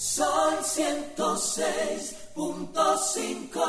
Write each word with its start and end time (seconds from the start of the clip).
Sol 0.00 0.56
106.5 0.62 3.60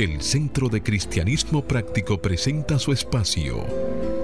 El 0.00 0.22
Centro 0.22 0.68
de 0.68 0.82
Cristianismo 0.82 1.62
Práctico 1.62 2.20
presenta 2.20 2.80
su 2.80 2.92
espacio, 2.92 3.64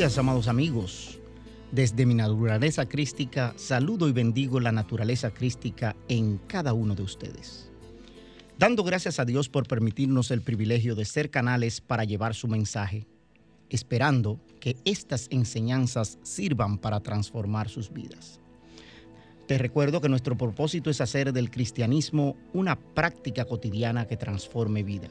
Amados 0.00 0.48
amigos. 0.48 1.18
Desde 1.72 2.06
mi 2.06 2.14
naturaleza 2.14 2.86
crística, 2.86 3.52
saludo 3.56 4.08
y 4.08 4.12
bendigo 4.12 4.58
la 4.58 4.72
naturaleza 4.72 5.30
crística 5.30 5.94
en 6.08 6.38
cada 6.46 6.72
uno 6.72 6.94
de 6.94 7.02
ustedes 7.02 7.70
dando 8.60 8.84
gracias 8.84 9.18
a 9.18 9.24
Dios 9.24 9.48
por 9.48 9.66
permitirnos 9.66 10.30
el 10.30 10.42
privilegio 10.42 10.94
de 10.94 11.06
ser 11.06 11.30
canales 11.30 11.80
para 11.80 12.04
llevar 12.04 12.34
su 12.34 12.46
mensaje, 12.46 13.06
esperando 13.70 14.38
que 14.60 14.76
estas 14.84 15.28
enseñanzas 15.30 16.18
sirvan 16.22 16.76
para 16.76 17.00
transformar 17.00 17.70
sus 17.70 17.90
vidas. 17.90 18.38
Te 19.46 19.56
recuerdo 19.56 20.02
que 20.02 20.10
nuestro 20.10 20.36
propósito 20.36 20.90
es 20.90 21.00
hacer 21.00 21.32
del 21.32 21.50
cristianismo 21.50 22.36
una 22.52 22.78
práctica 22.78 23.46
cotidiana 23.46 24.06
que 24.06 24.18
transforme 24.18 24.82
vida. 24.82 25.08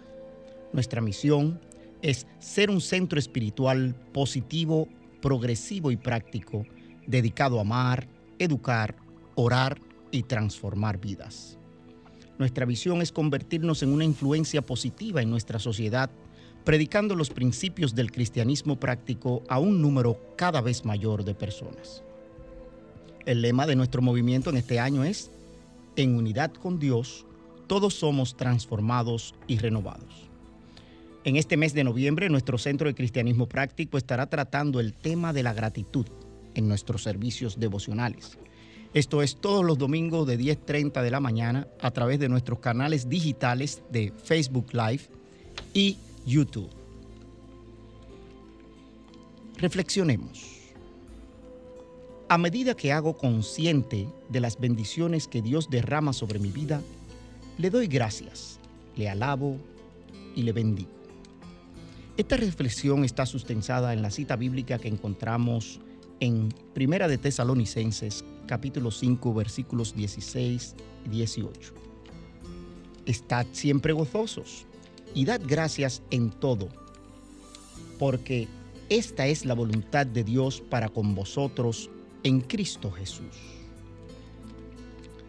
Nuestra 0.72 1.02
misión 1.02 1.60
es 2.02 2.28
ser 2.40 2.70
un 2.70 2.82
centro 2.82 3.20
espiritual 3.20 3.96
positivo, 4.14 4.88
progresivo 5.22 5.92
y 5.92 5.98
práctico, 5.98 6.66
dedicado 7.08 7.58
a 7.58 7.62
amar, 7.62 8.08
educar, 8.38 8.96
orar 9.36 9.80
y 10.12 10.24
transformar 10.24 11.00
vidas. 11.00 11.58
Nuestra 12.38 12.66
visión 12.66 13.02
es 13.02 13.12
convertirnos 13.12 13.84
en 13.84 13.90
una 13.90 14.06
influencia 14.06 14.62
positiva 14.62 15.22
en 15.22 15.30
nuestra 15.30 15.60
sociedad, 15.60 16.10
predicando 16.64 17.16
los 17.16 17.30
principios 17.30 17.96
del 17.96 18.12
cristianismo 18.12 18.80
práctico 18.80 19.44
a 19.50 19.60
un 19.60 19.82
número 19.82 20.18
cada 20.38 20.62
vez 20.62 20.86
mayor 20.86 21.26
de 21.26 21.36
personas. 21.36 22.04
El 23.26 23.42
lema 23.42 23.68
de 23.68 23.76
nuestro 23.76 24.02
movimiento 24.02 24.50
en 24.50 24.58
este 24.58 24.80
año 24.80 25.04
es, 25.04 25.32
en 25.98 26.16
unidad 26.16 26.54
con 26.54 26.80
Dios, 26.80 27.26
todos 27.68 27.94
somos 27.94 28.38
transformados 28.38 29.36
y 29.48 29.58
renovados. 29.58 30.29
En 31.30 31.36
este 31.36 31.58
mes 31.58 31.76
de 31.76 31.84
noviembre, 31.84 32.28
nuestro 32.28 32.58
Centro 32.58 32.88
de 32.88 32.96
Cristianismo 32.96 33.48
Práctico 33.48 34.00
estará 34.00 34.26
tratando 34.32 34.80
el 34.80 34.94
tema 34.94 35.32
de 35.32 35.44
la 35.44 35.54
gratitud 35.54 36.08
en 36.56 36.68
nuestros 36.68 37.04
servicios 37.04 37.60
devocionales. 37.60 38.40
Esto 38.96 39.22
es 39.22 39.36
todos 39.36 39.64
los 39.64 39.78
domingos 39.78 40.26
de 40.26 40.40
10.30 40.40 41.04
de 41.04 41.12
la 41.12 41.20
mañana 41.20 41.68
a 41.82 41.92
través 41.92 42.18
de 42.18 42.30
nuestros 42.30 42.58
canales 42.58 43.10
digitales 43.10 43.84
de 43.92 44.12
Facebook 44.24 44.74
Live 44.74 45.04
y 45.72 45.98
YouTube. 46.26 46.72
Reflexionemos. 49.60 50.64
A 52.28 52.40
medida 52.40 52.74
que 52.74 52.92
hago 52.92 53.16
consciente 53.16 54.08
de 54.30 54.40
las 54.40 54.60
bendiciones 54.60 55.28
que 55.28 55.44
Dios 55.44 55.70
derrama 55.70 56.12
sobre 56.12 56.40
mi 56.40 56.50
vida, 56.50 56.82
le 57.60 57.70
doy 57.70 57.86
gracias, 57.86 58.60
le 58.96 59.08
alabo 59.08 59.58
y 60.36 60.42
le 60.42 60.54
bendigo. 60.54 60.99
Esta 62.20 62.36
reflexión 62.36 63.06
está 63.06 63.26
sustentada 63.26 63.94
en 63.94 64.02
la 64.02 64.12
cita 64.12 64.36
bíblica 64.36 64.78
que 64.78 64.90
encontramos 64.90 65.80
en 66.20 66.50
Primera 66.74 67.08
de 67.08 67.18
Tesalonicenses 67.18 68.26
capítulo 68.46 68.92
5 68.92 69.34
versículos 69.34 69.96
16 69.96 70.76
y 71.06 71.10
18. 71.12 71.74
Estad 73.06 73.46
siempre 73.54 73.94
gozosos 73.94 74.66
y 75.16 75.24
dad 75.24 75.40
gracias 75.48 76.02
en 76.12 76.32
todo, 76.32 76.68
porque 77.98 78.50
esta 78.90 79.26
es 79.28 79.46
la 79.46 79.54
voluntad 79.54 80.06
de 80.06 80.26
Dios 80.26 80.60
para 80.60 80.90
con 80.90 81.16
vosotros 81.16 81.90
en 82.24 82.42
Cristo 82.42 82.92
Jesús. 82.92 83.38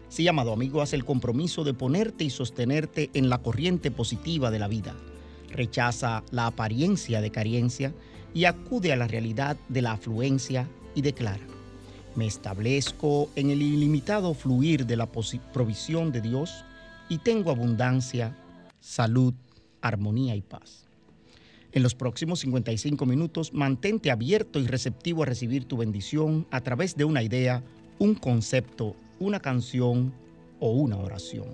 Sí, 0.09 0.27
amado 0.27 0.51
amigo, 0.51 0.81
haz 0.81 0.91
el 0.91 1.05
compromiso 1.05 1.63
de 1.63 1.73
ponerte 1.73 2.25
y 2.25 2.29
sostenerte 2.29 3.09
en 3.13 3.29
la 3.29 3.37
corriente 3.37 3.91
positiva 3.91 4.51
de 4.51 4.59
la 4.59 4.67
vida. 4.67 4.93
Rechaza 5.53 6.23
la 6.31 6.47
apariencia 6.47 7.21
de 7.21 7.31
carencia 7.31 7.93
y 8.33 8.45
acude 8.45 8.93
a 8.93 8.95
la 8.95 9.07
realidad 9.07 9.57
de 9.69 9.81
la 9.81 9.93
afluencia 9.93 10.67
y 10.95 11.01
declara, 11.01 11.45
me 12.15 12.27
establezco 12.27 13.29
en 13.35 13.51
el 13.51 13.61
ilimitado 13.61 14.33
fluir 14.33 14.85
de 14.85 14.97
la 14.97 15.07
provisión 15.07 16.11
de 16.11 16.21
Dios 16.21 16.65
y 17.09 17.19
tengo 17.19 17.51
abundancia, 17.51 18.35
salud, 18.79 19.33
armonía 19.81 20.35
y 20.35 20.41
paz. 20.41 20.87
En 21.73 21.83
los 21.83 21.95
próximos 21.95 22.41
55 22.41 23.05
minutos, 23.05 23.53
mantente 23.53 24.11
abierto 24.11 24.59
y 24.59 24.67
receptivo 24.67 25.23
a 25.23 25.25
recibir 25.25 25.65
tu 25.65 25.77
bendición 25.77 26.45
a 26.51 26.59
través 26.59 26.97
de 26.97 27.05
una 27.05 27.23
idea, 27.23 27.63
un 27.97 28.15
concepto, 28.15 28.95
una 29.19 29.39
canción 29.39 30.13
o 30.59 30.71
una 30.71 30.97
oración. 30.97 31.47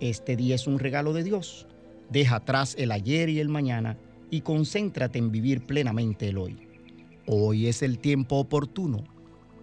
Este 0.00 0.36
día 0.36 0.54
es 0.54 0.66
un 0.66 0.78
regalo 0.78 1.14
de 1.14 1.24
Dios. 1.24 1.66
Deja 2.10 2.36
atrás 2.36 2.74
el 2.78 2.92
ayer 2.92 3.28
y 3.28 3.40
el 3.40 3.48
mañana 3.48 3.96
y 4.30 4.40
concéntrate 4.40 5.18
en 5.18 5.30
vivir 5.30 5.66
plenamente 5.66 6.28
el 6.28 6.38
hoy. 6.38 6.56
Hoy 7.26 7.66
es 7.66 7.82
el 7.82 7.98
tiempo 7.98 8.36
oportuno 8.36 9.04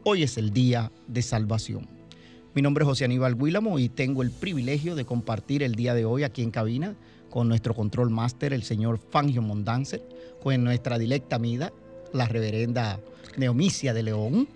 Hoy 0.05 0.23
es 0.23 0.37
el 0.37 0.51
día 0.51 0.91
de 1.07 1.21
salvación. 1.21 1.87
Mi 2.53 2.61
nombre 2.61 2.83
es 2.83 2.89
José 2.89 3.05
Aníbal 3.05 3.37
Guílamo 3.37 3.79
y 3.79 3.87
tengo 3.87 4.21
el 4.21 4.31
privilegio 4.31 4.95
de 4.95 5.05
compartir 5.05 5.63
el 5.63 5.75
día 5.75 5.93
de 5.93 6.03
hoy 6.03 6.23
aquí 6.23 6.43
en 6.43 6.51
cabina 6.51 6.97
con 7.29 7.47
nuestro 7.47 7.73
control 7.73 8.09
máster, 8.09 8.51
el 8.51 8.63
señor 8.63 8.97
Fangio 8.97 9.41
Mondanzer, 9.41 10.05
con 10.41 10.61
nuestra 10.61 10.99
directa 10.99 11.37
amiga, 11.37 11.71
la 12.13 12.27
reverenda 12.27 12.99
Neomicia 13.37 13.93
de 13.93 14.03
León 14.03 14.47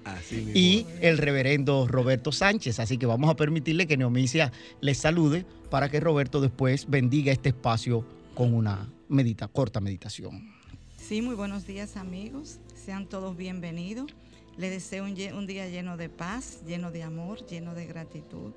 y 0.54 0.86
el 1.02 1.18
reverendo 1.18 1.88
Roberto 1.88 2.32
Sánchez. 2.32 2.80
Así 2.80 2.98
que 2.98 3.06
vamos 3.06 3.30
a 3.30 3.36
permitirle 3.36 3.88
que 3.88 3.98
Neomicia 3.98 4.52
les 4.82 4.98
salude 4.98 5.46
para 5.70 5.90
que 5.90 6.00
Roberto 6.00 6.42
después 6.42 6.90
bendiga 6.90 7.32
este 7.32 7.50
espacio 7.50 8.06
con 8.34 8.54
una 8.54 8.88
medita, 9.10 9.48
corta 9.48 9.80
meditación. 9.80 10.54
Sí, 10.98 11.22
muy 11.22 11.36
buenos 11.36 11.66
días 11.66 11.98
amigos. 11.98 12.60
Sean 12.76 13.08
todos 13.08 13.36
bienvenidos. 13.36 14.14
Le 14.58 14.70
deseo 14.70 15.06
un, 15.06 15.16
día 15.16 15.70
lleno 15.70 15.98
de 15.98 16.10
paz, 16.10 16.62
lleno 16.68 16.92
de 16.92 17.04
amor, 17.04 17.46
lleno 17.46 17.76
de 17.76 17.86
gratitud. 17.86 18.52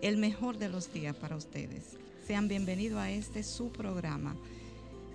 El 0.00 0.16
mejor 0.16 0.58
de 0.58 0.68
los 0.68 0.92
días 0.92 1.14
para 1.16 1.36
ustedes. 1.36 1.96
Sean 2.26 2.48
bienvenidos 2.48 3.00
a 3.00 3.10
este 3.10 3.42
su 3.42 3.70
programa, 3.70 4.36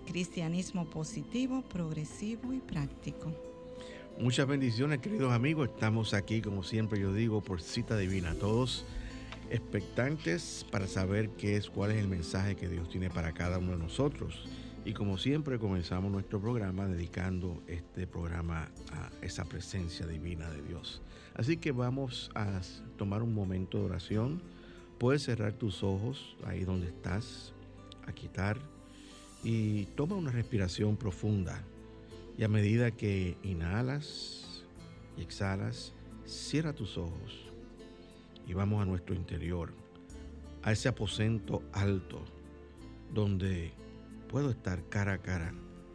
Cristianismo 0.05 0.85
Positivo, 0.85 1.61
Progresivo 1.63 2.53
y 2.53 2.59
Práctico. 2.59 3.33
Muchas 4.19 4.47
bendiciones, 4.47 4.99
queridos 4.99 5.33
amigos. 5.33 5.69
Estamos 5.69 6.13
aquí, 6.13 6.41
como 6.41 6.63
siempre 6.63 6.99
yo 6.99 7.13
digo, 7.13 7.41
por 7.41 7.61
cita 7.61 7.97
divina. 7.97 8.33
Todos 8.35 8.85
expectantes 9.49 10.65
para 10.71 10.87
saber 10.87 11.29
qué 11.31 11.57
es, 11.57 11.69
cuál 11.69 11.91
es 11.91 11.97
el 11.97 12.07
mensaje 12.07 12.55
que 12.55 12.69
Dios 12.69 12.87
tiene 12.89 13.09
para 13.09 13.33
cada 13.33 13.57
uno 13.57 13.71
de 13.71 13.77
nosotros. 13.77 14.47
Y 14.85 14.93
como 14.93 15.17
siempre 15.17 15.59
comenzamos 15.59 16.11
nuestro 16.11 16.39
programa 16.39 16.87
dedicando 16.87 17.61
este 17.67 18.07
programa 18.07 18.69
a 18.91 19.09
esa 19.21 19.43
presencia 19.45 20.05
divina 20.05 20.49
de 20.49 20.61
Dios. 20.61 21.01
Así 21.33 21.57
que 21.57 21.71
vamos 21.71 22.31
a 22.35 22.61
tomar 22.97 23.23
un 23.23 23.33
momento 23.33 23.79
de 23.79 23.85
oración. 23.85 24.41
Puedes 24.99 25.23
cerrar 25.23 25.53
tus 25.53 25.83
ojos 25.83 26.37
ahí 26.45 26.63
donde 26.63 26.87
estás, 26.87 27.51
a 28.07 28.13
quitar 28.13 28.59
y 29.45 29.85
toma 29.95 30.15
una 30.15 30.31
respiración 30.31 30.97
profunda. 30.97 31.63
Y 32.37 32.43
a 32.43 32.49
medida 32.49 32.91
que 32.91 33.37
inhalas 33.43 34.65
y 35.15 35.21
exhalas, 35.21 35.93
cierra 36.25 36.73
tus 36.73 36.97
ojos 36.97 37.45
y 38.47 38.53
vamos 38.53 38.81
a 38.81 38.85
nuestro 38.85 39.15
interior, 39.15 39.71
a 40.63 40.71
ese 40.71 40.89
aposento 40.89 41.61
alto 41.71 42.25
donde 43.13 43.71
puedo 44.27 44.49
estar 44.49 44.83
cara 44.89 45.13
a 45.13 45.17
cara 45.19 45.53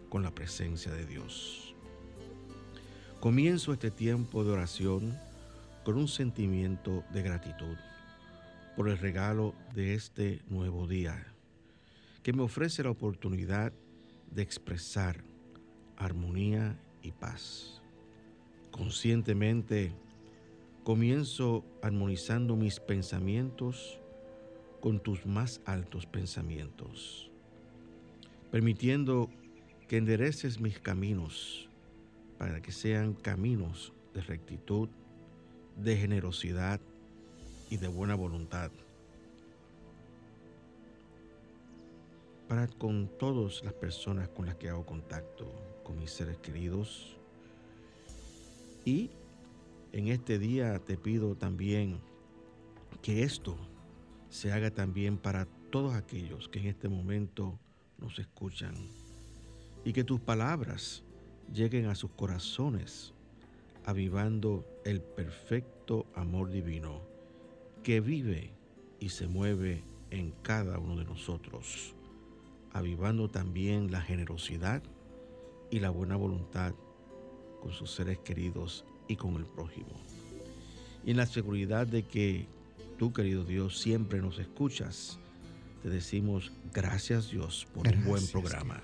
con 0.08 0.22
la 0.22 0.34
presencia 0.34 0.92
de 0.92 1.04
Dios. 1.04 1.74
Comienzo 3.18 3.72
este 3.72 3.90
tiempo 3.90 4.44
de 4.44 4.52
oración 4.52 5.18
con 5.84 5.98
un 5.98 6.08
sentimiento 6.08 7.04
de 7.12 7.22
gratitud 7.22 7.76
por 8.76 8.88
el 8.88 8.96
regalo 8.96 9.54
de 9.74 9.94
este 9.94 10.40
nuevo 10.48 10.86
día, 10.86 11.29
que 12.22 12.32
me 12.32 12.42
ofrece 12.42 12.82
la 12.82 12.90
oportunidad 12.90 13.72
de 14.30 14.42
expresar 14.42 15.24
armonía 15.96 16.78
y 17.02 17.12
paz. 17.12 17.82
Conscientemente 18.70 19.92
comienzo 20.84 21.64
armonizando 21.82 22.56
mis 22.56 22.80
pensamientos 22.80 24.00
con 24.80 25.00
tus 25.00 25.26
más 25.26 25.60
altos 25.66 26.06
pensamientos, 26.06 27.30
permitiendo 28.50 29.30
que 29.88 29.98
endereces 29.98 30.60
mis 30.60 30.78
caminos 30.78 31.68
para 32.38 32.62
que 32.62 32.72
sean 32.72 33.12
caminos 33.12 33.92
de 34.14 34.22
rectitud, 34.22 34.88
de 35.76 35.96
generosidad 35.96 36.80
y 37.68 37.76
de 37.76 37.88
buena 37.88 38.14
voluntad. 38.14 38.70
Para 42.50 42.66
con 42.66 43.08
todas 43.16 43.62
las 43.62 43.72
personas 43.74 44.28
con 44.30 44.46
las 44.46 44.56
que 44.56 44.68
hago 44.68 44.84
contacto, 44.84 45.46
con 45.84 46.00
mis 46.00 46.10
seres 46.10 46.36
queridos. 46.38 47.16
Y 48.84 49.12
en 49.92 50.08
este 50.08 50.36
día 50.40 50.80
te 50.80 50.96
pido 50.96 51.36
también 51.36 52.00
que 53.02 53.22
esto 53.22 53.56
se 54.30 54.50
haga 54.50 54.72
también 54.72 55.16
para 55.16 55.46
todos 55.70 55.94
aquellos 55.94 56.48
que 56.48 56.58
en 56.58 56.66
este 56.66 56.88
momento 56.88 57.56
nos 57.98 58.18
escuchan 58.18 58.74
y 59.84 59.92
que 59.92 60.02
tus 60.02 60.18
palabras 60.18 61.04
lleguen 61.54 61.86
a 61.86 61.94
sus 61.94 62.10
corazones, 62.10 63.14
avivando 63.84 64.66
el 64.84 65.00
perfecto 65.00 66.04
amor 66.16 66.50
divino 66.50 67.00
que 67.84 68.00
vive 68.00 68.50
y 68.98 69.10
se 69.10 69.28
mueve 69.28 69.84
en 70.10 70.32
cada 70.42 70.80
uno 70.80 70.96
de 70.96 71.04
nosotros, 71.04 71.94
avivando 72.72 73.28
también 73.28 73.90
la 73.90 74.00
generosidad 74.00 74.82
y 75.70 75.80
la 75.80 75.90
buena 75.90 76.16
voluntad 76.16 76.74
con 77.60 77.72
sus 77.72 77.90
seres 77.92 78.18
queridos 78.18 78.84
y 79.08 79.16
con 79.16 79.36
el 79.36 79.44
prójimo. 79.44 80.00
Y 81.04 81.12
en 81.12 81.16
la 81.16 81.26
seguridad 81.26 81.86
de 81.86 82.04
que 82.04 82.46
tú, 82.98 83.12
querido 83.12 83.44
Dios, 83.44 83.78
siempre 83.78 84.20
nos 84.20 84.38
escuchas, 84.38 85.18
te 85.82 85.88
decimos 85.88 86.52
gracias 86.72 87.30
Dios 87.30 87.66
por 87.74 87.88
un 87.88 88.04
buen 88.04 88.26
programa. 88.26 88.80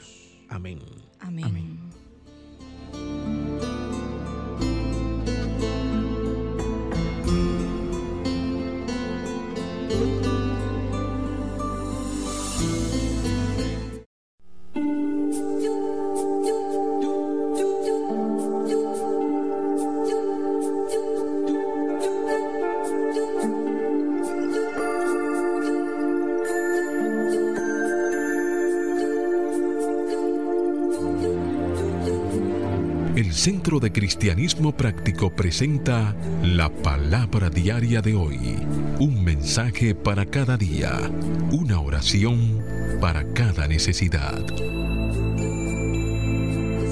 Amén. 0.49 0.79
Amén. 1.21 1.44
Amén. 1.44 1.86
De 33.81 33.93
Cristianismo 33.93 34.75
Práctico 34.75 35.31
presenta 35.31 36.17
la 36.43 36.70
palabra 36.70 37.50
diaria 37.50 38.00
de 38.00 38.14
hoy. 38.14 38.56
Un 38.99 39.23
mensaje 39.23 39.94
para 39.94 40.25
cada 40.25 40.56
día. 40.56 40.93
Una 41.52 41.78
oración 41.81 42.58
para 43.02 43.34
cada 43.34 43.69
necesidad. 43.69 44.46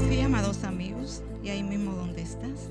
Sí, 0.09 0.21
amados 0.21 0.63
amigos, 0.65 1.23
y 1.43 1.49
ahí 1.49 1.63
mismo 1.63 1.93
donde 1.95 2.21
estás, 2.21 2.69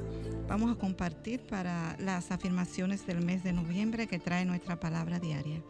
vamos 0.47 0.71
a 0.71 0.79
compartir 0.79 1.39
para 1.39 1.95
las 1.97 2.31
afirmaciones 2.31 3.07
del 3.07 3.25
mes 3.25 3.43
de 3.43 3.53
noviembre 3.53 4.05
que 4.05 4.19
trae 4.19 4.45
nuestra 4.45 4.79
palabra 4.79 5.17
diaria. 5.17 5.63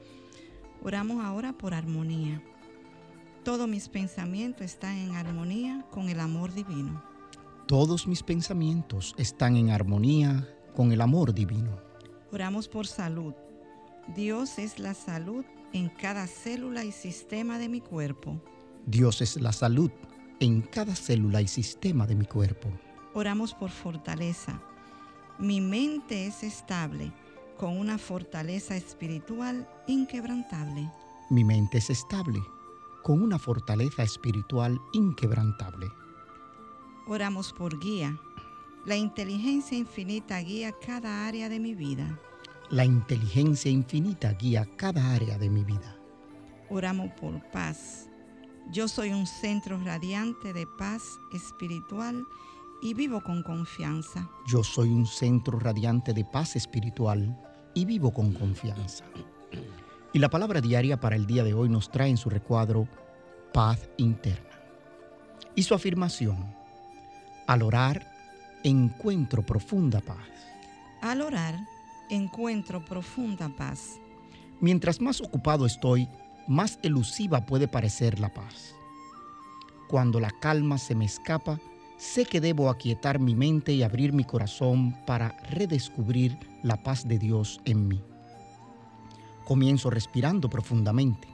Oramos 0.81 1.23
ahora 1.23 1.53
por 1.53 1.73
armonía. 1.73 2.41
Todos 3.45 3.69
mis 3.69 3.87
pensamientos 3.87 4.65
están 4.65 4.97
en 4.97 5.15
armonía 5.15 5.85
con 5.91 6.09
el 6.09 6.19
amor 6.19 6.53
divino. 6.53 7.12
Todos 7.67 8.07
mis 8.07 8.23
pensamientos 8.23 9.15
están 9.17 9.55
en 9.55 9.69
armonía 9.69 10.47
con 10.75 10.91
el 10.91 10.99
amor 10.99 11.33
divino. 11.33 11.79
Oramos 12.33 12.67
por 12.67 12.85
salud. 12.85 13.33
Dios 14.13 14.59
es 14.59 14.79
la 14.79 14.93
salud 14.93 15.45
en 15.71 15.87
cada 15.87 16.27
célula 16.27 16.83
y 16.83 16.91
sistema 16.91 17.57
de 17.57 17.69
mi 17.69 17.79
cuerpo. 17.79 18.41
Dios 18.85 19.21
es 19.21 19.41
la 19.41 19.53
salud 19.53 19.89
en 20.41 20.61
cada 20.61 20.93
célula 20.93 21.41
y 21.41 21.47
sistema 21.47 22.05
de 22.05 22.15
mi 22.15 22.25
cuerpo. 22.25 22.67
Oramos 23.13 23.53
por 23.53 23.69
fortaleza. 23.69 24.61
Mi 25.39 25.61
mente 25.61 26.27
es 26.27 26.43
estable 26.43 27.13
con 27.57 27.77
una 27.77 27.97
fortaleza 27.97 28.75
espiritual 28.75 29.69
inquebrantable. 29.87 30.91
Mi 31.29 31.45
mente 31.45 31.77
es 31.77 31.89
estable 31.89 32.39
con 33.03 33.21
una 33.21 33.39
fortaleza 33.39 34.03
espiritual 34.03 34.77
inquebrantable. 34.91 35.87
Oramos 37.05 37.51
por 37.51 37.79
guía. 37.79 38.17
La 38.85 38.95
inteligencia 38.95 39.77
infinita 39.77 40.39
guía 40.39 40.73
cada 40.85 41.27
área 41.27 41.49
de 41.49 41.59
mi 41.59 41.75
vida. 41.75 42.17
La 42.69 42.85
inteligencia 42.85 43.69
infinita 43.69 44.31
guía 44.33 44.65
cada 44.77 45.13
área 45.13 45.37
de 45.37 45.49
mi 45.49 45.65
vida. 45.65 45.97
Oramos 46.69 47.11
por 47.19 47.41
paz. 47.51 48.09
Yo 48.71 48.87
soy 48.87 49.11
un 49.11 49.27
centro 49.27 49.77
radiante 49.83 50.53
de 50.53 50.65
paz 50.77 51.03
espiritual 51.33 52.23
y 52.81 52.93
vivo 52.93 53.21
con 53.21 53.43
confianza. 53.43 54.29
Yo 54.47 54.63
soy 54.63 54.87
un 54.87 55.05
centro 55.05 55.59
radiante 55.59 56.13
de 56.13 56.23
paz 56.23 56.55
espiritual 56.55 57.37
y 57.73 57.83
vivo 57.83 58.13
con 58.13 58.33
confianza. 58.33 59.03
Y 60.13 60.19
la 60.19 60.29
palabra 60.29 60.61
diaria 60.61 60.99
para 61.01 61.17
el 61.17 61.25
día 61.25 61.43
de 61.43 61.53
hoy 61.53 61.67
nos 61.67 61.91
trae 61.91 62.09
en 62.09 62.17
su 62.17 62.29
recuadro 62.29 62.87
paz 63.53 63.89
interna. 63.97 64.49
Y 65.53 65.63
su 65.63 65.75
afirmación, 65.75 66.62
al 67.47 67.61
orar, 67.61 68.11
encuentro 68.63 69.45
profunda 69.45 70.01
paz. 70.01 70.17
Al 71.01 71.21
orar, 71.21 71.55
encuentro 72.09 72.83
profunda 72.83 73.49
paz. 73.49 73.99
Mientras 74.59 75.01
más 75.01 75.21
ocupado 75.21 75.65
estoy, 75.65 76.07
más 76.47 76.79
elusiva 76.83 77.45
puede 77.45 77.67
parecer 77.67 78.19
la 78.19 78.33
paz. 78.33 78.75
Cuando 79.87 80.19
la 80.19 80.31
calma 80.31 80.77
se 80.77 80.95
me 80.95 81.05
escapa, 81.05 81.59
sé 81.97 82.25
que 82.25 82.41
debo 82.41 82.69
aquietar 82.69 83.19
mi 83.19 83.35
mente 83.35 83.73
y 83.73 83.83
abrir 83.83 84.13
mi 84.13 84.23
corazón 84.23 84.95
para 85.05 85.37
redescubrir 85.49 86.37
la 86.63 86.81
paz 86.81 87.07
de 87.07 87.19
Dios 87.19 87.59
en 87.65 87.87
mí. 87.87 88.01
Comienzo 89.45 89.89
respirando 89.89 90.49
profundamente. 90.49 91.27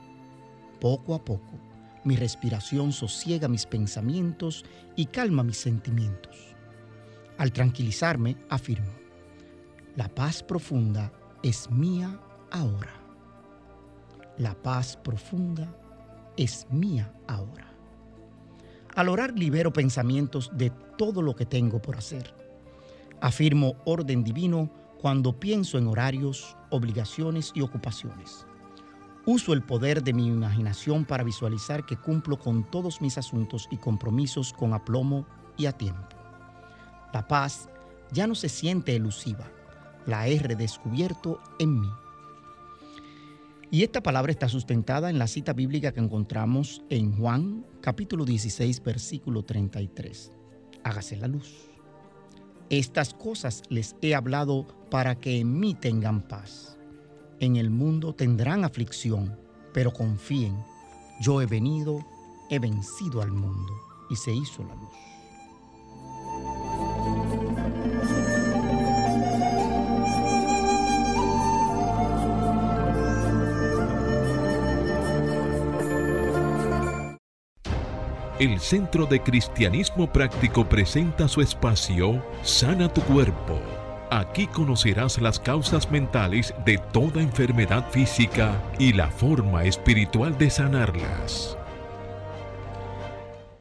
Poco 0.79 1.13
a 1.13 1.19
poco 1.19 1.68
mi 2.03 2.15
respiración 2.15 2.91
sosiega 2.91 3.47
mis 3.47 3.65
pensamientos 3.65 4.65
y 4.95 5.05
calma 5.07 5.43
mis 5.43 5.57
sentimientos. 5.57 6.55
Al 7.37 7.51
tranquilizarme, 7.51 8.37
afirmo, 8.49 8.91
la 9.95 10.07
paz 10.07 10.43
profunda 10.43 11.11
es 11.43 11.69
mía 11.71 12.19
ahora. 12.51 12.93
La 14.37 14.53
paz 14.53 14.97
profunda 14.97 15.75
es 16.37 16.67
mía 16.71 17.11
ahora. 17.27 17.73
Al 18.95 19.09
orar 19.09 19.37
libero 19.37 19.71
pensamientos 19.73 20.51
de 20.53 20.69
todo 20.97 21.21
lo 21.21 21.35
que 21.35 21.45
tengo 21.45 21.81
por 21.81 21.97
hacer. 21.97 22.33
Afirmo 23.21 23.75
orden 23.85 24.23
divino 24.23 24.69
cuando 24.99 25.39
pienso 25.39 25.77
en 25.77 25.87
horarios, 25.87 26.57
obligaciones 26.69 27.51
y 27.55 27.61
ocupaciones. 27.61 28.45
Uso 29.25 29.53
el 29.53 29.61
poder 29.61 30.01
de 30.01 30.13
mi 30.13 30.27
imaginación 30.27 31.05
para 31.05 31.23
visualizar 31.23 31.85
que 31.85 31.97
cumplo 31.97 32.39
con 32.39 32.63
todos 32.63 33.01
mis 33.01 33.17
asuntos 33.17 33.67
y 33.69 33.77
compromisos 33.77 34.53
con 34.53 34.73
aplomo 34.73 35.27
y 35.57 35.65
a 35.65 35.73
tiempo. 35.73 36.15
La 37.13 37.27
paz 37.27 37.69
ya 38.11 38.27
no 38.27 38.35
se 38.35 38.49
siente 38.49 38.95
elusiva, 38.95 39.51
la 40.05 40.27
he 40.27 40.39
redescubierto 40.39 41.39
en 41.59 41.81
mí. 41.81 41.89
Y 43.71 43.83
esta 43.83 44.01
palabra 44.01 44.31
está 44.31 44.49
sustentada 44.49 45.11
en 45.11 45.19
la 45.19 45.27
cita 45.27 45.53
bíblica 45.53 45.91
que 45.91 45.99
encontramos 45.99 46.81
en 46.89 47.15
Juan 47.15 47.65
capítulo 47.81 48.25
16 48.25 48.81
versículo 48.83 49.43
33. 49.43 50.31
Hágase 50.83 51.17
la 51.17 51.27
luz. 51.27 51.69
Estas 52.71 53.13
cosas 53.13 53.63
les 53.69 53.95
he 54.01 54.15
hablado 54.15 54.65
para 54.89 55.19
que 55.19 55.39
en 55.39 55.59
mí 55.59 55.75
tengan 55.75 56.27
paz 56.27 56.78
en 57.41 57.55
el 57.55 57.69
mundo 57.69 58.13
tendrán 58.13 58.65
aflicción, 58.65 59.39
pero 59.73 59.93
confíen, 59.93 60.57
yo 61.21 61.41
he 61.41 61.45
venido, 61.45 62.05
he 62.49 62.59
vencido 62.59 63.21
al 63.21 63.31
mundo. 63.31 63.73
Y 64.09 64.17
se 64.17 64.33
hizo 64.33 64.61
la 64.63 64.75
luz. 64.75 64.89
El 78.39 78.59
Centro 78.59 79.05
de 79.05 79.21
Cristianismo 79.21 80.11
Práctico 80.11 80.67
presenta 80.67 81.29
su 81.29 81.39
espacio 81.39 82.21
Sana 82.41 82.91
tu 82.93 83.01
Cuerpo 83.01 83.78
Aquí 84.11 84.47
conocerás 84.47 85.21
las 85.21 85.39
causas 85.39 85.91
mentales 85.91 86.51
de 86.65 86.79
toda 86.91 87.21
enfermedad 87.21 87.91
física 87.91 88.59
y 88.79 88.91
la 88.91 89.11
forma 89.11 89.65
espiritual 89.65 90.35
de 90.35 90.49
sanarlas. 90.49 91.55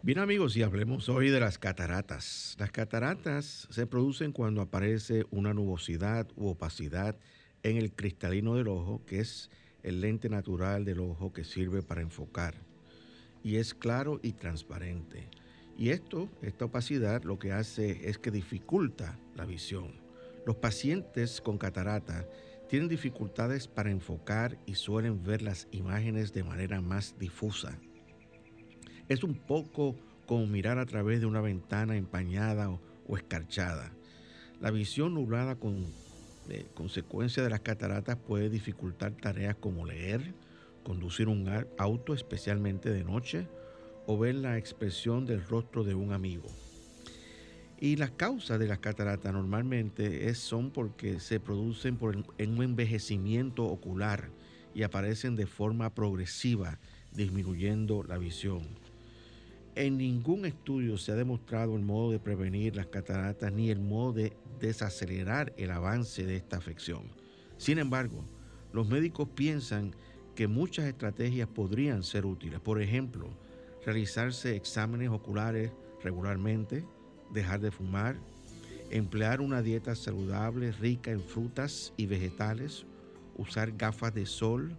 Bien 0.00 0.20
amigos, 0.20 0.56
y 0.56 0.62
hablemos 0.62 1.10
hoy 1.10 1.28
de 1.28 1.38
las 1.38 1.58
cataratas. 1.58 2.56
Las 2.58 2.70
cataratas 2.70 3.68
se 3.68 3.86
producen 3.86 4.32
cuando 4.32 4.62
aparece 4.62 5.26
una 5.30 5.52
nubosidad 5.52 6.26
u 6.34 6.46
opacidad 6.48 7.18
en 7.62 7.76
el 7.76 7.92
cristalino 7.92 8.54
del 8.54 8.68
ojo, 8.68 9.02
que 9.04 9.20
es 9.20 9.50
el 9.82 10.00
lente 10.00 10.30
natural 10.30 10.86
del 10.86 11.00
ojo 11.00 11.30
que 11.30 11.44
sirve 11.44 11.82
para 11.82 12.00
enfocar. 12.00 12.54
Y 13.44 13.56
es 13.56 13.74
claro 13.74 14.18
y 14.22 14.32
transparente. 14.32 15.28
Y 15.76 15.90
esto, 15.90 16.30
esta 16.40 16.64
opacidad, 16.64 17.22
lo 17.24 17.38
que 17.38 17.52
hace 17.52 18.08
es 18.08 18.16
que 18.16 18.30
dificulta 18.30 19.18
la 19.36 19.44
visión. 19.44 20.07
Los 20.46 20.56
pacientes 20.56 21.40
con 21.40 21.58
catarata 21.58 22.26
tienen 22.68 22.88
dificultades 22.88 23.66
para 23.66 23.90
enfocar 23.90 24.58
y 24.66 24.74
suelen 24.74 25.22
ver 25.22 25.42
las 25.42 25.68
imágenes 25.72 26.32
de 26.32 26.44
manera 26.44 26.80
más 26.80 27.18
difusa. 27.18 27.78
Es 29.08 29.24
un 29.24 29.34
poco 29.34 29.96
como 30.26 30.46
mirar 30.46 30.78
a 30.78 30.86
través 30.86 31.20
de 31.20 31.26
una 31.26 31.40
ventana 31.40 31.96
empañada 31.96 32.70
o, 32.70 33.16
escarchada. 33.16 33.92
La 34.60 34.70
visión 34.70 35.14
nublada 35.14 35.56
con 35.56 35.86
consecuencia 36.74 37.42
de 37.42 37.50
las 37.50 37.60
cataratas 37.60 38.16
puede 38.16 38.50
dificultar 38.50 39.12
tareas 39.12 39.56
como 39.56 39.86
leer, 39.86 40.34
conducir 40.82 41.28
un 41.28 41.48
auto 41.78 42.14
especialmente 42.14 42.90
de 42.90 43.04
noche 43.04 43.48
o 44.06 44.18
ver 44.18 44.34
la 44.34 44.58
expresión 44.58 45.24
del 45.24 45.44
rostro 45.44 45.84
de 45.84 45.94
un 45.94 46.12
amigo. 46.12 46.48
Y 47.80 47.96
las 47.96 48.10
causas 48.10 48.58
de 48.58 48.66
las 48.66 48.80
cataratas 48.80 49.32
normalmente 49.32 50.28
es, 50.28 50.38
son 50.38 50.70
porque 50.70 51.20
se 51.20 51.38
producen 51.38 51.96
en 52.38 52.58
un 52.58 52.64
envejecimiento 52.64 53.64
ocular 53.64 54.30
y 54.74 54.82
aparecen 54.82 55.36
de 55.36 55.46
forma 55.46 55.94
progresiva, 55.94 56.80
disminuyendo 57.12 58.02
la 58.02 58.18
visión. 58.18 58.62
En 59.76 59.96
ningún 59.96 60.44
estudio 60.44 60.98
se 60.98 61.12
ha 61.12 61.14
demostrado 61.14 61.76
el 61.76 61.82
modo 61.82 62.10
de 62.10 62.18
prevenir 62.18 62.74
las 62.74 62.86
cataratas 62.86 63.52
ni 63.52 63.70
el 63.70 63.78
modo 63.78 64.12
de 64.12 64.36
desacelerar 64.58 65.52
el 65.56 65.70
avance 65.70 66.26
de 66.26 66.34
esta 66.34 66.56
afección. 66.56 67.02
Sin 67.58 67.78
embargo, 67.78 68.24
los 68.72 68.88
médicos 68.88 69.28
piensan 69.36 69.94
que 70.34 70.48
muchas 70.48 70.86
estrategias 70.86 71.48
podrían 71.48 72.02
ser 72.02 72.26
útiles. 72.26 72.58
Por 72.58 72.82
ejemplo, 72.82 73.28
realizarse 73.86 74.56
exámenes 74.56 75.10
oculares 75.10 75.70
regularmente, 76.02 76.84
dejar 77.32 77.60
de 77.60 77.70
fumar, 77.70 78.16
emplear 78.90 79.40
una 79.40 79.62
dieta 79.62 79.94
saludable 79.94 80.72
rica 80.72 81.10
en 81.10 81.20
frutas 81.20 81.92
y 81.96 82.06
vegetales, 82.06 82.86
usar 83.36 83.72
gafas 83.76 84.14
de 84.14 84.26
sol 84.26 84.76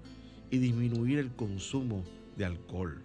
y 0.50 0.58
disminuir 0.58 1.20
el 1.20 1.32
consumo 1.32 2.04
de 2.38 2.46
alcohol. 2.46 3.02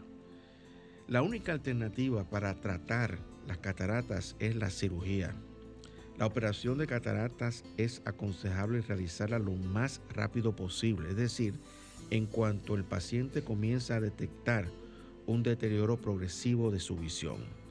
La 1.08 1.22
única 1.22 1.52
alternativa 1.52 2.24
para 2.24 2.54
tratar 2.60 3.18
las 3.46 3.58
cataratas 3.58 4.36
es 4.38 4.56
la 4.56 4.70
cirugía. 4.70 5.34
La 6.16 6.26
operación 6.26 6.78
de 6.78 6.86
cataratas 6.86 7.64
es 7.76 8.00
aconsejable 8.04 8.80
realizarla 8.80 9.38
lo 9.38 9.52
más 9.52 10.00
rápido 10.14 10.54
posible, 10.54 11.10
es 11.10 11.16
decir, 11.16 11.54
en 12.10 12.26
cuanto 12.26 12.74
el 12.74 12.84
paciente 12.84 13.42
comienza 13.42 13.96
a 13.96 14.00
detectar 14.00 14.68
un 15.26 15.42
deterioro 15.42 15.96
progresivo 15.96 16.70
de 16.70 16.80
su 16.80 16.96
visión. 16.96 17.63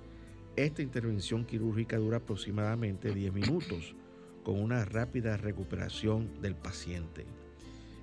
Esta 0.55 0.83
intervención 0.83 1.45
quirúrgica 1.45 1.97
dura 1.97 2.17
aproximadamente 2.17 3.11
10 3.11 3.33
minutos, 3.33 3.95
con 4.43 4.61
una 4.61 4.85
rápida 4.85 5.35
recuperación 5.35 6.29
del 6.43 6.53
paciente. 6.53 7.25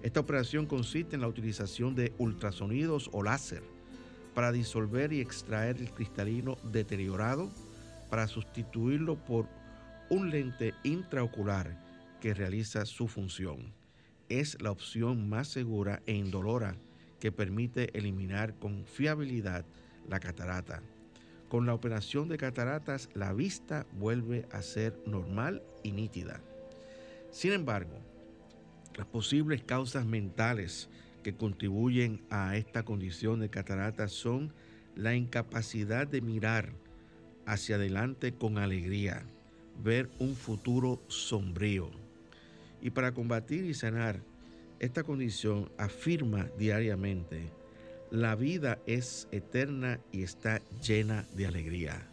Esta 0.03 0.19
operación 0.19 0.67
consiste 0.67 1.15
en 1.15 1.21
la 1.21 1.29
utilización 1.29 1.95
de 1.95 2.13
ultrasonidos 2.19 3.09
o 3.13 3.23
láser 3.23 3.63
para 4.35 4.51
disolver 4.51 5.13
y 5.13 5.21
extraer 5.21 5.77
el 5.77 5.93
cristalino 5.93 6.57
deteriorado 6.73 7.51
para 8.09 8.27
sustituirlo 8.27 9.15
por 9.25 9.47
un 10.09 10.31
lente 10.31 10.75
intraocular 10.83 11.81
que 12.21 12.35
realiza 12.35 12.85
su 12.85 13.07
función. 13.07 13.73
Es 14.29 14.61
la 14.61 14.73
opción 14.73 15.29
más 15.29 15.47
segura 15.47 16.03
e 16.05 16.15
indolora 16.15 16.75
que 17.21 17.31
permite 17.31 17.97
eliminar 17.97 18.59
con 18.59 18.87
fiabilidad 18.87 19.65
la 20.09 20.19
catarata. 20.19 20.83
Con 21.51 21.67
la 21.67 21.75
operación 21.75 22.29
de 22.29 22.39
cataratas 22.39 23.09
la 23.13 23.33
vista 23.33 23.85
vuelve 23.95 24.47
a 24.53 24.63
ser 24.63 24.97
normal 25.05 25.65
y 25.83 25.91
nítida. 25.91 26.41
Sin 27.33 27.53
embargo, 27.53 27.99
las 28.97 29.09
posibles 29.09 29.61
causas 29.65 30.07
mentales 30.07 30.89
que 31.25 31.35
contribuyen 31.35 32.23
a 32.31 32.57
esta 32.57 32.85
condición 32.85 33.41
de 33.41 33.51
catarata 33.51 34.07
son 34.07 34.55
la 34.95 35.17
incapacidad 35.17 36.07
de 36.07 36.21
mirar 36.21 36.71
hacia 37.47 37.75
adelante 37.75 38.33
con 38.33 38.57
alegría, 38.57 39.25
ver 39.83 40.09
un 40.21 40.37
futuro 40.37 41.03
sombrío. 41.09 41.91
Y 42.81 42.91
para 42.91 43.13
combatir 43.13 43.65
y 43.65 43.75
sanar 43.75 44.21
esta 44.79 45.03
condición 45.03 45.69
afirma 45.79 46.49
diariamente, 46.57 47.51
la 48.11 48.35
vida 48.35 48.81
es 48.87 49.29
eterna 49.31 50.01
y 50.11 50.23
está 50.23 50.61
llena 50.85 51.25
de 51.37 51.47
alegría. 51.47 52.09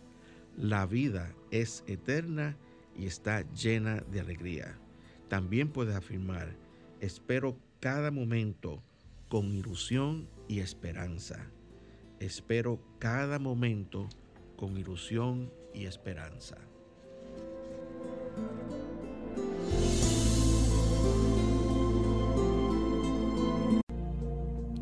La 0.55 0.85
vida 0.85 1.33
es 1.49 1.83
eterna 1.87 2.55
y 2.95 3.07
está 3.07 3.41
llena 3.53 4.01
de 4.11 4.19
alegría. 4.19 4.77
También 5.27 5.69
puedes 5.69 5.95
afirmar, 5.95 6.55
espero 6.99 7.57
cada 7.79 8.11
momento 8.11 8.83
con 9.27 9.51
ilusión 9.51 10.29
y 10.47 10.59
esperanza. 10.59 11.51
Espero 12.19 12.79
cada 12.99 13.39
momento 13.39 14.07
con 14.55 14.77
ilusión 14.77 15.51
y 15.73 15.85
esperanza. 15.85 16.57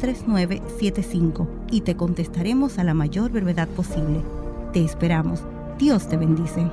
809-350-3975 0.00 1.48
y 1.70 1.82
te 1.82 1.96
contestaremos 1.96 2.78
a 2.78 2.84
la 2.84 2.94
mayor 2.94 3.30
brevedad 3.30 3.68
posible. 3.68 4.22
Te 4.72 4.84
esperamos. 4.84 5.42
Dios 5.78 6.08
te 6.08 6.16
bendice. 6.16 6.66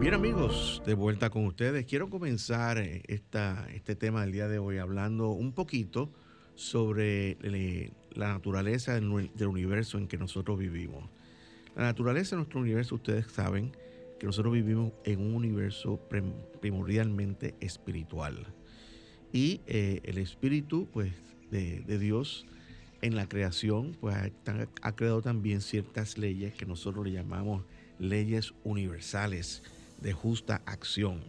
Bien 0.00 0.14
amigos, 0.14 0.82
de 0.84 0.94
vuelta 0.94 1.30
con 1.30 1.46
ustedes. 1.46 1.86
Quiero 1.86 2.10
comenzar 2.10 2.78
eh, 2.78 3.02
esta, 3.06 3.68
este 3.72 3.94
tema 3.94 4.22
del 4.22 4.32
día 4.32 4.48
de 4.48 4.58
hoy 4.58 4.78
hablando 4.78 5.28
un 5.28 5.52
poquito 5.52 6.10
sobre 6.54 7.36
eh, 7.42 7.92
la 8.14 8.28
naturaleza 8.28 8.94
del, 8.94 9.46
universo 9.46 9.98
en 9.98 10.08
que 10.08 10.18
nosotros 10.18 10.58
vivimos. 10.58 11.08
La 11.76 11.84
naturaleza 11.84 12.30
de 12.30 12.38
nuestro 12.38 12.60
universo, 12.60 12.96
ustedes 12.96 13.26
saben 13.26 13.72
que 14.18 14.26
nosotros 14.26 14.52
vivimos 14.52 14.92
en 15.04 15.20
un 15.20 15.34
universo 15.34 16.00
primordialmente 16.60 17.54
espiritual. 17.60 18.46
Y 19.32 19.60
eh, 19.66 20.00
el 20.04 20.18
espíritu 20.18 20.88
pues, 20.92 21.12
de, 21.50 21.98
Dios 21.98 22.46
en 23.00 23.16
la 23.16 23.28
creación 23.28 23.96
pues, 24.00 24.16
ha 24.82 24.92
creado 24.96 25.22
también 25.22 25.60
ciertas 25.60 26.18
leyes 26.18 26.54
que 26.54 26.66
nosotros 26.66 27.06
le 27.06 27.12
llamamos 27.12 27.64
leyes 27.98 28.52
universales 28.64 29.62
de 30.00 30.12
justa 30.12 30.62
acción. 30.66 31.22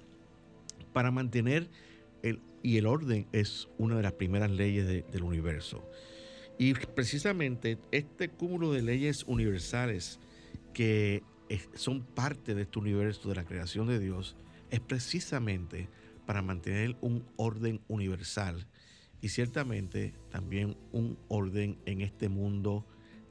Para 0.92 1.12
mantener 1.12 1.70
el, 2.22 2.40
y 2.62 2.78
el 2.78 2.88
orden 2.88 3.28
es 3.32 3.68
una 3.78 3.98
de 3.98 4.04
las 4.04 4.14
primeras 4.14 4.52
leyes 4.52 4.88
del 4.88 5.24
universo. 5.24 5.88
Y 6.58 6.74
precisamente 6.74 7.78
este 7.92 8.30
cúmulo 8.30 8.72
de 8.72 8.82
leyes 8.82 9.24
universales 9.28 10.20
que 10.74 11.24
son 11.76 12.04
parte 12.04 12.56
de 12.56 12.64
este 12.64 12.80
universo 12.80 13.30
de 13.30 13.36
la 13.36 13.44
creación 13.44 13.88
de 13.88 14.00
Dios 14.00 14.36
es 14.72 14.80
precisamente 14.80 15.88
para 16.26 16.42
mantener 16.42 16.96
un 17.02 17.26
orden 17.36 17.82
universal 17.88 18.68
y 19.22 19.30
ciertamente 19.30 20.14
también 20.30 20.76
un 20.92 21.18
orden 21.30 21.78
en 21.86 22.02
este 22.02 22.30
mundo 22.30 22.86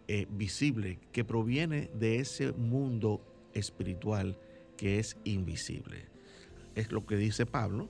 eh, 0.09 0.27
visible 0.31 0.99
que 1.13 1.25
proviene 1.25 1.91
de 1.95 2.17
ese 2.17 2.53
mundo 2.53 3.25
espiritual 3.55 4.39
que 4.77 4.99
es 4.99 5.17
invisible. 5.25 6.07
Es 6.75 6.93
lo 6.93 7.07
que 7.07 7.17
dice 7.17 7.47
Pablo, 7.47 7.89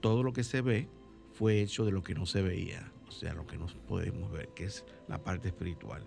todo 0.00 0.22
lo 0.22 0.32
que 0.32 0.44
se 0.44 0.62
ve 0.62 0.88
fue 1.34 1.60
hecho 1.60 1.84
de 1.84 1.92
lo 1.92 2.02
que 2.02 2.14
no 2.14 2.26
se 2.26 2.42
veía, 2.42 2.90
o 3.06 3.10
sea, 3.10 3.34
lo 3.34 3.46
que 3.46 3.58
no 3.58 3.66
podemos 3.86 4.32
ver, 4.32 4.48
que 4.54 4.64
es 4.64 4.84
la 5.08 5.22
parte 5.22 5.48
espiritual. 5.48 6.02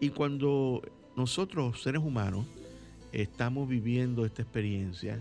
Y 0.00 0.10
cuando 0.10 0.82
nosotros, 1.16 1.82
seres 1.82 2.02
humanos, 2.02 2.46
estamos 3.12 3.68
viviendo 3.68 4.24
esta 4.24 4.42
experiencia 4.42 5.20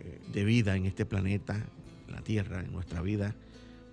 eh, 0.00 0.20
de 0.32 0.44
vida 0.44 0.76
en 0.76 0.86
este 0.86 1.04
planeta, 1.04 1.68
la 2.08 2.22
Tierra, 2.22 2.60
en 2.60 2.72
nuestra 2.72 3.02
vida, 3.02 3.34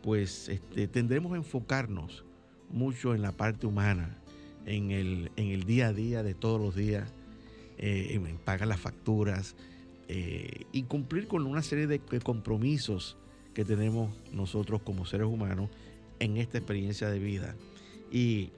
pues 0.02 0.50
este, 0.50 0.88
tendremos 0.88 1.34
a 1.34 1.38
enfocarnos 1.38 2.26
mucho 2.70 3.16
en 3.16 3.22
la 3.22 3.32
parte 3.32 3.68
humana, 3.68 4.18
en 4.66 4.92
el, 4.92 5.32
en 5.36 5.48
el 5.48 5.64
día 5.64 5.88
a 5.88 5.94
día 5.94 6.24
de 6.24 6.34
todos 6.34 6.60
los 6.60 6.76
días, 6.76 7.14
eh, 7.78 8.10
en 8.14 8.38
pagar 8.38 8.68
las 8.68 8.80
facturas 8.80 9.56
eh, 10.08 10.66
y 10.72 10.84
cumplir 10.84 11.28
con 11.28 11.46
una 11.46 11.62
serie 11.62 11.88
de, 11.88 12.00
compromisos 12.00 13.18
que 13.54 13.66
tenemos 13.66 14.16
nosotros 14.32 14.82
como 14.84 15.06
seres 15.06 15.28
humanos 15.28 15.70
en 16.20 16.38
esta 16.38 16.58
experiencia 16.58 17.10
de 17.10 17.20
vida. 17.20 17.56
Y 18.12 18.52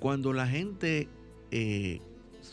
cuando 0.00 0.32
la 0.32 0.46
gente 0.46 1.08
eh, 1.50 2.00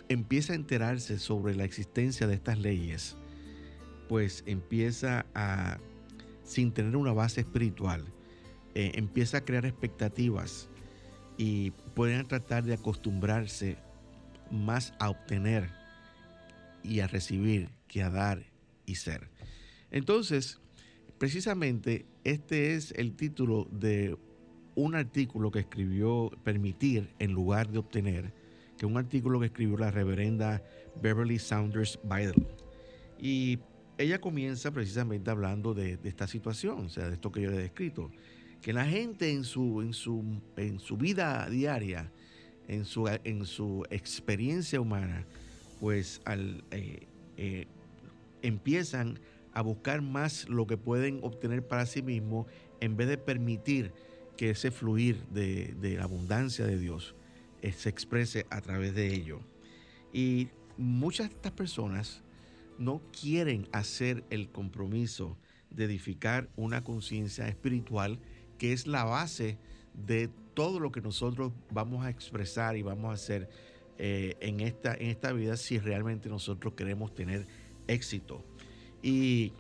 empieza 0.10 0.54
a 0.54 0.56
enterarse 0.56 1.18
sobre 1.18 1.56
la 1.56 1.64
existencia 1.64 2.28
de 2.28 2.36
estas 2.36 2.60
leyes, 2.60 3.16
pues 4.08 4.44
empieza 4.46 5.26
a, 5.34 5.80
sin 6.44 6.72
tener 6.72 6.96
una 6.96 7.14
base 7.14 7.42
espiritual, 7.42 8.06
empieza 8.74 9.38
a 9.38 9.42
crear 9.46 9.66
expectativas 9.66 10.70
y 11.38 11.72
pueden 11.94 12.28
tratar 12.28 12.64
de 12.64 12.74
acostumbrarse 12.74 13.78
más 14.52 14.94
a 15.00 15.10
obtener 15.10 15.70
y 16.84 17.00
a 17.00 17.08
recibir 17.08 17.70
que 17.88 18.04
a 18.04 18.10
dar 18.10 18.44
y 18.86 18.96
ser. 18.96 19.30
Entonces, 19.92 20.60
precisamente 21.18 22.06
este 22.24 22.76
es 22.76 22.92
el 22.92 23.16
título 23.16 23.68
de 23.72 24.18
un 24.76 24.96
artículo 24.96 25.52
que 25.52 25.60
escribió 25.60 26.32
Permitir 26.44 27.14
en 27.20 27.32
lugar 27.32 27.70
de 27.70 27.80
obtener, 27.80 28.34
que 28.78 28.86
es 28.86 28.92
un 28.92 28.98
artículo 28.98 29.40
que 29.40 29.48
escribió 29.48 29.78
la 29.78 29.92
reverenda 29.92 30.62
Beverly 31.02 31.40
Saunders 31.40 32.00
Bidle. 32.04 32.48
Y 33.18 33.60
ella 33.98 34.20
comienza 34.20 34.72
precisamente 34.72 35.30
hablando 35.30 35.74
de, 35.74 36.00
esta 36.04 36.28
situación, 36.28 36.86
o 36.86 36.90
sea, 36.90 37.08
de 37.08 37.14
esto 37.14 37.32
que 37.32 37.42
yo 37.42 37.50
le 37.50 37.58
he 37.58 37.62
descrito 37.62 38.12
que 38.62 38.74
la 38.74 38.86
gente 38.86 39.32
en 39.32 39.44
su, 39.44 39.82
en 39.82 39.94
su, 39.94 40.42
en 40.58 40.80
su 40.80 40.98
vida 40.98 41.48
diaria, 41.50 42.12
en 42.68 42.86
su, 42.86 43.08
en 43.24 43.46
su 43.46 43.86
experiencia 43.92 44.82
humana, 44.82 45.28
pues 45.80 46.20
al, 46.26 46.64
eh, 46.72 47.08
eh, 47.38 47.68
empiezan 48.42 49.20
a 49.54 49.62
buscar 49.62 50.02
más 50.02 50.50
lo 50.50 50.66
que 50.66 50.78
pueden 50.78 51.20
obtener 51.22 51.68
para 51.68 51.86
sí 51.86 52.02
mismos 52.02 52.48
en 52.82 52.98
vez 52.98 53.08
de 53.08 53.20
permitir 53.20 53.94
que 54.36 54.50
ese 54.50 54.72
fluir 54.72 55.24
de, 55.28 55.76
de 55.80 55.98
la 55.98 56.06
abundancia 56.06 56.66
de 56.66 56.80
Dios 56.80 57.16
eh, 57.62 57.72
se 57.72 57.90
exprese 57.90 58.48
a 58.50 58.62
través 58.62 58.96
de 58.96 59.14
ello. 59.14 59.42
Y 60.12 60.50
muchas 60.76 61.30
de 61.30 61.36
estas 61.36 61.52
personas 61.52 62.24
no 62.78 63.02
quieren 63.12 63.68
hacer 63.72 64.24
el 64.30 64.50
compromiso 64.50 65.38
de 65.70 65.86
edificar 65.86 66.50
una 66.56 66.84
conciencia 66.84 67.48
espiritual 67.48 68.20
que 68.58 68.74
es 68.74 68.88
la 68.88 69.04
base 69.04 69.58
de 69.94 70.30
todo 70.54 70.80
lo 70.80 70.92
que 70.92 71.02
nosotros 71.02 71.52
vamos 71.72 72.06
a 72.06 72.10
expresar 72.10 72.78
y 72.78 72.82
vamos 72.82 73.12
a 73.12 73.14
hacer 73.14 73.50
eh, 73.98 74.36
en, 74.40 74.60
esta, 74.62 74.94
en 74.94 75.08
esta 75.08 75.32
vida 75.32 75.58
si 75.58 75.80
realmente 75.80 76.30
nosotros 76.30 76.74
queremos 76.74 77.14
tener 77.14 77.46
éxito. 77.88 78.44
Y 79.02 79.54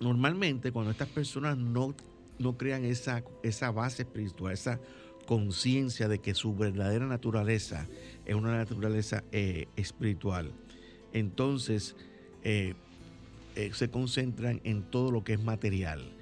normalmente 0.00 0.72
cuando 0.72 0.90
estas 0.90 1.08
personas 1.08 1.56
no, 1.56 1.94
no 2.38 2.56
crean 2.56 2.84
esa, 2.84 3.24
esa 3.42 3.70
base 3.70 4.02
espiritual, 4.02 4.52
esa 4.52 4.80
conciencia 5.26 6.08
de 6.08 6.18
que 6.20 6.34
su 6.34 6.54
verdadera 6.54 7.06
naturaleza 7.06 7.86
es 8.24 8.34
una 8.34 8.56
naturaleza 8.56 9.24
eh, 9.30 9.66
espiritual, 9.76 10.52
entonces 11.12 11.96
eh, 12.42 12.74
se 13.72 13.90
concentran 13.90 14.60
en 14.64 14.82
todo 14.82 15.10
lo 15.10 15.24
que 15.24 15.34
es 15.34 15.42
material 15.42 16.12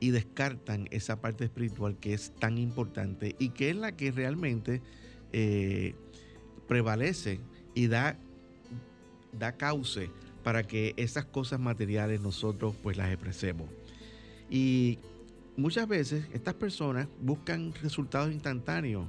y 0.00 0.10
descartan 0.10 0.86
esa 0.90 1.20
parte 1.20 1.44
espiritual 1.44 1.96
que 1.96 2.14
es 2.14 2.32
tan 2.38 2.58
importante 2.58 3.34
y 3.38 3.50
que 3.50 3.70
es 3.70 3.76
la 3.76 3.96
que 3.96 4.12
realmente 4.12 4.82
eh, 5.32 5.94
prevalece 6.68 7.40
y 7.74 7.86
da, 7.86 8.18
da 9.32 9.52
cauce 9.56 10.10
para 10.42 10.62
que 10.62 10.94
esas 10.96 11.24
cosas 11.24 11.58
materiales 11.58 12.20
nosotros 12.20 12.74
pues 12.82 12.96
las 12.96 13.10
expresemos. 13.10 13.68
Y 14.50 14.98
muchas 15.56 15.88
veces 15.88 16.26
estas 16.32 16.54
personas 16.54 17.08
buscan 17.20 17.72
resultados 17.82 18.30
instantáneos, 18.30 19.06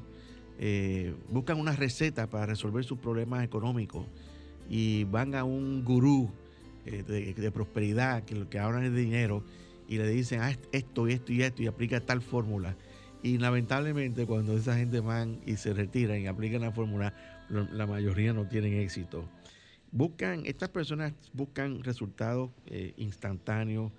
eh, 0.58 1.14
buscan 1.30 1.60
una 1.60 1.74
receta 1.74 2.30
para 2.30 2.46
resolver 2.46 2.86
sus 2.86 2.98
problemas 3.00 3.44
económicos 3.44 4.08
y 4.70 5.04
van 5.04 5.36
a 5.36 5.44
un 5.44 5.84
gurú 5.84 6.32
eh, 6.86 7.34
de, 7.36 7.52
prosperidad 7.52 8.24
que 8.24 8.36
lo 8.36 8.50
que 8.50 8.60
hablan 8.60 8.84
es 8.86 8.94
dinero 8.94 9.44
y 9.88 9.98
le 9.98 10.08
dicen 10.08 10.42
ah, 10.42 10.56
esto 10.72 11.08
y 11.08 11.14
esto 11.14 11.34
y 11.34 11.42
esto 11.42 11.64
y 11.64 11.68
aplica 11.68 12.00
tal 12.00 12.22
fórmula. 12.22 12.76
Y 13.24 13.38
lamentablemente 13.38 14.26
cuando 14.26 14.56
esa 14.56 14.78
gente 14.78 15.00
van 15.00 15.40
y 15.46 15.56
se 15.56 15.74
retiran 15.74 16.22
y 16.22 16.28
aplican 16.28 16.62
la 16.62 16.72
fórmula, 16.72 17.14
la 17.50 17.88
mayoría 17.88 18.34
no 18.34 18.48
tienen 18.48 18.74
éxito. 18.74 19.28
Buscan, 19.92 20.46
estas 20.46 20.70
personas 20.70 21.14
buscan 21.34 21.84
resultados 21.84 22.52
eh, 22.68 22.94
instantáneos 22.98 23.92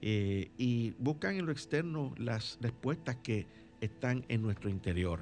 eh, 0.00 0.50
y 0.56 0.92
buscan 0.98 1.36
en 1.36 1.46
lo 1.46 1.52
externo 1.52 2.14
las 2.16 2.58
respuestas 2.60 3.16
que 3.22 3.46
están 3.80 4.24
en 4.28 4.42
nuestro 4.42 4.70
interior. 4.70 5.20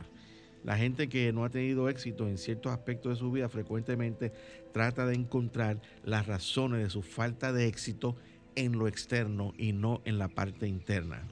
La 0.65 0.77
gente 0.77 1.09
que 1.09 1.33
no 1.33 1.45
ha 1.45 1.51
tenido 1.51 1.89
éxito 1.89 2.29
en 2.29 2.37
ciertos 2.37 2.73
aspectos 2.73 3.13
de 3.13 3.19
su 3.19 3.33
vida 3.33 3.49
frecuentemente 3.49 4.33
trata 4.73 5.07
de 5.07 5.15
encontrar 5.15 5.81
las 6.05 6.27
razones 6.27 6.83
de 6.83 6.91
su 6.91 7.03
falta 7.03 7.53
de 7.53 7.67
éxito 7.67 8.17
en 8.57 8.79
lo 8.79 8.89
externo 8.89 9.55
y 9.57 9.73
no 9.73 10.03
en 10.05 10.19
la 10.19 10.29
parte 10.29 10.69
interna. 10.69 11.23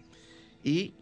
Y 0.64 0.95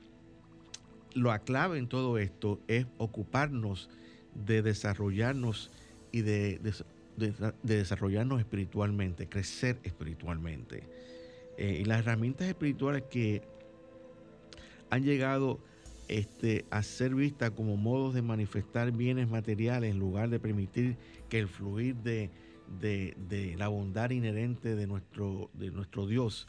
lo 1.15 1.33
clave 1.45 1.79
en 1.79 1.89
todo 1.89 2.19
esto 2.19 2.61
es 2.69 2.87
ocuparnos 2.99 3.89
de 4.35 4.63
desarrollarnos 4.63 5.71
y 6.13 6.23
de, 6.23 6.61
desarrollarnos 7.63 8.41
espiritualmente, 8.41 9.29
crecer 9.29 9.79
espiritualmente. 9.83 10.83
Eh, 11.57 11.79
y 11.81 11.85
las 11.85 12.01
herramientas 12.01 12.49
espirituales 12.49 13.05
que 13.11 13.43
han 14.91 15.05
llegado 15.05 15.59
este, 16.09 16.65
a 16.71 16.83
ser 16.83 17.15
vistas 17.15 17.51
como 17.51 17.77
modos 17.77 18.15
de 18.15 18.23
manifestar 18.23 18.93
bienes 18.93 19.29
materiales 19.29 19.91
en 19.91 19.99
lugar 19.99 20.31
de 20.31 20.39
permitir 20.39 20.97
que 21.29 21.39
el 21.39 21.49
fluir 21.49 21.97
de, 21.97 22.31
de, 22.81 23.55
la 23.57 23.69
bondad 23.69 24.11
inherente 24.11 24.75
de 24.75 24.87
nuestro, 24.87 25.51
de 25.55 25.71
nuestro 25.71 26.07
Dios, 26.07 26.47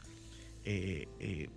eh, 0.64 1.08
eh, 1.20 1.48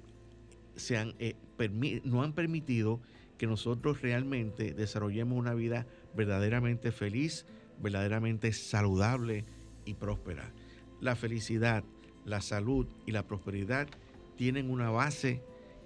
eh, 0.89 2.01
no 2.03 2.23
han 2.23 2.33
permitido 2.33 3.01
que 3.37 3.47
nosotros 3.47 4.01
realmente 4.01 4.73
desarrollemos 4.73 5.37
una 5.37 5.53
vida 5.53 5.87
verdaderamente 6.15 6.91
feliz, 6.91 7.45
verdaderamente 7.81 8.53
saludable 8.53 9.45
y 9.85 9.95
próspera. 9.95 10.53
La 10.99 11.15
felicidad, 11.15 11.83
la 12.25 12.41
salud 12.41 12.87
y 13.05 13.11
la 13.11 13.25
prosperidad 13.25 13.87
tienen 14.35 14.69
una 14.69 14.91
base 14.91 15.41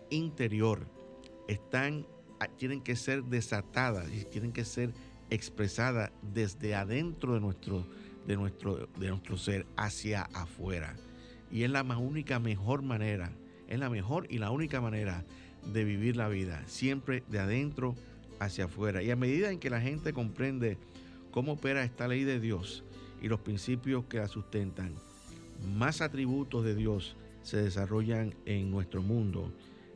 interior, 0.09 0.87
están, 1.47 2.05
ah, 2.39 2.47
tienen 2.47 2.81
que 2.81 2.95
ser 2.95 3.23
desatadas 3.23 4.07
y 4.11 4.25
tienen 4.25 4.51
que 4.51 4.65
ser 4.65 4.93
expresadas 5.29 6.11
desde 6.21 6.75
adentro 6.75 7.33
de 7.33 7.39
nuestro 7.39 7.85
de 8.25 8.35
nuestro, 8.35 8.87
de 8.97 9.09
nuestro 9.09 9.37
ser 9.37 9.65
hacia 9.77 10.23
afuera. 10.33 10.95
Y 11.51 11.63
es 11.63 11.69
la 11.69 11.83
más 11.83 11.97
única, 11.97 12.39
mejor 12.39 12.81
manera, 12.81 13.31
es 13.67 13.79
la 13.79 13.89
mejor 13.89 14.27
y 14.29 14.39
la 14.39 14.51
única 14.51 14.81
manera 14.81 15.23
de 15.73 15.83
vivir 15.83 16.15
la 16.15 16.27
vida, 16.27 16.63
siempre 16.67 17.23
de 17.29 17.39
adentro 17.39 17.95
hacia 18.39 18.65
afuera. 18.65 19.01
Y 19.03 19.11
a 19.11 19.15
medida 19.15 19.51
en 19.51 19.59
que 19.59 19.69
la 19.69 19.81
gente 19.81 20.13
comprende 20.13 20.77
cómo 21.31 21.53
opera 21.53 21.83
esta 21.83 22.07
ley 22.07 22.23
de 22.23 22.39
Dios 22.39 22.83
y 23.21 23.27
los 23.27 23.39
principios 23.39 24.05
que 24.05 24.17
la 24.17 24.27
sustentan, 24.27 24.93
más 25.75 26.01
atributos 26.01 26.65
de 26.65 26.75
Dios 26.75 27.15
se 27.43 27.57
desarrollan 27.57 28.35
en 28.45 28.71
nuestro 28.71 29.01
mundo, 29.01 29.51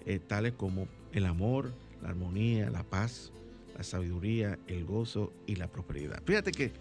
eh, 0.05 0.19
tales 0.19 0.53
como 0.53 0.87
el 1.13 1.25
amor, 1.25 1.71
la 2.01 2.09
armonía, 2.09 2.69
la 2.69 2.83
paz, 2.83 3.31
la 3.75 3.83
sabiduría, 3.83 4.59
el 4.67 4.85
gozo 4.85 5.31
y 5.47 5.55
la 5.55 5.67
prosperidad. 5.67 6.21
Fíjate 6.25 6.51
que 6.51 6.71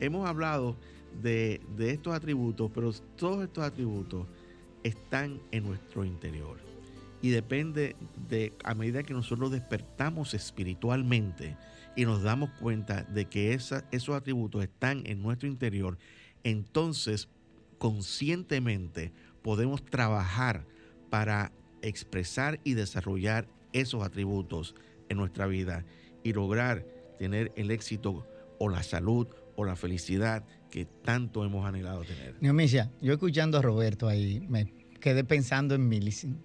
hemos 0.00 0.28
hablado 0.28 0.76
de, 1.20 1.60
estos 1.78 2.14
atributos, 2.14 2.70
pero 2.74 2.92
todos 3.16 3.44
estos 3.44 3.64
atributos 3.64 4.26
están 4.82 5.40
en 5.50 5.64
nuestro 5.64 6.04
interior. 6.04 6.58
Y 7.20 7.30
depende 7.30 7.94
de, 8.28 8.52
a 8.64 8.74
medida 8.74 9.04
que 9.04 9.14
nosotros 9.14 9.52
despertamos 9.52 10.34
espiritualmente 10.34 11.56
y 11.94 12.04
nos 12.04 12.22
damos 12.22 12.50
cuenta 12.58 13.04
de 13.04 13.26
que 13.26 13.54
esa, 13.54 13.84
esos 13.92 14.16
atributos 14.16 14.64
están 14.64 15.06
en 15.06 15.22
nuestro 15.22 15.48
interior, 15.48 15.98
entonces 16.42 17.28
conscientemente 17.78 19.12
podemos 19.42 19.84
trabajar 19.84 20.64
para 21.10 21.52
expresar 21.82 22.58
y 22.64 22.74
desarrollar 22.74 23.46
esos 23.72 24.02
atributos 24.02 24.74
en 25.08 25.18
nuestra 25.18 25.46
vida 25.46 25.84
y 26.22 26.32
lograr 26.32 26.84
tener 27.18 27.52
el 27.56 27.70
éxito 27.70 28.26
o 28.58 28.68
la 28.68 28.82
salud 28.82 29.26
o 29.56 29.64
la 29.64 29.76
felicidad 29.76 30.44
que 30.70 30.86
tanto 30.86 31.44
hemos 31.44 31.66
anhelado 31.66 32.02
tener. 32.02 32.36
Neomicia, 32.40 32.90
yo 33.00 33.12
escuchando 33.12 33.58
a 33.58 33.62
Roberto 33.62 34.08
ahí, 34.08 34.44
me 34.48 34.72
quedé 35.00 35.24
pensando 35.24 35.74
en 35.74 35.88
Millicent. 35.88 36.38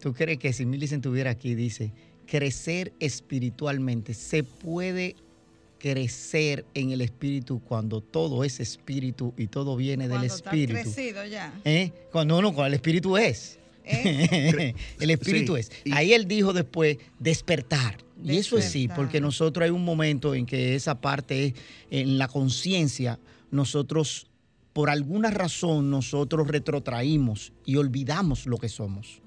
¿Tú 0.00 0.12
crees 0.14 0.38
que 0.38 0.52
si 0.52 0.66
Millicent 0.66 1.04
estuviera 1.04 1.30
aquí, 1.30 1.54
dice, 1.54 1.92
crecer 2.26 2.92
espiritualmente, 3.00 4.14
se 4.14 4.42
puede 4.42 5.16
crecer 5.78 6.64
en 6.74 6.92
el 6.92 7.02
espíritu 7.02 7.60
cuando 7.60 8.00
todo 8.00 8.42
es 8.44 8.60
espíritu 8.60 9.34
y 9.36 9.48
todo 9.48 9.76
viene 9.76 10.08
del 10.08 10.24
espíritu? 10.24 10.76
Está 10.78 10.94
crecido 10.94 11.26
ya. 11.26 11.60
¿Eh? 11.64 11.92
Cuando 12.10 12.40
no, 12.40 12.54
cuando 12.54 12.68
el 12.68 12.74
espíritu 12.74 13.16
es. 13.16 13.58
¿Eh? 13.84 14.74
el 15.00 15.10
espíritu 15.10 15.54
Sí, 15.56 15.60
es. 15.60 15.70
y- 15.84 15.92
Ahí 15.92 16.12
él 16.12 16.26
dijo 16.26 16.52
después 16.52 16.98
despertar. 17.18 17.98
Y 18.22 18.36
eso 18.38 18.56
es 18.56 18.70
sí, 18.70 18.88
porque 18.88 19.20
nosotros 19.20 19.64
hay 19.64 19.70
un 19.70 19.84
momento 19.84 20.34
en 20.34 20.46
que 20.46 20.74
esa 20.74 21.00
parte 21.00 21.46
es 21.48 21.54
en 21.90 22.16
la 22.16 22.26
conciencia, 22.28 23.18
nosotros, 23.50 24.28
por 24.72 24.88
alguna 24.88 25.30
razón, 25.30 25.90
nosotros 25.90 26.48
retrotraímos 26.48 27.52
y 27.66 27.76
olvidamos 27.76 28.46
lo 28.46 28.56
que 28.58 28.68
somos. 28.68 29.20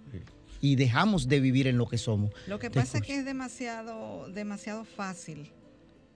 Y 0.60 0.76
dejamos 0.76 1.28
de 1.28 1.39
vivir 1.39 1.67
en 1.67 1.78
lo 1.78 1.86
que 1.88 2.00
somos. 2.00 2.32
Lo 2.48 2.58
que 2.58 2.72
pasa 2.72 2.98
es 2.98 3.04
que 3.04 3.20
es 3.20 3.26
demasiado, 3.26 4.28
demasiado 4.34 4.86
fácil 4.86 5.52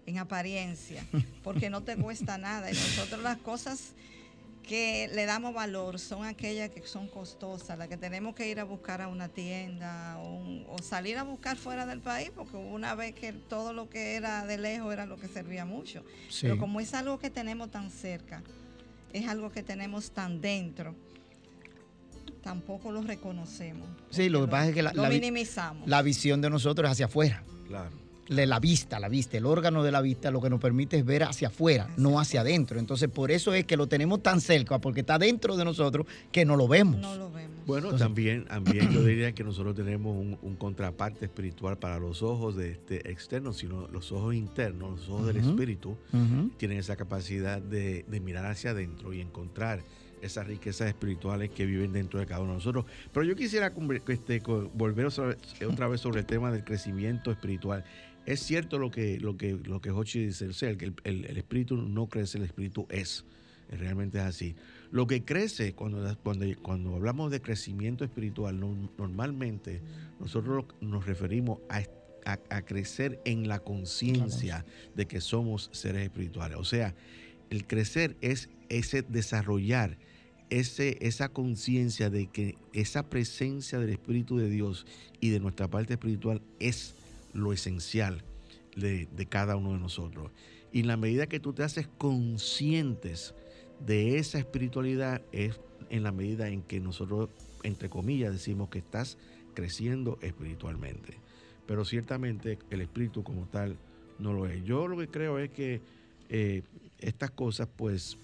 en 0.07 0.17
apariencia, 0.17 1.05
porque 1.43 1.69
no 1.69 1.81
te 1.83 1.95
cuesta 1.95 2.39
nada. 2.39 2.71
Y 2.71 2.73
nosotros 2.73 3.21
las 3.21 3.37
cosas 3.37 3.93
que 4.63 5.09
le 5.13 5.25
damos 5.25 5.53
valor 5.53 5.99
son 5.99 6.23
aquellas 6.25 6.69
que 6.69 6.81
son 6.85 7.07
costosas, 7.07 7.77
las 7.77 7.87
que 7.87 7.97
tenemos 7.97 8.35
que 8.35 8.49
ir 8.49 8.59
a 8.59 8.63
buscar 8.63 9.01
a 9.01 9.07
una 9.07 9.27
tienda 9.27 10.17
o, 10.19 10.35
un- 10.35 10.65
o 10.69 10.77
salir 10.81 11.17
a 11.17 11.23
buscar 11.23 11.57
fuera 11.57 11.85
del 11.85 11.99
país, 11.99 12.31
porque 12.35 12.55
una 12.57 12.95
vez 12.95 13.13
que 13.15 13.33
todo 13.33 13.73
lo 13.73 13.89
que 13.89 14.15
era 14.15 14.45
de 14.45 14.57
lejos 14.57 14.93
era 14.93 15.05
lo 15.05 15.17
que 15.17 15.27
servía 15.27 15.65
mucho. 15.65 16.03
Sí. 16.29 16.41
Pero 16.43 16.57
como 16.57 16.79
es 16.79 16.93
algo 16.93 17.19
que 17.19 17.29
tenemos 17.29 17.71
tan 17.71 17.89
cerca, 17.91 18.43
es 19.13 19.27
algo 19.27 19.51
que 19.51 19.63
tenemos 19.63 20.11
tan 20.11 20.39
dentro, 20.41 20.95
tampoco 22.43 22.91
lo 22.91 23.01
reconocemos. 23.01 23.87
Sí, 24.09 24.29
lo 24.29 24.41
que 24.45 24.51
pasa 24.51 24.69
es 24.69 24.73
que 24.75 24.81
la- 24.83 24.93
lo 24.93 25.03
la 25.03 25.09
vi- 25.09 25.15
minimizamos. 25.15 25.87
La 25.87 26.01
visión 26.01 26.41
de 26.41 26.49
nosotros 26.49 26.87
es 26.87 26.91
hacia 26.93 27.05
afuera. 27.07 27.43
Claro. 27.67 27.91
La 28.27 28.59
vista, 28.59 28.99
la 28.99 29.09
vista, 29.09 29.37
el 29.37 29.45
órgano 29.45 29.83
de 29.83 29.91
la 29.91 30.01
vista 30.01 30.31
lo 30.31 30.41
que 30.41 30.49
nos 30.49 30.59
permite 30.61 30.97
es 30.97 31.05
ver 31.05 31.23
hacia 31.23 31.49
afuera, 31.49 31.89
no 31.97 32.19
hacia 32.19 32.41
adentro. 32.41 32.79
Entonces, 32.79 33.09
por 33.09 33.29
eso 33.31 33.53
es 33.53 33.65
que 33.65 33.75
lo 33.75 33.87
tenemos 33.87 34.23
tan 34.23 34.39
cerca, 34.41 34.79
porque 34.79 35.01
está 35.01 35.17
dentro 35.17 35.57
de 35.57 35.65
nosotros 35.65 36.05
que 36.31 36.45
no 36.45 36.55
lo 36.55 36.67
vemos. 36.67 36.99
no 37.01 37.15
lo 37.17 37.31
vemos. 37.31 37.51
Bueno, 37.65 37.87
Entonces- 37.87 38.05
también, 38.07 38.45
también 38.45 38.89
yo 38.91 39.03
diría 39.03 39.33
que 39.33 39.43
nosotros 39.43 39.75
tenemos 39.75 40.15
un, 40.17 40.37
un 40.41 40.55
contraparte 40.55 41.25
espiritual 41.25 41.77
para 41.77 41.99
los 41.99 42.23
ojos 42.23 42.55
de 42.55 42.71
este 42.71 43.11
externos, 43.11 43.57
sino 43.57 43.87
los 43.89 44.11
ojos 44.11 44.33
internos, 44.33 44.99
los 45.01 45.09
ojos 45.09 45.27
del 45.27 45.37
espíritu, 45.37 45.95
tienen 46.57 46.77
esa 46.79 46.95
capacidad 46.95 47.61
de, 47.61 48.03
de 48.07 48.19
mirar 48.19 48.45
hacia 48.45 48.71
adentro 48.71 49.13
y 49.13 49.21
encontrar 49.21 49.81
esas 50.21 50.45
riquezas 50.45 50.87
espirituales 50.87 51.49
que 51.49 51.65
viven 51.65 51.93
dentro 51.93 52.19
de 52.19 52.27
cada 52.27 52.41
uno 52.41 52.51
de 52.51 52.57
nosotros. 52.57 52.85
Pero 53.11 53.25
yo 53.25 53.35
quisiera 53.35 53.73
este, 54.07 54.39
volver 54.73 55.07
otra 55.07 55.87
vez 55.87 56.01
sobre 56.01 56.19
el 56.19 56.25
tema 56.25 56.51
del 56.51 56.63
crecimiento 56.63 57.31
espiritual. 57.31 57.83
Es 58.25 58.39
cierto 58.41 58.77
lo 58.77 58.91
que, 58.91 59.19
lo 59.19 59.35
que, 59.37 59.53
lo 59.53 59.81
que 59.81 59.91
Hochi 59.91 60.25
dice, 60.25 60.47
o 60.47 60.53
sea, 60.53 60.75
que 60.77 60.85
el, 60.85 60.93
el- 61.03 61.25
el 61.25 61.37
espíritu 61.37 61.77
no 61.77 62.07
crece, 62.07 62.37
el 62.37 62.43
espíritu 62.45 62.85
es. 62.89 63.25
Realmente 63.69 64.17
es 64.17 64.25
así. 64.25 64.55
Lo 64.91 65.07
que 65.07 65.23
crece, 65.23 65.73
cuando, 65.73 66.17
cuando, 66.23 66.45
cuando 66.61 66.95
hablamos 66.95 67.31
de 67.31 67.41
crecimiento 67.41 68.03
espiritual, 68.03 68.59
no- 68.59 68.91
normalmente 68.97 69.81
nosotros 70.19 70.65
nos 70.81 71.05
referimos 71.05 71.59
a, 71.69 71.81
a- 72.25 72.39
a 72.49 72.61
crecer 72.63 73.19
en 73.25 73.47
la 73.47 73.59
conciencia 73.59 74.65
de 74.95 75.07
que 75.07 75.21
somos 75.21 75.69
seres 75.71 76.03
espirituales. 76.03 76.57
O 76.57 76.65
sea, 76.65 76.93
el 77.49 77.65
crecer 77.65 78.17
es 78.21 78.49
ese 78.69 79.01
desarrollar 79.03 79.97
ese, 80.49 80.97
esa 80.99 81.29
conciencia 81.29 82.09
de 82.09 82.27
que 82.27 82.57
esa 82.73 83.09
presencia 83.09 83.79
del 83.79 83.89
Espíritu 83.91 84.37
de 84.37 84.49
Dios 84.49 84.85
y 85.21 85.29
de 85.29 85.39
nuestra 85.39 85.69
parte 85.69 85.93
espiritual 85.93 86.41
es 86.59 86.93
lo 87.33 87.53
esencial 87.53 88.23
de, 88.75 89.07
de 89.15 89.25
cada 89.25 89.55
uno 89.55 89.73
de 89.73 89.79
nosotros. 89.79 90.31
Y 90.71 90.81
en 90.81 90.87
la 90.87 90.97
medida 90.97 91.27
que 91.27 91.39
tú 91.39 91.53
te 91.53 91.63
haces 91.63 91.87
conscientes 91.97 93.33
de 93.85 94.17
esa 94.17 94.39
espiritualidad, 94.39 95.21
es 95.31 95.59
en 95.89 96.03
la 96.03 96.11
medida 96.11 96.47
en 96.47 96.61
que 96.61 96.79
nosotros, 96.79 97.29
entre 97.63 97.89
comillas, 97.89 98.31
decimos 98.31 98.69
que 98.69 98.79
estás 98.79 99.17
creciendo 99.53 100.17
espiritualmente. 100.21 101.17
Pero 101.67 101.83
ciertamente 101.85 102.57
el 102.69 102.81
espíritu 102.81 103.23
como 103.23 103.47
tal 103.47 103.77
no 104.19 104.33
lo 104.33 104.47
es. 104.47 104.63
Yo 104.63 104.87
lo 104.87 104.97
que 104.97 105.07
creo 105.07 105.39
es 105.39 105.49
que 105.49 105.81
eh, 106.29 106.63
estas 106.99 107.31
cosas, 107.31 107.67
pues, 107.75 108.17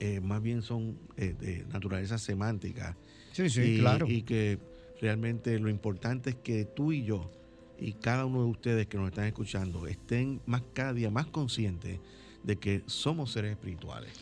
eh, 0.00 0.20
más 0.20 0.40
bien 0.40 0.62
son 0.62 0.96
eh, 1.16 1.34
de 1.38 1.64
naturaleza 1.72 2.18
semántica. 2.18 2.96
Sí, 3.32 3.50
sí, 3.50 3.62
y, 3.62 3.78
claro. 3.80 4.06
y 4.08 4.22
que 4.22 4.58
realmente 5.00 5.58
lo 5.58 5.68
importante 5.68 6.30
es 6.30 6.36
que 6.36 6.64
tú 6.64 6.92
y 6.92 7.02
yo 7.04 7.30
y 7.80 7.92
cada 7.92 8.26
uno 8.26 8.42
de 8.42 8.50
ustedes 8.50 8.86
que 8.86 8.98
nos 8.98 9.08
están 9.08 9.26
escuchando 9.26 9.86
estén 9.86 10.40
más 10.46 10.62
cada 10.72 10.92
día 10.92 11.10
más 11.10 11.26
conscientes 11.26 12.00
de 12.42 12.56
que 12.56 12.82
somos 12.86 13.32
seres 13.32 13.52
espirituales. 13.52 14.12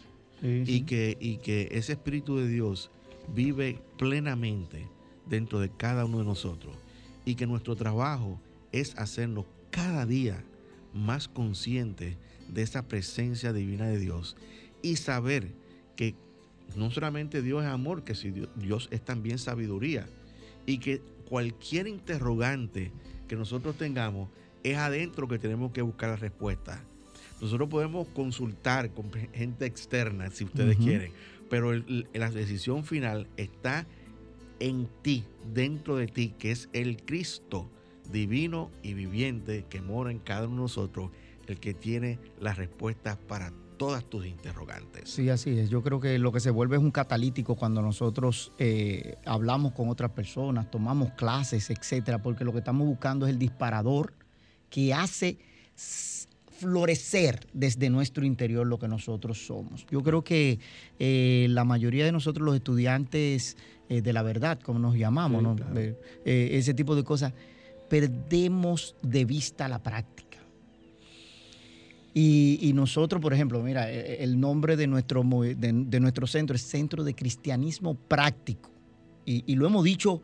Sí, 0.40 0.62
y 0.62 0.66
sí. 0.66 0.83
que, 0.83 1.16
y 1.21 1.38
que 1.38 1.69
ese 1.73 1.92
Espíritu 1.92 2.37
de 2.37 2.49
Dios 2.49 2.90
vive 3.35 3.81
plenamente 3.99 4.87
dentro 5.27 5.61
de 5.61 5.71
cada 5.71 6.05
uno 6.05 6.19
de 6.19 6.25
nosotros. 6.25 6.77
Y 7.25 7.35
que 7.35 7.47
nuestro 7.47 7.75
trabajo 7.77 8.40
es 8.73 8.95
hacernos 8.97 9.47
cada 9.71 10.07
día 10.07 10.45
más 10.92 11.29
conscientes 11.29 12.16
de 12.49 12.62
esa 12.62 12.87
presencia 12.87 13.53
divina 13.53 13.87
de 13.87 13.99
Dios. 13.99 14.37
Y 14.83 14.97
saber 14.97 15.53
que 15.97 16.14
no 16.77 16.90
solamente 16.90 17.42
Dios 17.42 17.64
es 17.64 17.71
amor, 17.71 18.05
que 18.05 18.14
si 18.14 18.31
Dios, 18.31 18.49
Dios 18.57 18.88
es 18.90 19.05
también 19.05 19.38
sabiduría. 19.38 20.07
Y 20.66 20.79
que 20.79 21.01
cualquier 21.29 21.88
interrogante 21.88 22.92
que 23.29 23.37
nosotros 23.37 23.77
tengamos 23.77 24.29
es 24.62 24.77
adentro 24.77 25.29
que 25.29 25.39
tenemos 25.39 25.73
que 25.73 25.83
buscar 25.83 26.11
la 26.11 26.17
respuesta. 26.17 26.83
Nosotros 27.41 27.69
podemos 27.69 28.09
consultar 28.09 28.91
con 28.91 29.12
gente 29.12 29.67
externa 29.67 30.31
si 30.31 30.45
ustedes 30.45 30.77
quieren, 30.79 31.12
pero 31.51 31.73
el- 31.73 32.09
la 32.15 32.31
decisión 32.31 32.85
final 32.85 33.27
está 33.37 33.87
en 34.59 34.89
ti, 35.03 35.25
dentro 35.53 35.97
de 35.97 36.07
ti, 36.07 36.35
que 36.39 36.51
es 36.51 36.69
el 36.73 36.97
Cristo 37.05 37.71
divino 38.11 38.71
y 38.83 38.95
viviente 38.95 39.65
que 39.69 39.83
mora 39.83 40.11
en 40.11 40.19
cada 40.19 40.47
uno 40.47 40.57
de 40.57 40.62
nosotros, 40.62 41.11
el 41.47 41.59
que 41.61 41.75
tiene 41.75 42.19
las 42.41 42.57
respuestas 42.57 43.17
para 43.19 43.53
todas 43.77 44.05
tus 44.05 44.27
interrogantes. 44.27 45.11
Sí, 45.11 45.29
así 45.29 45.59
es. 45.59 45.69
Yo 45.71 45.83
creo 45.83 46.01
que 46.01 46.19
lo 46.19 46.33
que 46.33 46.41
se 46.41 46.51
vuelve 46.51 46.77
es 46.77 46.83
un 46.83 46.91
catalítico 46.91 47.57
cuando 47.57 47.83
nosotros 47.83 48.53
eh, 48.59 49.17
hablamos 49.25 49.73
con 49.73 49.89
otras 49.89 50.11
personas, 50.12 50.71
tomamos 50.71 51.12
clases, 51.12 51.71
etcétera, 51.71 52.23
porque 52.23 52.45
lo 52.45 52.53
que 52.53 52.59
estamos 52.59 52.87
buscando 52.87 53.27
es 53.27 53.33
el 53.33 53.39
disparador 53.39 54.12
que 54.71 54.95
hace 54.95 55.39
florecer 56.59 57.47
desde 57.53 57.91
nuestro 57.91 58.25
interior 58.25 58.67
lo 58.67 58.79
que 58.79 58.89
nosotros 58.89 59.47
somos. 59.47 59.87
Yo 59.91 60.03
creo 60.03 60.25
que 60.25 60.59
eh, 60.99 61.47
la 61.51 61.65
mayoría 61.65 62.05
de 62.05 62.12
nosotros, 62.12 62.45
los 62.47 62.57
estudiantes 62.57 63.57
eh, 63.89 64.01
de 64.01 64.12
la 64.12 64.23
verdad, 64.23 64.59
como 64.61 64.79
nos 64.79 64.97
llamamos, 64.97 65.41
Sí, 65.41 65.45
¿no? 65.47 65.57
claro. 65.57 65.79
Eh, 65.79 65.97
ese 66.53 66.75
tipo 66.75 66.97
de 66.97 67.05
cosas, 67.05 67.33
perdemos 67.89 68.97
de 69.03 69.25
vista 69.25 69.69
la 69.69 69.83
práctica. 69.83 70.26
Y, 72.18 72.59
y 72.62 72.72
nosotros, 72.72 73.20
por 73.20 73.35
ejemplo, 73.35 73.62
mira, 73.62 73.92
eh, 73.92 74.24
el 74.24 74.40
nombre 74.40 74.74
de 74.79 74.87
nuestro, 74.87 75.22
de, 75.22 75.55
de 75.55 76.00
nuestro 76.00 76.26
centro 76.26 76.57
es 76.57 76.62
Centro 76.62 77.05
de 77.05 77.14
Cristianismo 77.14 77.94
Práctico. 77.94 78.70
Y, 79.26 79.44
y 79.46 79.55
lo 79.55 79.66
hemos 79.66 79.85
dicho 79.85 80.22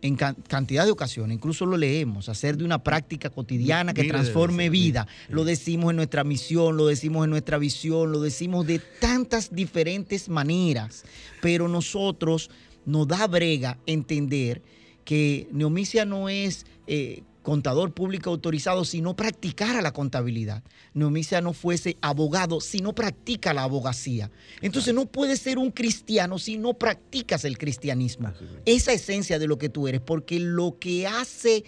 en 0.00 0.14
can- 0.14 0.36
cantidad 0.46 0.84
de 0.84 0.92
ocasiones, 0.92 1.34
incluso 1.34 1.66
lo 1.66 1.76
leemos, 1.76 2.28
hacer 2.28 2.56
de 2.56 2.64
una 2.64 2.84
práctica 2.84 3.30
cotidiana 3.30 3.92
que 3.92 4.02
transforme 4.04 4.70
vida. 4.70 5.08
Lo 5.28 5.44
decimos 5.44 5.90
en 5.90 5.96
nuestra 5.96 6.22
misión, 6.22 6.76
lo 6.76 6.86
decimos 6.86 7.24
en 7.24 7.30
nuestra 7.30 7.58
visión, 7.58 8.12
lo 8.12 8.20
decimos 8.20 8.64
de 8.64 8.80
tantas 9.00 9.52
diferentes 9.52 10.28
maneras. 10.28 11.04
Pero 11.42 11.66
nosotros 11.66 12.48
nos 12.86 13.08
da 13.08 13.26
brega 13.26 13.78
entender 13.86 14.62
que 15.04 15.48
Neomicia 15.50 16.04
no 16.04 16.28
es 16.28 16.64
eh, 16.86 17.22
contador 17.44 17.92
público 17.92 18.30
autorizado 18.30 18.84
si 18.84 19.02
no 19.02 19.14
practicara 19.14 19.82
la 19.82 19.92
contabilidad. 19.92 20.64
Neomisa 20.94 21.40
no 21.42 21.52
fuese 21.52 21.96
abogado 22.00 22.60
si 22.60 22.80
no 22.80 22.94
practica 22.94 23.54
la 23.54 23.62
abogacía. 23.62 24.30
Entonces 24.62 24.94
no 24.94 25.06
puedes 25.06 25.40
ser 25.40 25.58
un 25.58 25.70
cristiano 25.70 26.38
si 26.38 26.56
no 26.56 26.74
practicas 26.74 27.44
el 27.44 27.58
cristianismo. 27.58 28.32
Esa 28.64 28.92
esencia 28.92 29.38
de 29.38 29.46
lo 29.46 29.58
que 29.58 29.68
tú 29.68 29.86
eres, 29.86 30.00
porque 30.00 30.40
lo 30.40 30.78
que 30.80 31.06
hace, 31.06 31.64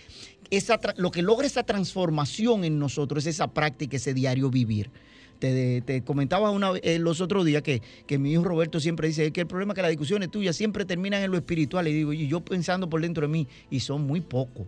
esa, 0.50 0.80
lo 0.96 1.10
que 1.10 1.22
logra 1.22 1.46
esa 1.46 1.62
transformación 1.62 2.64
en 2.64 2.78
nosotros 2.78 3.26
es 3.26 3.34
esa 3.34 3.48
práctica, 3.48 3.98
ese 3.98 4.14
diario 4.14 4.50
vivir. 4.50 4.90
Te, 5.38 6.02
comentaba 6.06 6.50
una, 6.50 6.72
eh, 6.82 6.98
los 6.98 7.20
otros 7.20 7.44
días 7.44 7.60
que, 7.60 7.82
que, 8.06 8.16
mi 8.16 8.32
hijo 8.32 8.44
Roberto 8.44 8.80
siempre 8.80 9.08
dice 9.08 9.30
que 9.30 9.42
el 9.42 9.46
problema 9.46 9.74
es 9.74 9.76
que 9.76 9.82
las 9.82 9.90
discusiones 9.90 10.30
tuyas 10.30 10.56
siempre 10.56 10.86
terminan 10.86 11.22
en 11.22 11.30
lo 11.30 11.36
espiritual. 11.36 11.86
Y 11.86 11.92
digo, 11.92 12.14
y 12.14 12.26
yo 12.26 12.40
pensando 12.40 12.88
por 12.88 13.02
dentro 13.02 13.26
de 13.26 13.28
mí, 13.28 13.46
y 13.70 13.80
son 13.80 14.06
muy 14.06 14.22
pocos. 14.22 14.66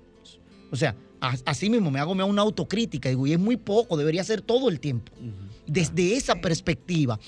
O 0.71 0.77
sea, 0.77 0.97
así 1.21 1.71
mismo 1.71 1.91
me 1.91 2.01
hago 2.01 2.13
una 2.13 2.43
autocrítica, 2.43 3.09
digo, 3.09 3.27
y 3.27 3.33
es 3.33 3.39
muy 3.39 3.57
poco, 3.57 3.97
debería 3.97 4.25
ser 4.25 4.41
todo 4.43 4.69
el 4.69 4.81
tiempo. 4.81 5.13
Desde 5.67 6.17
esa 6.17 6.37
perspectiva, 6.37 7.19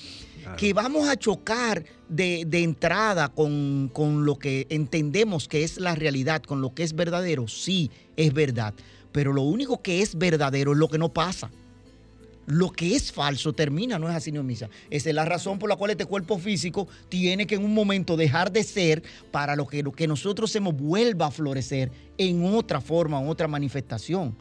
que 0.57 0.73
vamos 0.73 1.07
a 1.07 1.15
chocar 1.15 1.83
de, 2.09 2.41
entrada 2.51 3.29
con, 3.29 3.89
con, 3.93 4.25
lo 4.25 4.37
que 4.37 4.67
entendemos 4.69 5.47
que 5.47 5.63
es 5.63 5.79
la 5.79 5.95
realidad, 5.95 6.41
con 6.43 6.61
lo 6.61 6.73
que 6.73 6.83
es 6.83 6.93
verdadero, 6.93 7.47
sí, 7.47 7.91
es 8.15 8.33
verdad. 8.33 8.73
Pero 9.11 9.33
lo 9.33 9.41
único 9.41 9.81
que 9.81 10.01
es 10.01 10.17
verdadero 10.17 10.71
es 10.71 10.77
lo 10.77 10.87
que 10.87 10.97
no 10.97 11.13
pasa 11.13 11.51
lo 12.51 12.69
que 12.69 12.95
es 12.95 13.13
falso 13.13 13.53
termina, 13.53 13.97
no 13.97 14.09
es 14.09 14.15
así, 14.15 14.29
no 14.29 14.43
misa. 14.43 14.69
Esa 14.89 15.09
es 15.09 15.15
la 15.15 15.23
razón 15.23 15.57
por 15.57 15.69
la 15.69 15.77
cual 15.77 15.91
este 15.91 16.05
cuerpo 16.05 16.37
físico 16.37 16.85
tiene 17.07 17.47
que 17.47 17.55
en 17.55 17.63
un 17.63 17.73
momento 17.73 18.17
dejar 18.17 18.51
de 18.51 18.63
ser 18.63 19.03
para 19.31 19.55
lo 19.55 19.65
que, 19.65 19.81
lo 19.81 19.93
que 19.93 20.05
nosotros 20.05 20.53
hemos 20.57 20.75
vuelva 20.75 21.27
a 21.27 21.31
florecer 21.31 21.91
en 22.17 22.43
otra 22.43 22.81
forma, 22.81 23.21
en 23.21 23.29
otra 23.29 23.47
manifestación. 23.47 24.35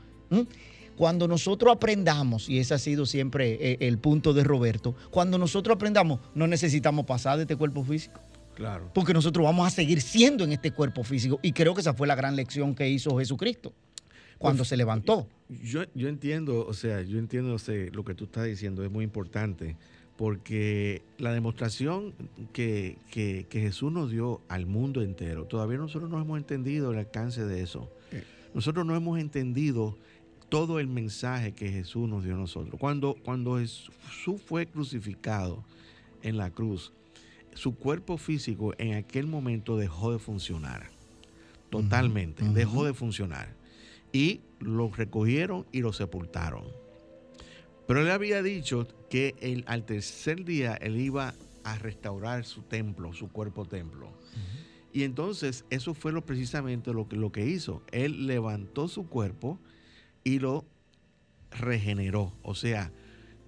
Cuando 0.96 1.29
nosotros 1.29 1.73
aprendamos, 1.73 2.49
y 2.49 2.59
ese 2.59 2.75
ha 2.75 2.79
sido 2.79 3.07
siempre 3.07 3.59
eh, 3.61 3.77
el 3.81 3.99
punto 3.99 4.35
de 4.35 4.42
Roberto, 4.42 4.96
cuando 5.11 5.38
nosotros 5.38 5.77
aprendamos, 5.77 6.18
no 6.35 6.49
necesitamos 6.49 7.07
pasar 7.07 7.37
de 7.37 7.42
este 7.42 7.55
cuerpo 7.55 7.85
físico. 7.85 8.20
Claro. 8.57 8.90
Porque 8.92 9.14
nosotros 9.14 9.44
vamos 9.44 9.68
a 9.68 9.70
seguir 9.70 10.03
siendo 10.03 10.42
en 10.42 10.51
este 10.51 10.73
cuerpo 10.73 11.05
físico. 11.05 11.38
Y 11.42 11.53
creo 11.53 11.75
que 11.75 11.81
esa 11.81 11.94
fue 11.94 12.09
la 12.09 12.16
gran 12.16 12.35
lección 12.35 12.75
que 12.75 12.88
hizo 12.88 13.16
Jesucristo 13.16 13.73
cuando 14.40 14.64
se 14.64 14.76
levantó. 14.79 15.29
Yo, 15.62 15.83
yo 15.94 16.09
entiendo, 16.09 16.66
o 16.66 16.72
sea, 16.72 17.03
yo 17.03 17.18
entiendo 17.18 17.55
lo 17.92 18.05
que 18.05 18.14
tú 18.14 18.24
estás 18.24 18.46
diciendo, 18.46 18.83
es 18.83 18.90
muy 18.90 19.05
importante, 19.05 19.76
porque 20.16 21.03
la 21.18 21.33
demostración 21.33 22.14
que, 22.55 22.96
Jesús 23.50 23.92
nos 23.92 24.11
dio 24.11 24.40
al 24.48 24.64
mundo 24.64 25.03
entero, 25.03 25.44
todavía 25.44 25.76
nosotros 25.76 26.11
no 26.11 26.18
hemos 26.18 26.38
entendido 26.38 26.90
el 26.90 26.98
alcance 26.98 27.44
de 27.44 27.61
eso. 27.61 27.90
Nosotros 28.55 28.87
no 28.87 28.96
hemos 28.96 29.18
entendido 29.18 29.98
todo 30.48 30.81
el 30.81 30.87
mensaje 30.87 31.53
que 31.53 31.70
Jesús 31.70 32.09
nos 32.09 32.24
dio 32.24 32.35
a 32.35 32.38
nosotros. 32.38 32.81
Cuando, 32.81 33.16
cuando 33.22 33.59
Jesús 33.59 34.40
fue 34.46 34.66
crucificado 34.66 35.62
en 36.22 36.38
la 36.38 36.50
cruz, 36.50 36.92
su 37.53 37.74
cuerpo 37.76 38.16
físico 38.16 38.72
en 38.79 38.94
aquel 38.94 39.26
momento 39.26 39.76
dejó 39.76 40.12
de 40.12 40.18
funcionar. 40.18 40.88
Totalmente, 41.68 42.42
dejó 42.48 42.87
de 42.87 42.94
funcionar 42.94 43.60
y 44.12 44.40
lo 44.59 44.90
recogieron 44.90 45.66
y 45.73 45.81
lo 45.81 45.92
sepultaron. 45.92 46.64
Pero 47.87 48.03
él 48.03 48.11
había 48.11 48.42
dicho 48.42 48.87
que 49.09 49.64
al 49.66 49.85
tercer 49.85 50.44
día 50.44 50.75
él 50.75 51.01
iba 51.01 51.35
a 51.64 51.79
restaurar 51.79 52.44
su 52.44 52.62
templo, 52.62 53.12
su 53.12 53.31
cuerpo 53.31 53.64
templo. 53.64 54.12
Y 54.92 55.05
entonces 55.05 55.64
eso 55.70 55.94
fue 55.94 56.12
lo, 56.12 56.25
precisamente 56.25 56.92
lo 56.92 57.09
que, 57.09 57.16
lo 57.16 57.33
que 57.33 57.46
hizo. 57.46 57.83
Él 57.92 58.27
levantó 58.27 58.88
su 58.88 59.09
cuerpo 59.09 59.59
y 60.25 60.38
lo 60.38 60.64
regeneró. 61.51 62.33
O 62.42 62.55
sea, 62.55 62.92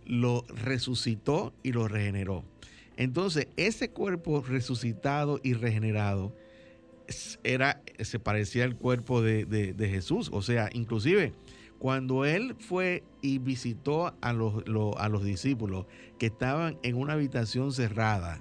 lo 0.04 0.44
resucitó 0.48 1.52
y 1.62 1.72
lo 1.72 1.88
regeneró. 1.88 2.44
Entonces, 2.96 3.48
ese 3.56 3.90
cuerpo 3.90 4.42
resucitado 4.42 5.40
y 5.42 5.54
regenerado 5.54 6.34
era, 7.44 7.82
se 8.00 8.18
parecía 8.18 8.64
al 8.64 8.76
cuerpo 8.76 9.22
de, 9.22 9.74
Jesús. 9.78 10.30
O 10.32 10.42
sea, 10.42 10.68
inclusive 10.72 11.32
cuando 11.78 12.24
él 12.24 12.54
fue 12.58 13.02
y 13.22 13.38
visitó 13.38 14.14
a 14.20 14.32
los, 14.32 14.62
a 14.98 15.08
los 15.08 15.24
discípulos 15.24 15.86
que 16.18 16.26
estaban 16.26 16.78
en 16.82 16.96
una 16.96 17.14
habitación 17.14 17.72
cerrada, 17.72 18.40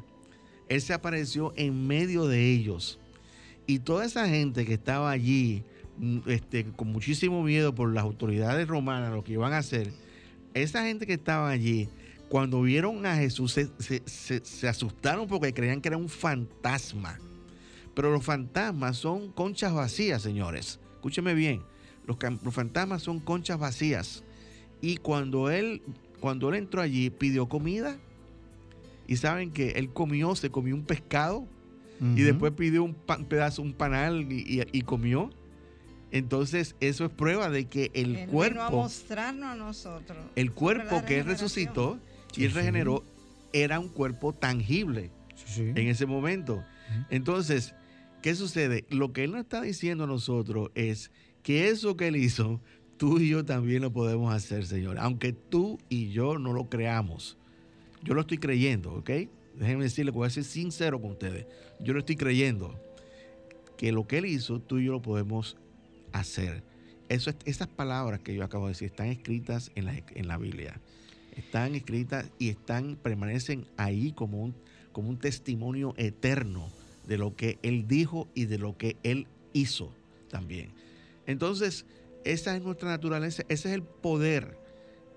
él 0.70 0.82
se 0.82 0.94
apareció 0.94 1.52
en 1.56 1.88
medio 1.88 2.28
de 2.28 2.52
ellos. 2.52 3.00
Y 3.66 3.80
toda 3.80 4.06
esa 4.06 4.28
gente 4.28 4.66
que 4.66 4.76
estaba 4.76 5.10
allí, 5.10 5.64
mm, 5.98 6.20
este, 6.28 6.66
con 6.66 6.90
muchísimo 6.90 7.42
miedo 7.44 7.74
por 7.74 7.94
las 7.94 8.04
autoridades 8.04 8.68
romanas, 8.68 9.12
lo 9.12 9.24
que 9.24 9.34
iban 9.34 9.54
a 9.54 9.58
hacer, 9.58 9.92
esa 10.54 10.84
gente 10.84 11.08
que 11.08 11.14
estaba 11.14 11.50
allí, 11.50 11.90
cuando 12.30 12.62
vieron 12.62 13.06
a 13.06 13.16
Jesús, 13.16 13.54
se, 13.54 14.02
se 14.06 14.68
asustaron 14.68 15.28
porque 15.28 15.54
creían 15.54 15.82
que 15.82 15.90
era 15.90 15.98
un 15.98 16.10
fantasma. 16.10 17.20
Pero 17.94 18.12
los 18.12 18.24
fantasmas 18.24 18.98
son 18.98 19.32
conchas 19.32 19.74
vacías, 19.74 20.22
señores. 20.22 20.80
Escúcheme 20.96 21.34
bien. 21.34 21.62
Los, 22.06 22.18
fantasmas 22.54 23.04
son 23.04 23.20
conchas 23.20 23.60
vacías. 23.60 24.24
Y 24.82 24.98
cuando 24.98 25.50
él, 25.50 25.82
cuando 26.20 26.50
él 26.50 26.56
entró 26.56 26.82
allí, 26.82 27.10
pidió 27.10 27.48
comida. 27.48 27.98
Y 29.08 29.18
saben 29.18 29.52
que 29.52 29.72
él 29.72 29.92
comió, 29.92 30.36
se 30.36 30.50
comió 30.50 30.76
un 30.76 30.84
pescado. 30.84 31.46
Y 32.16 32.24
después 32.24 32.52
pidió 32.54 32.84
un, 32.84 32.96
pedazo, 32.96 33.62
un 33.62 33.74
panal 33.74 34.26
y, 34.32 34.82
comió. 34.82 35.30
Entonces, 36.12 36.76
eso 36.80 37.06
es 37.06 37.12
prueba 37.12 37.52
de 37.52 37.66
que 37.66 37.92
el 37.94 38.26
cuerpo. 38.26 38.62
a 38.62 38.70
mostrarnos 38.72 39.50
a 39.50 39.56
nosotros. 39.56 40.18
El 40.36 40.52
cuerpo 40.52 41.06
que 41.06 41.20
él 41.20 41.26
resucitó 41.26 42.00
y 42.36 42.46
él 42.46 42.54
regeneró 42.54 43.04
era 43.54 43.80
un 43.80 43.88
cuerpo 43.88 44.34
tangible 44.34 45.12
en 45.58 45.88
ese 45.88 46.08
momento. 46.08 46.64
Entonces, 47.12 47.76
¿Qué 48.22 48.36
sucede? 48.36 48.86
Lo 48.90 49.14
que 49.14 49.24
Él 49.24 49.32
nos 49.32 49.42
está 49.42 49.62
diciendo 49.62 50.04
a 50.04 50.08
nosotros 50.08 50.70
es 50.76 51.10
que 51.42 51.70
eso 51.70 51.98
que 51.98 52.08
Él 52.08 52.16
hizo, 52.16 52.62
tú 52.98 53.20
y 53.20 53.30
yo 53.30 53.44
también 53.44 53.82
lo 53.82 53.92
podemos 53.92 54.32
hacer, 54.32 54.68
Señor. 54.68 55.00
Aunque 55.00 55.34
tú 55.34 55.80
y 55.90 56.12
yo 56.12 56.38
no 56.38 56.54
lo 56.54 56.70
creamos. 56.70 57.38
Yo 58.04 58.14
lo 58.14 58.22
estoy 58.22 58.38
creyendo, 58.38 58.94
¿ok? 58.94 59.10
Déjenme 59.58 59.86
decirle, 59.86 60.12
voy 60.12 60.28
a 60.28 60.30
ser 60.30 60.44
sincero 60.44 61.02
con 61.02 61.12
ustedes. 61.12 61.48
Yo 61.80 61.94
lo 61.94 62.00
estoy 62.00 62.16
creyendo. 62.16 62.80
Que 63.76 63.92
lo 63.92 64.06
que 64.06 64.20
Él 64.20 64.28
hizo, 64.28 64.60
tú 64.60 64.78
y 64.78 64.86
yo 64.86 64.92
lo 64.92 65.02
podemos 65.02 65.58
hacer. 66.12 66.64
Esas 67.10 67.68
palabras 67.68 68.20
que 68.20 68.36
yo 68.36 68.44
acabo 68.44 68.68
de 68.68 68.74
decir 68.74 68.86
están 68.88 69.08
escritas 69.08 69.72
en 69.74 69.86
la, 69.86 69.96
en 70.14 70.28
la 70.28 70.38
Biblia. 70.38 70.80
Están 71.36 71.74
escritas 71.74 72.30
y 72.38 72.50
están, 72.50 72.98
permanecen 72.98 73.66
ahí 73.78 74.12
como 74.12 74.54
un 74.94 75.18
testimonio 75.18 75.96
eterno 75.98 76.70
de 77.08 77.18
lo 77.18 77.36
que 77.36 77.60
Él 77.62 77.88
dijo 77.88 78.28
y 78.34 78.46
de 78.46 78.58
lo 78.58 78.78
que 78.78 78.98
Él 79.04 79.28
hizo 79.54 79.94
también. 80.30 80.72
Entonces, 81.26 81.86
esa 82.24 82.56
es 82.56 82.62
nuestra 82.62 82.90
naturaleza, 82.90 83.44
ese 83.50 83.70
es 83.70 83.76
el 83.76 83.84
poder, 83.84 84.58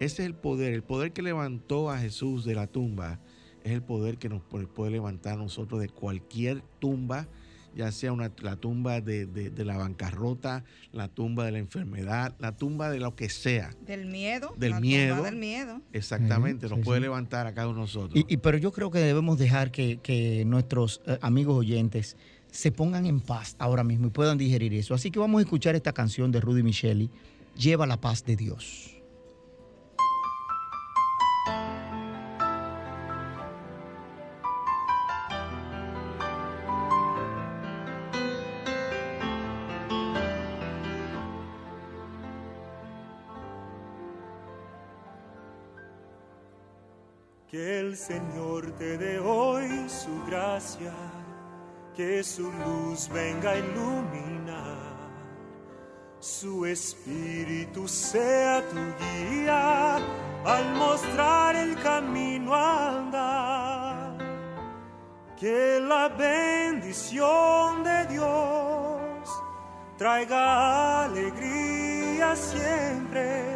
ese 0.00 0.22
es 0.22 0.26
el 0.26 0.34
poder, 0.34 0.72
el 0.72 0.82
poder 0.82 1.12
que 1.12 1.22
levantó 1.22 1.90
a 1.90 1.98
Jesús 1.98 2.44
de 2.44 2.54
la 2.54 2.66
tumba, 2.66 3.20
es 3.62 3.72
el 3.72 3.82
poder 3.82 4.18
que 4.18 4.28
nos 4.28 4.42
puede 4.42 4.90
levantar 4.90 5.34
a 5.34 5.42
nosotros 5.42 5.80
de 5.80 5.88
cualquier 5.88 6.62
tumba, 6.80 7.28
ya 7.74 7.92
sea 7.92 8.12
una, 8.12 8.30
la 8.40 8.56
tumba 8.56 9.00
de, 9.00 9.52
la 9.56 9.76
bancarrota, 9.76 10.64
la 10.92 11.08
tumba 11.08 11.44
de 11.44 11.52
la 11.52 11.58
enfermedad, 11.58 12.34
la 12.38 12.56
tumba 12.56 12.90
de 12.90 13.00
lo 13.00 13.14
que 13.16 13.28
sea. 13.28 13.74
Del 13.86 14.06
miedo. 14.06 14.54
Del 14.56 14.80
miedo. 14.80 15.22
del 15.22 15.36
miedo. 15.36 15.80
Exactamente, 15.92 16.68
nos 16.68 16.80
puede 16.80 17.00
levantar 17.00 17.46
a 17.46 17.54
cada 17.54 17.68
uno 17.68 17.78
de 17.78 17.82
nosotros. 17.82 18.24
Y, 18.28 18.36
pero 18.38 18.58
yo 18.58 18.72
creo 18.72 18.90
que 18.90 18.98
debemos 18.98 19.38
dejar 19.38 19.70
que, 19.70 20.44
nuestros 20.46 21.00
eh, 21.06 21.18
amigos 21.20 21.56
oyentes 21.56 22.16
se 22.50 22.70
pongan 22.70 23.06
en 23.06 23.20
paz 23.20 23.56
ahora 23.58 23.82
mismo 23.82 24.06
y 24.06 24.10
puedan 24.10 24.38
digerir 24.38 24.74
eso. 24.74 24.94
Así 24.94 25.10
que 25.10 25.18
vamos 25.18 25.40
a 25.40 25.42
escuchar 25.42 25.74
esta 25.74 25.92
canción 25.92 26.30
de 26.30 26.40
Rudy 26.40 26.62
Micheli, 26.62 27.10
Lleva 27.56 27.86
la 27.86 28.00
paz 28.00 28.24
de 28.24 28.36
Dios. 28.36 28.93
Señor 47.96 48.72
te 48.72 48.98
dé 48.98 49.20
hoy 49.20 49.88
su 49.88 50.24
gracia, 50.26 50.92
que 51.96 52.24
su 52.24 52.50
luz 52.50 53.08
venga 53.08 53.52
a 53.52 53.56
iluminar, 53.56 54.96
su 56.18 56.66
espíritu 56.66 57.86
sea 57.86 58.62
tu 58.68 58.80
guía 59.04 59.96
al 60.44 60.74
mostrar 60.74 61.54
el 61.54 61.80
camino 61.82 62.52
a 62.52 62.98
andar. 62.98 64.18
Que 65.38 65.78
la 65.80 66.08
bendición 66.08 67.84
de 67.84 68.06
Dios 68.06 69.42
traiga 69.96 71.04
alegría 71.04 72.34
siempre 72.34 73.54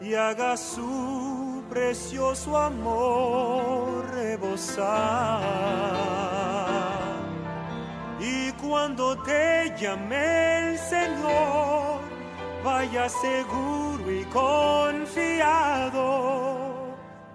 y 0.00 0.14
haga 0.14 0.56
su 0.56 1.41
precioso 1.72 2.56
amor 2.56 4.04
rebosar. 4.12 5.40
Y 8.20 8.52
cuando 8.52 9.16
te 9.22 9.74
llame 9.80 10.72
el 10.72 10.78
Señor, 10.78 12.00
vaya 12.62 13.08
seguro 13.08 14.12
y 14.12 14.24
confiado 14.26 16.02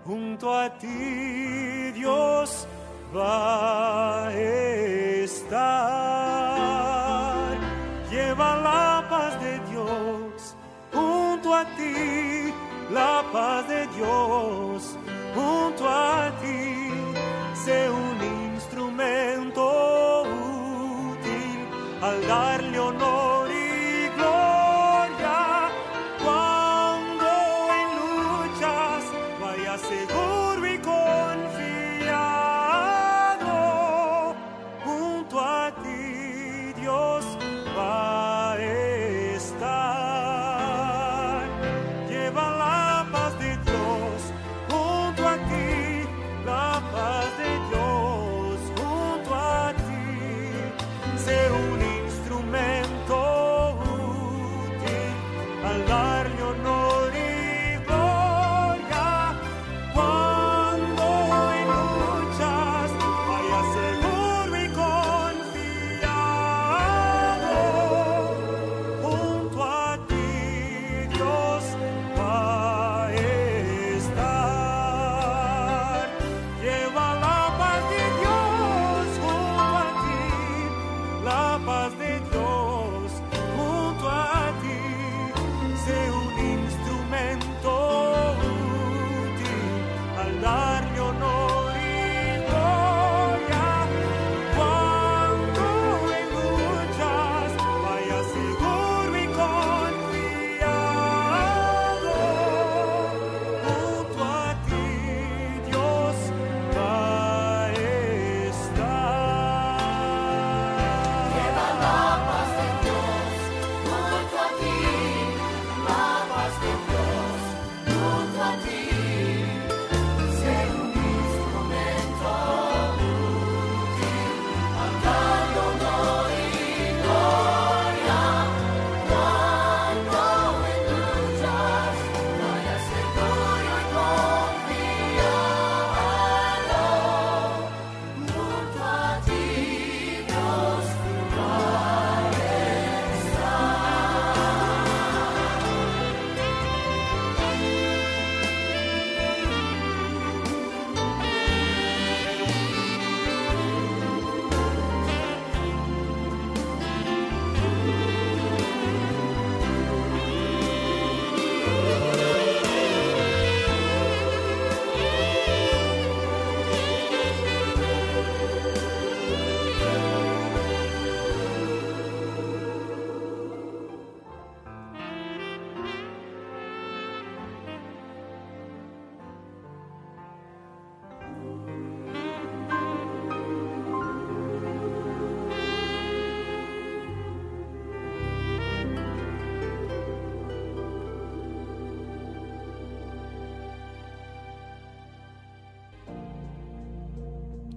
junto 0.06 0.54
a 0.54 0.69
ti, 0.78 1.91
Dios 1.93 2.67
va 3.15 4.28
a 4.28 4.34
estar. 4.34 5.58
Lleva 8.12 8.56
la 8.58 9.08
paz 9.10 9.41
de 9.41 9.60
Dios 9.71 10.56
junto 10.93 11.56
a 11.56 11.65
ti, 11.76 12.37
la 12.97 13.63
de 13.67 13.88
Dios 13.97 14.97
junto 15.36 15.83
a 15.88 16.31
ti. 16.41 16.89
Sé 17.65 17.89
un 17.89 18.17
instrumento 18.53 19.63
útil 20.23 21.60
al 22.01 22.27
darle 22.27 22.79
honor 22.79 23.26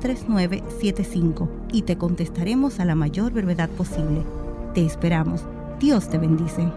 809-350-3975 0.00 1.48
y 1.72 1.82
te 1.82 1.96
contestaremos 1.96 2.80
a 2.80 2.84
la 2.84 2.94
mayor 2.94 3.32
brevedad 3.32 3.70
posible. 3.70 4.22
Te 4.74 4.84
esperamos. 4.84 5.42
Dios 5.78 6.08
te 6.08 6.18
bendice. 6.18 6.70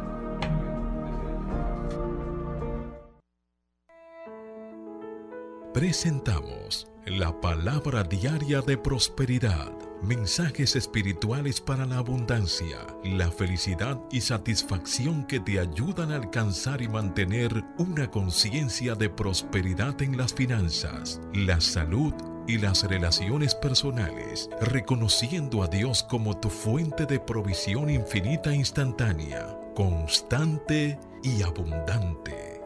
Presentamos 5.73 6.87
la 7.05 7.39
palabra 7.39 8.03
diaria 8.03 8.61
de 8.61 8.77
prosperidad, 8.77 9.71
mensajes 10.03 10.75
espirituales 10.75 11.61
para 11.61 11.85
la 11.85 11.97
abundancia, 11.97 12.77
la 13.03 13.31
felicidad 13.31 13.99
y 14.11 14.21
satisfacción 14.21 15.25
que 15.25 15.39
te 15.39 15.59
ayudan 15.59 16.11
a 16.11 16.17
alcanzar 16.17 16.81
y 16.81 16.87
mantener 16.87 17.63
una 17.77 18.11
conciencia 18.11 18.95
de 18.95 19.09
prosperidad 19.09 20.01
en 20.01 20.17
las 20.17 20.33
finanzas, 20.33 21.21
la 21.33 21.61
salud 21.61 22.13
y 22.49 22.57
las 22.57 22.81
relaciones 22.81 23.53
personales, 23.53 24.49
reconociendo 24.59 25.61
a 25.61 25.67
Dios 25.67 26.01
como 26.01 26.35
tu 26.35 26.49
fuente 26.49 27.05
de 27.05 27.19
provisión 27.19 27.91
infinita 27.91 28.51
e 28.51 28.55
instantánea, 28.55 29.55
constante 29.75 30.97
y 31.21 31.43
abundante. 31.43 32.59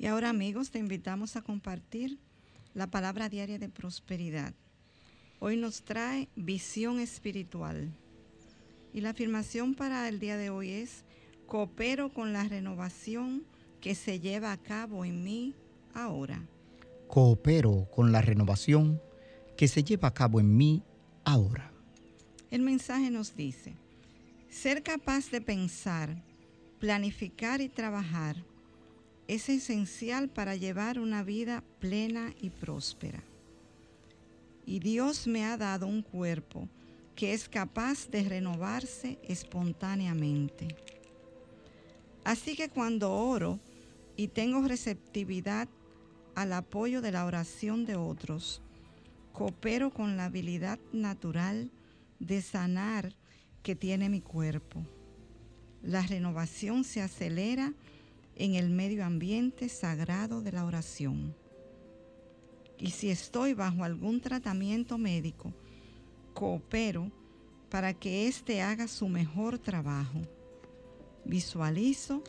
Y 0.00 0.06
ahora 0.06 0.30
amigos, 0.30 0.72
te 0.72 0.80
invitamos 0.80 1.36
a 1.36 1.42
compartir 1.42 2.18
la 2.74 2.88
palabra 2.88 3.28
diaria 3.28 3.60
de 3.60 3.68
prosperidad. 3.68 4.52
Hoy 5.38 5.56
nos 5.56 5.84
trae 5.84 6.28
visión 6.34 6.98
espiritual. 6.98 7.94
Y 8.92 9.00
la 9.00 9.10
afirmación 9.10 9.76
para 9.76 10.08
el 10.08 10.18
día 10.18 10.36
de 10.36 10.50
hoy 10.50 10.70
es, 10.70 11.04
Coopero 11.46 12.12
con 12.12 12.32
la 12.32 12.42
renovación 12.42 13.44
que 13.80 13.94
se 13.94 14.18
lleva 14.18 14.50
a 14.50 14.56
cabo 14.56 15.04
en 15.04 15.22
mí 15.22 15.54
ahora. 15.94 16.42
Coopero 17.14 17.88
con 17.94 18.10
la 18.10 18.22
renovación 18.22 19.00
que 19.56 19.68
se 19.68 19.84
lleva 19.84 20.08
a 20.08 20.14
cabo 20.14 20.40
en 20.40 20.56
mí 20.56 20.82
ahora. 21.22 21.72
El 22.50 22.62
mensaje 22.62 23.08
nos 23.08 23.36
dice, 23.36 23.76
ser 24.50 24.82
capaz 24.82 25.30
de 25.30 25.40
pensar, 25.40 26.24
planificar 26.80 27.60
y 27.60 27.68
trabajar 27.68 28.34
es 29.28 29.48
esencial 29.48 30.28
para 30.28 30.56
llevar 30.56 30.98
una 30.98 31.22
vida 31.22 31.62
plena 31.78 32.34
y 32.40 32.50
próspera. 32.50 33.22
Y 34.66 34.80
Dios 34.80 35.28
me 35.28 35.44
ha 35.44 35.56
dado 35.56 35.86
un 35.86 36.02
cuerpo 36.02 36.68
que 37.14 37.32
es 37.32 37.48
capaz 37.48 38.10
de 38.10 38.24
renovarse 38.24 39.20
espontáneamente. 39.22 40.66
Así 42.24 42.56
que 42.56 42.70
cuando 42.70 43.12
oro 43.12 43.60
y 44.16 44.26
tengo 44.26 44.66
receptividad 44.66 45.68
al 46.34 46.52
apoyo 46.52 47.00
de 47.00 47.12
la 47.12 47.24
oración 47.24 47.84
de 47.84 47.96
otros, 47.96 48.62
coopero 49.32 49.90
con 49.90 50.16
la 50.16 50.26
habilidad 50.26 50.78
natural 50.92 51.70
de 52.18 52.42
sanar 52.42 53.14
que 53.62 53.74
tiene 53.74 54.08
mi 54.08 54.20
cuerpo. 54.20 54.84
La 55.82 56.02
renovación 56.02 56.84
se 56.84 57.02
acelera 57.02 57.72
en 58.36 58.54
el 58.54 58.70
medio 58.70 59.04
ambiente 59.04 59.68
sagrado 59.68 60.40
de 60.40 60.52
la 60.52 60.64
oración. 60.64 61.34
Y 62.78 62.90
si 62.90 63.10
estoy 63.10 63.54
bajo 63.54 63.84
algún 63.84 64.20
tratamiento 64.20 64.98
médico, 64.98 65.52
coopero 66.32 67.10
para 67.70 67.94
que 67.94 68.28
éste 68.28 68.62
haga 68.62 68.88
su 68.88 69.08
mejor 69.08 69.58
trabajo. 69.58 70.20
Visualizo 71.24 72.22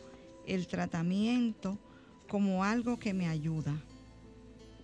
el 0.46 0.66
tratamiento 0.66 1.78
como 2.28 2.64
algo 2.64 2.98
que 2.98 3.14
me 3.14 3.28
ayuda, 3.28 3.80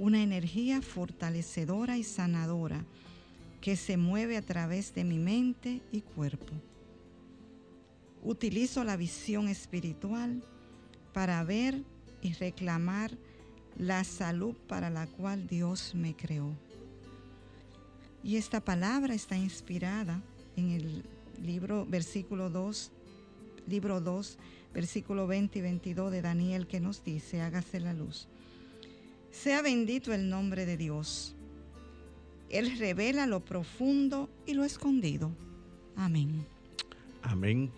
una 0.02 0.20
energía 0.20 0.82
fortalecedora 0.82 1.96
y 1.96 2.02
sanadora 2.02 2.84
que 3.60 3.76
se 3.76 3.96
mueve 3.96 4.36
a 4.36 4.42
través 4.42 4.96
de 4.96 5.04
mi 5.04 5.16
mente 5.16 5.80
y 5.92 6.00
cuerpo. 6.00 6.52
Utilizo 8.24 8.82
la 8.82 8.96
visión 8.96 9.46
espiritual 9.46 10.42
para 11.12 11.44
ver 11.44 11.84
y 12.20 12.32
reclamar 12.32 13.12
la 13.78 14.02
salud 14.02 14.56
para 14.66 14.90
la 14.90 15.06
cual 15.06 15.46
Dios 15.46 15.94
me 15.94 16.16
creó. 16.16 16.50
Y 18.24 18.38
esta 18.38 18.60
palabra 18.60 19.14
está 19.14 19.36
inspirada 19.36 20.20
en 20.56 20.72
el 20.72 21.04
libro 21.40 21.86
versículo 21.86 22.50
2, 22.50 22.90
libro 23.68 24.00
2, 24.00 24.36
versículo 24.74 25.28
20 25.28 25.60
y 25.60 25.62
22 25.62 26.10
de 26.10 26.22
Daniel 26.22 26.66
que 26.66 26.80
nos 26.80 27.04
dice, 27.04 27.40
hágase 27.40 27.78
la 27.78 27.92
luz. 27.92 28.26
Sea 29.32 29.62
bendito 29.62 30.12
el 30.12 30.28
nombre 30.28 30.66
de 30.66 30.76
Dios. 30.76 31.34
Él 32.50 32.78
revela 32.78 33.26
lo 33.26 33.40
profundo 33.40 34.30
y 34.46 34.52
lo 34.52 34.62
escondido. 34.64 35.32
Amén. 35.96 36.46
Amén. 37.22 37.72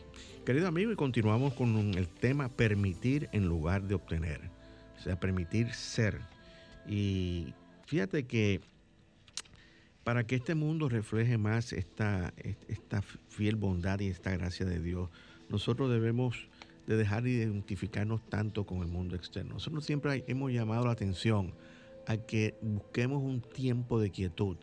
Querido 0.44 0.66
amigo, 0.66 0.92
y 0.92 0.96
continuamos 0.96 1.54
con 1.54 1.94
el 1.94 2.08
tema 2.08 2.48
permitir 2.48 3.28
en 3.32 3.46
lugar 3.46 3.84
de 3.84 3.94
obtener. 3.94 4.40
O 4.98 5.00
sea, 5.00 5.18
permitir 5.18 5.72
ser. 5.72 6.20
Y 6.88 7.54
fíjate 7.86 8.24
que 8.26 8.60
para 10.02 10.26
que 10.26 10.34
este 10.34 10.54
mundo 10.54 10.88
refleje 10.88 11.38
más 11.38 11.72
esta, 11.72 12.34
esta 12.68 13.00
fiel 13.28 13.56
bondad 13.56 14.00
y 14.00 14.08
esta 14.08 14.36
gracia 14.36 14.66
de 14.66 14.80
Dios, 14.80 15.08
nosotros 15.48 15.90
debemos 15.90 16.48
de 16.86 16.96
dejar 16.96 17.22
de 17.22 17.30
identificarnos 17.30 18.28
tanto 18.28 18.64
con 18.66 18.82
el 18.82 18.88
mundo 18.88 19.16
externo. 19.16 19.54
Nosotros 19.54 19.84
siempre 19.84 20.24
hemos 20.26 20.52
llamado 20.52 20.86
la 20.86 20.92
atención 20.92 21.54
a 22.06 22.16
que 22.16 22.54
busquemos 22.60 23.22
un 23.22 23.40
tiempo 23.40 24.00
de 24.00 24.10
quietud 24.10 24.56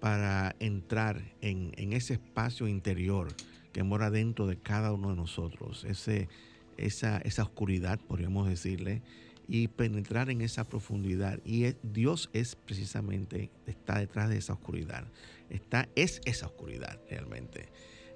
para 0.00 0.54
entrar 0.60 1.22
en, 1.40 1.72
en 1.76 1.92
ese 1.92 2.14
espacio 2.14 2.68
interior 2.68 3.28
que 3.72 3.82
mora 3.82 4.10
dentro 4.10 4.46
de 4.46 4.56
cada 4.56 4.92
uno 4.92 5.10
de 5.10 5.16
nosotros, 5.16 5.84
ese, 5.84 6.28
esa, 6.76 7.18
esa 7.18 7.42
oscuridad, 7.42 8.00
podríamos 8.00 8.48
decirle, 8.48 9.02
y 9.48 9.68
penetrar 9.68 10.30
en 10.30 10.42
esa 10.42 10.64
profundidad. 10.64 11.40
Y 11.44 11.74
Dios 11.82 12.28
es 12.32 12.54
precisamente, 12.54 13.50
está 13.66 13.98
detrás 13.98 14.28
de 14.28 14.36
esa 14.36 14.52
oscuridad. 14.52 15.06
Está, 15.48 15.88
es 15.94 16.20
esa 16.26 16.46
oscuridad 16.46 17.00
realmente. 17.08 17.68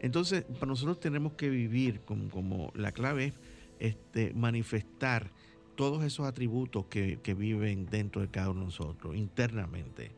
Entonces, 0.02 0.44
para 0.44 0.66
nosotros 0.66 1.00
tenemos 1.00 1.32
que 1.34 1.48
vivir 1.48 2.00
como, 2.02 2.72
la 2.74 2.92
clave 2.92 3.32
es 3.78 3.94
este, 3.94 4.34
manifestar 4.34 5.30
todos 5.76 6.04
esos 6.04 6.26
atributos 6.26 6.86
que, 6.86 7.20
que 7.22 7.34
viven 7.34 7.86
dentro 7.86 8.20
de 8.20 8.28
cada 8.28 8.50
uno 8.50 8.60
de 8.60 8.66
nosotros, 8.66 9.16
internamente. 9.16 10.10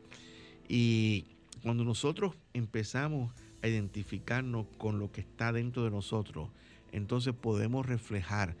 Y 0.67 1.25
cuando 1.63 1.83
nosotros 1.83 2.35
empezamos 2.53 3.31
a 3.61 3.67
identificarnos 3.67 4.65
con 4.77 4.99
lo 4.99 5.11
que 5.11 5.21
está 5.21 5.53
dentro 5.53 5.83
de 5.83 5.91
nosotros, 5.91 6.49
entonces 6.91 7.33
podemos 7.33 7.85
reflejar 7.85 8.55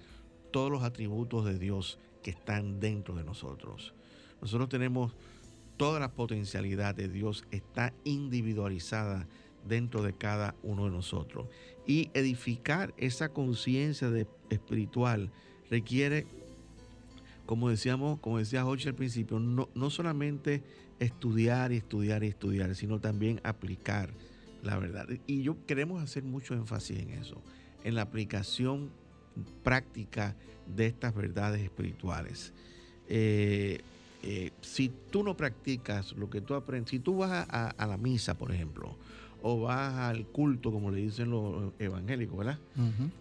todos 0.51 0.71
los 0.71 0.83
atributos 0.83 1.45
de 1.45 1.57
Dios 1.57 1.99
que 2.21 2.31
están 2.31 2.79
dentro 2.79 3.15
de 3.15 3.23
nosotros. 3.23 3.93
Nosotros 4.41 4.69
tenemos 4.69 5.15
toda 5.77 5.99
la 5.99 6.11
potencialidad 6.13 6.95
de 6.95 7.07
Dios, 7.07 7.45
está 7.51 7.93
individualizada 8.03 9.27
dentro 9.67 10.03
de 10.03 10.13
cada 10.13 10.55
uno 10.63 10.85
de 10.85 10.91
nosotros. 10.91 11.47
Y 11.85 12.09
edificar 12.13 12.93
esa 12.97 13.29
conciencia 13.29 14.09
espiritual 14.49 15.31
requiere, 15.69 16.25
como 17.45 17.69
decíamos, 17.69 18.19
como 18.19 18.39
decía 18.39 18.63
Jorge 18.63 18.89
al 18.89 18.95
principio, 18.95 19.39
no, 19.39 19.69
no 19.75 19.89
solamente 19.89 20.63
estudiar 20.99 21.71
y 21.71 21.77
estudiar 21.77 22.23
y 22.23 22.27
estudiar, 22.27 22.75
sino 22.75 22.99
también 22.99 23.41
aplicar 23.43 24.09
la 24.63 24.77
verdad. 24.77 25.07
Y 25.27 25.43
yo 25.43 25.65
queremos 25.65 26.01
hacer 26.01 26.23
mucho 26.23 26.53
énfasis 26.53 26.99
en 26.99 27.11
eso, 27.11 27.41
en 27.83 27.95
la 27.95 28.01
aplicación 28.01 28.89
práctica 29.63 30.35
de 30.65 30.87
estas 30.87 31.13
verdades 31.13 31.61
espirituales. 31.61 32.53
Eh, 33.07 33.81
eh, 34.23 34.51
si 34.61 34.89
tú 35.11 35.23
no 35.23 35.37
practicas 35.37 36.13
lo 36.13 36.29
que 36.29 36.41
tú 36.41 36.55
aprendes, 36.55 36.89
si 36.89 36.99
tú 36.99 37.17
vas 37.17 37.45
a, 37.47 37.85
la 37.85 37.97
misa, 37.97 38.35
por 38.35 38.51
ejemplo, 38.51 38.97
o 39.47 39.59
vas 39.59 39.93
al 39.93 40.25
culto, 40.25 40.71
como 40.71 40.89
le 40.89 41.01
dicen 41.01 41.29
los 41.29 41.71
evangélicos, 41.77 42.35
¿verdad? 42.35 42.57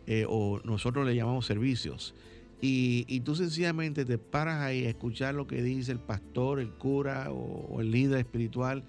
Eh, 0.07 0.25
o 0.27 0.59
nosotros 0.65 1.05
le 1.05 1.15
llamamos 1.15 1.45
servicios, 1.45 2.15
y, 2.63 3.21
tú 3.21 3.37
sencillamente 3.37 4.07
te 4.07 4.17
paras 4.17 4.63
ahí 4.63 4.87
a 4.87 4.89
escuchar 4.89 5.35
lo 5.35 5.47
que 5.47 5.63
dice 5.63 5.93
el 5.93 5.99
pastor, 5.99 6.61
el 6.61 6.71
cura 6.71 7.31
o, 7.31 7.79
el 7.83 7.91
líder 7.91 8.21
espiritual 8.21 8.85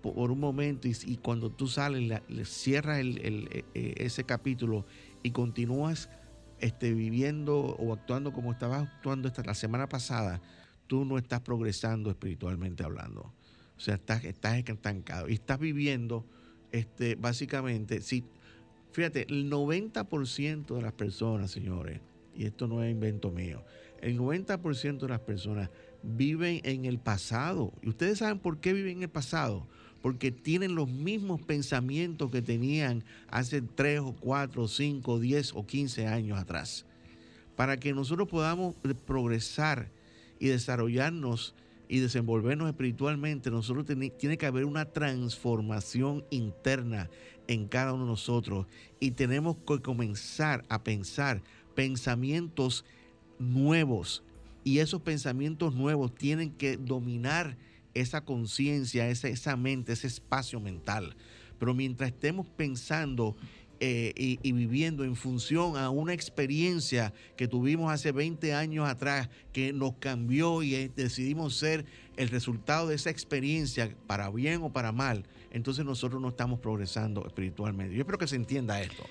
por 0.00 0.32
un 0.32 0.40
momento, 0.40 0.88
y, 0.88 1.16
cuando 1.18 1.48
tú 1.48 1.68
sales, 1.68 2.20
le, 2.26 2.44
cierras 2.44 3.04
ese 3.74 4.24
capítulo 4.24 4.84
y 5.22 5.30
continúas 5.30 6.10
este, 6.58 6.92
viviendo 6.92 7.56
o 7.56 7.92
actuando 7.92 8.32
como 8.32 8.50
estabas 8.50 8.88
actuando 8.88 9.28
esta, 9.28 9.44
la 9.44 9.54
semana 9.54 9.88
pasada, 9.88 10.40
tú 10.88 11.04
no 11.04 11.18
estás 11.18 11.40
progresando 11.40 12.10
espiritualmente 12.10 12.82
hablando. 12.82 13.32
O 13.82 13.84
sea, 13.84 13.96
estás, 13.96 14.22
estás 14.22 14.58
estancado 14.58 15.28
y 15.28 15.32
estás 15.32 15.58
viviendo, 15.58 16.24
este, 16.70 17.16
básicamente, 17.16 18.00
si, 18.00 18.22
fíjate, 18.92 19.26
el 19.28 19.50
90% 19.50 20.76
de 20.76 20.82
las 20.82 20.92
personas, 20.92 21.50
señores, 21.50 22.00
y 22.36 22.44
esto 22.44 22.68
no 22.68 22.84
es 22.84 22.92
invento 22.92 23.32
mío, 23.32 23.64
el 24.00 24.16
90% 24.16 25.00
de 25.00 25.08
las 25.08 25.18
personas 25.18 25.68
viven 26.04 26.60
en 26.62 26.84
el 26.84 27.00
pasado. 27.00 27.72
¿Y 27.82 27.88
ustedes 27.88 28.18
saben 28.18 28.38
por 28.38 28.60
qué 28.60 28.72
viven 28.72 28.98
en 28.98 29.02
el 29.02 29.10
pasado? 29.10 29.66
porque 30.00 30.32
tienen 30.32 30.74
los 30.74 30.88
mismos 30.88 31.40
pensamientos 31.42 32.32
que 32.32 32.42
tenían 32.42 33.04
hace 33.28 33.62
3 33.62 34.00
o 34.00 34.12
4 34.14 34.62
o 34.62 34.66
5 34.66 35.12
o 35.12 35.20
10 35.20 35.52
o 35.54 35.64
15 35.64 36.08
años 36.08 36.38
atrás. 36.40 36.86
Para 37.54 37.78
que 37.78 37.92
nosotros 37.92 38.28
podamos 38.28 38.74
progresar 39.06 39.92
y 40.40 40.48
desarrollarnos 40.48 41.54
y 41.92 41.98
desenvolvernos 41.98 42.70
espiritualmente, 42.70 43.50
nosotros 43.50 43.84
tiene 44.16 44.38
que 44.38 44.46
haber 44.46 44.64
una 44.64 44.86
transformación 44.86 46.24
interna 46.30 47.10
en 47.48 47.68
cada 47.68 47.92
uno 47.92 48.04
de 48.04 48.10
nosotros 48.12 48.66
y 48.98 49.10
tenemos 49.10 49.58
que 49.58 49.82
comenzar 49.82 50.64
a 50.70 50.82
pensar 50.84 51.42
pensamientos 51.74 52.86
nuevos 53.38 54.22
y 54.64 54.78
esos 54.78 55.02
pensamientos 55.02 55.74
nuevos 55.74 56.14
tienen 56.14 56.52
que 56.52 56.78
dominar 56.78 57.58
esa 57.92 58.24
conciencia, 58.24 59.10
esa, 59.10 59.28
esa 59.28 59.54
mente, 59.58 59.92
ese 59.92 60.06
espacio 60.06 60.60
mental. 60.60 61.14
Pero 61.58 61.74
mientras 61.74 62.08
estemos 62.08 62.46
pensando 62.48 63.36
eh, 63.84 64.38
y, 64.40 64.52
viviendo 64.52 65.02
en 65.02 65.16
función 65.16 65.76
a 65.76 65.90
una 65.90 66.12
experiencia 66.14 67.12
que 67.34 67.48
tuvimos 67.48 67.92
hace 67.92 68.12
20 68.12 68.54
años 68.54 68.88
atrás, 68.88 69.28
que 69.52 69.72
nos 69.72 69.94
cambió 69.94 70.62
y 70.62 70.76
eh, 70.76 70.90
decidimos 70.94 71.56
ser 71.56 71.84
el 72.16 72.28
resultado 72.28 72.86
de 72.86 72.94
esa 72.94 73.10
experiencia, 73.10 73.92
para 74.06 74.30
bien 74.30 74.62
o 74.62 74.72
para 74.72 74.92
mal, 74.92 75.24
entonces 75.50 75.84
nosotros 75.84 76.22
no 76.22 76.28
estamos 76.28 76.60
progresando 76.60 77.26
espiritualmente. 77.26 77.96
Yo 77.96 78.02
espero 78.02 78.18
que 78.18 78.28
se 78.28 78.36
entienda 78.36 78.80
esto. 78.80 79.02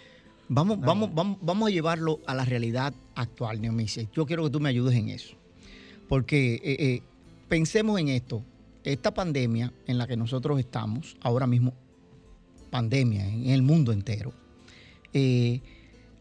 Vamos, 0.47 0.79
vamos, 0.79 1.13
vamos, 1.13 1.37
vamos 1.41 1.67
a 1.67 1.71
llevarlo 1.71 2.21
a 2.25 2.33
la 2.33 2.45
realidad 2.45 2.93
actual, 3.13 3.59
Neomice. 3.59 4.07
Yo 4.15 4.25
quiero 4.25 4.45
que 4.45 4.51
tú 4.51 4.61
me 4.61 4.69
ayudes 4.69 4.95
en 4.95 5.09
eso. 5.09 5.35
Porque 6.07 6.55
eh, 6.63 6.75
eh, 6.79 7.01
pensemos 7.49 7.99
en 7.99 8.07
esto. 8.07 8.41
Esta 8.85 9.13
pandemia 9.13 9.73
en 9.85 9.97
la 9.97 10.07
que 10.07 10.15
nosotros 10.15 10.59
estamos, 10.61 11.17
ahora 11.19 11.45
mismo, 11.45 11.73
pandemia 12.69 13.27
en 13.27 13.49
el 13.49 13.63
mundo 13.63 13.91
entero, 13.91 14.33
eh, 15.13 15.61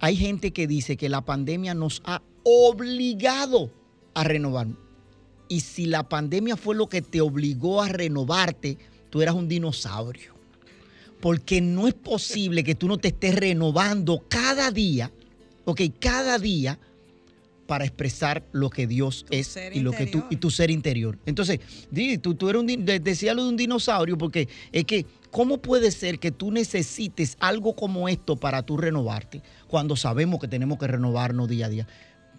hay 0.00 0.16
gente 0.16 0.52
que 0.52 0.66
dice 0.66 0.96
que 0.96 1.08
la 1.08 1.24
pandemia 1.24 1.74
nos 1.74 2.02
ha 2.04 2.22
obligado 2.42 3.70
a 4.14 4.24
renovar. 4.24 4.68
Y 5.48 5.60
si 5.60 5.86
la 5.86 6.08
pandemia 6.08 6.56
fue 6.56 6.74
lo 6.74 6.88
que 6.88 7.02
te 7.02 7.20
obligó 7.20 7.82
a 7.82 7.88
renovarte, 7.88 8.78
tú 9.10 9.20
eras 9.20 9.34
un 9.34 9.48
dinosaurio. 9.48 10.34
Porque 11.20 11.60
no 11.60 11.86
es 11.86 11.94
posible 11.94 12.64
que 12.64 12.74
tú 12.74 12.88
no 12.88 12.96
te 12.96 13.08
estés 13.08 13.34
renovando 13.34 14.24
cada 14.28 14.70
día, 14.70 15.12
ok, 15.64 15.82
cada 15.98 16.38
día 16.38 16.78
para 17.70 17.84
expresar 17.84 18.42
lo 18.50 18.68
que 18.68 18.88
Dios 18.88 19.24
Tu 19.28 19.36
es 19.36 19.56
y 19.72 19.78
lo 19.78 19.92
que 19.92 20.06
tú 20.06 20.24
y 20.28 20.38
tu 20.38 20.50
ser 20.50 20.72
interior. 20.72 21.16
Entonces, 21.24 21.60
tú, 22.20 22.34
tú 22.34 22.48
eres 22.48 22.60
un 22.62 22.84
decía 22.84 23.32
lo 23.32 23.44
de 23.44 23.48
un 23.50 23.56
dinosaurio 23.56 24.18
porque 24.18 24.48
es 24.72 24.84
que 24.86 25.06
¿cómo 25.30 25.58
puede 25.58 25.92
ser 25.92 26.18
que 26.18 26.32
tú 26.32 26.50
necesites 26.50 27.36
algo 27.38 27.76
como 27.76 28.08
esto 28.08 28.34
para 28.34 28.64
tú 28.64 28.76
renovarte 28.76 29.40
cuando 29.68 29.94
sabemos 29.94 30.40
que 30.40 30.48
tenemos 30.48 30.80
que 30.80 30.88
renovarnos 30.88 31.48
día 31.48 31.66
a 31.66 31.68
día? 31.68 31.86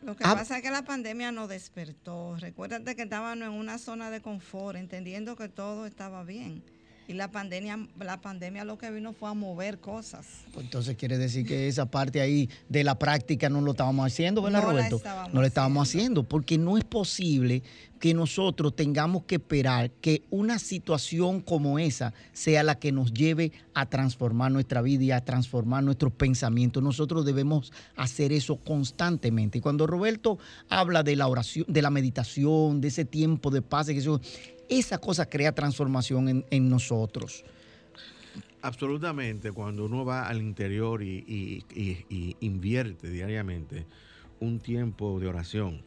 Lo 0.04 0.18
que 0.18 0.24
Ah. 0.26 0.36
pasa 0.36 0.58
es 0.58 0.64
que 0.64 0.70
la 0.70 0.82
pandemia 0.84 1.32
nos 1.32 1.48
despertó. 1.48 2.36
Recuérdate 2.36 2.98
que 2.98 3.04
estábamos 3.04 3.48
en 3.48 3.54
una 3.54 3.78
zona 3.78 4.12
de 4.12 4.20
confort, 4.20 4.78
entendiendo 4.78 5.38
que 5.38 5.48
todo 5.48 5.86
estaba 5.86 6.26
bien. 6.26 6.62
Y 7.08 7.14
la 7.14 7.32
pandemia, 7.32 7.88
la 7.99 8.22
pandemia 8.22 8.64
lo 8.64 8.78
que 8.78 8.89
vino 8.91 9.14
fue 9.14 9.30
a 9.30 9.34
mover 9.34 9.80
cosas. 9.80 10.26
Pues 10.54 10.66
entonces 10.66 10.95
quiere 10.95 11.18
decir 11.18 11.45
que 11.45 11.68
esa 11.68 11.86
parte 11.86 12.22
ahí 12.22 12.49
de 12.70 12.84
la 12.84 12.97
práctica 12.97 13.49
no 13.49 13.62
lo 13.62 13.72
estábamos 13.72 14.06
haciendo, 14.08 14.41
¿verdad, 14.41 14.62
No 14.62 14.68
la 14.68 14.72
Roberto? 14.74 14.95
estábamos 14.97 15.34
no 15.34 15.41
lo 15.41 15.47
estábamos 15.47 15.89
haciendo, 15.89 16.24
porque 16.24 16.58
no 16.58 16.78
es 16.78 16.84
posible 16.84 17.64
que 18.02 18.14
nosotros 18.16 18.76
tengamos 18.76 19.26
que 19.26 19.36
esperar 19.36 19.91
que 19.91 20.24
una 20.32 20.58
situación 20.58 21.39
como 21.39 21.78
esa 21.78 22.14
sea 22.34 22.64
la 22.64 22.80
que 22.80 22.91
nos 22.91 23.14
lleve 23.14 23.52
a 23.76 23.86
transformar 23.86 24.52
nuestra 24.52 24.82
vida 24.82 25.04
y 25.04 25.12
a 25.12 25.24
transformar 25.24 25.84
nuestros 25.84 26.12
pensamientos. 26.12 26.82
Nosotros 26.82 27.26
debemos 27.26 27.72
hacer 27.95 28.34
eso 28.34 28.58
constantemente. 28.58 29.60
Y 29.60 29.62
cuando 29.62 29.86
Roberto 29.86 30.39
habla 30.68 31.04
de 31.04 31.16
la 31.16 31.28
oración, 31.28 31.66
de 31.68 31.82
la 31.84 31.91
meditación, 31.91 32.82
de 32.82 32.88
ese 32.88 33.06
tiempo 33.06 33.52
de 33.52 33.62
paz, 33.62 33.86
que 33.86 33.97
eso, 33.97 34.20
esa 34.80 34.97
cosa 34.99 35.30
crea 35.30 35.53
transformación 35.53 36.45
en, 36.49 36.69
nosotros. 36.69 37.43
Absolutamente, 38.61 39.51
cuando 39.51 39.86
uno 39.86 40.05
va 40.05 40.28
al 40.28 40.41
interior 40.41 41.03
y, 41.03 41.65
invierte 42.39 43.09
diariamente 43.09 43.86
un 44.39 44.59
tiempo 44.59 45.19
de 45.19 45.28
oración, 45.28 45.84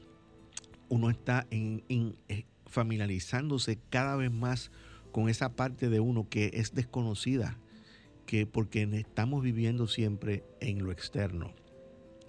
uno 0.90 1.08
está 1.08 1.46
eh, 1.50 2.44
familiarizándose 2.66 3.78
cada 3.88 4.16
vez 4.16 4.30
más 4.30 4.70
con 5.12 5.30
esa 5.30 5.56
parte 5.56 5.88
de 5.88 6.00
uno 6.00 6.28
que 6.28 6.50
es 6.52 6.74
desconocida, 6.74 7.58
que 8.26 8.46
porque 8.46 8.82
estamos 8.82 9.42
viviendo 9.42 9.86
siempre 9.86 10.44
en 10.60 10.84
lo 10.84 10.92
externo. 10.92 11.54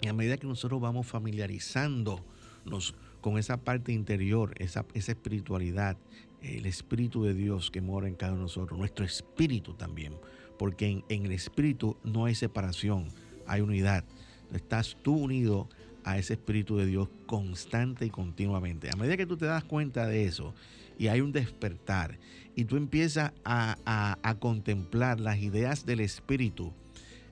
Y 0.00 0.08
a 0.08 0.14
medida 0.14 0.38
que 0.38 0.46
nosotros 0.46 0.80
vamos 0.80 1.06
familiarizándonos 1.06 2.94
con 3.20 3.38
esa 3.38 3.58
parte 3.58 3.92
interior, 3.92 4.54
esa 4.58 4.86
espiritualidad, 4.94 5.96
el 6.42 6.66
Espíritu 6.66 7.24
de 7.24 7.34
Dios 7.34 7.70
que 7.70 7.80
mora 7.80 8.08
en 8.08 8.14
cada 8.14 8.32
uno 8.32 8.42
de 8.42 8.44
nosotros, 8.44 8.78
nuestro 8.78 9.04
espíritu 9.04 9.74
también, 9.74 10.14
porque 10.58 11.02
en, 11.08 11.24
el 11.26 11.32
espíritu 11.32 11.96
no 12.04 12.24
hay 12.24 12.34
separación, 12.34 13.08
hay 13.46 13.60
unidad. 13.60 14.04
Estás 14.52 14.96
tú 15.02 15.14
unido 15.14 15.68
a 16.04 16.18
ese 16.18 16.34
Espíritu 16.34 16.76
de 16.76 16.86
Dios 16.86 17.08
constante 17.26 18.06
y 18.06 18.10
continuamente. 18.10 18.88
A 18.92 18.96
medida 18.96 19.16
que 19.16 19.26
tú 19.26 19.36
te 19.36 19.46
das 19.46 19.64
cuenta 19.64 20.06
de 20.06 20.24
eso 20.24 20.54
y 20.98 21.08
hay 21.08 21.20
un 21.20 21.32
despertar 21.32 22.18
y 22.54 22.64
tú 22.64 22.76
empiezas 22.76 23.32
a 23.44 24.36
contemplar 24.38 25.18
las 25.18 25.38
ideas 25.38 25.84
del 25.84 26.00
Espíritu, 26.00 26.72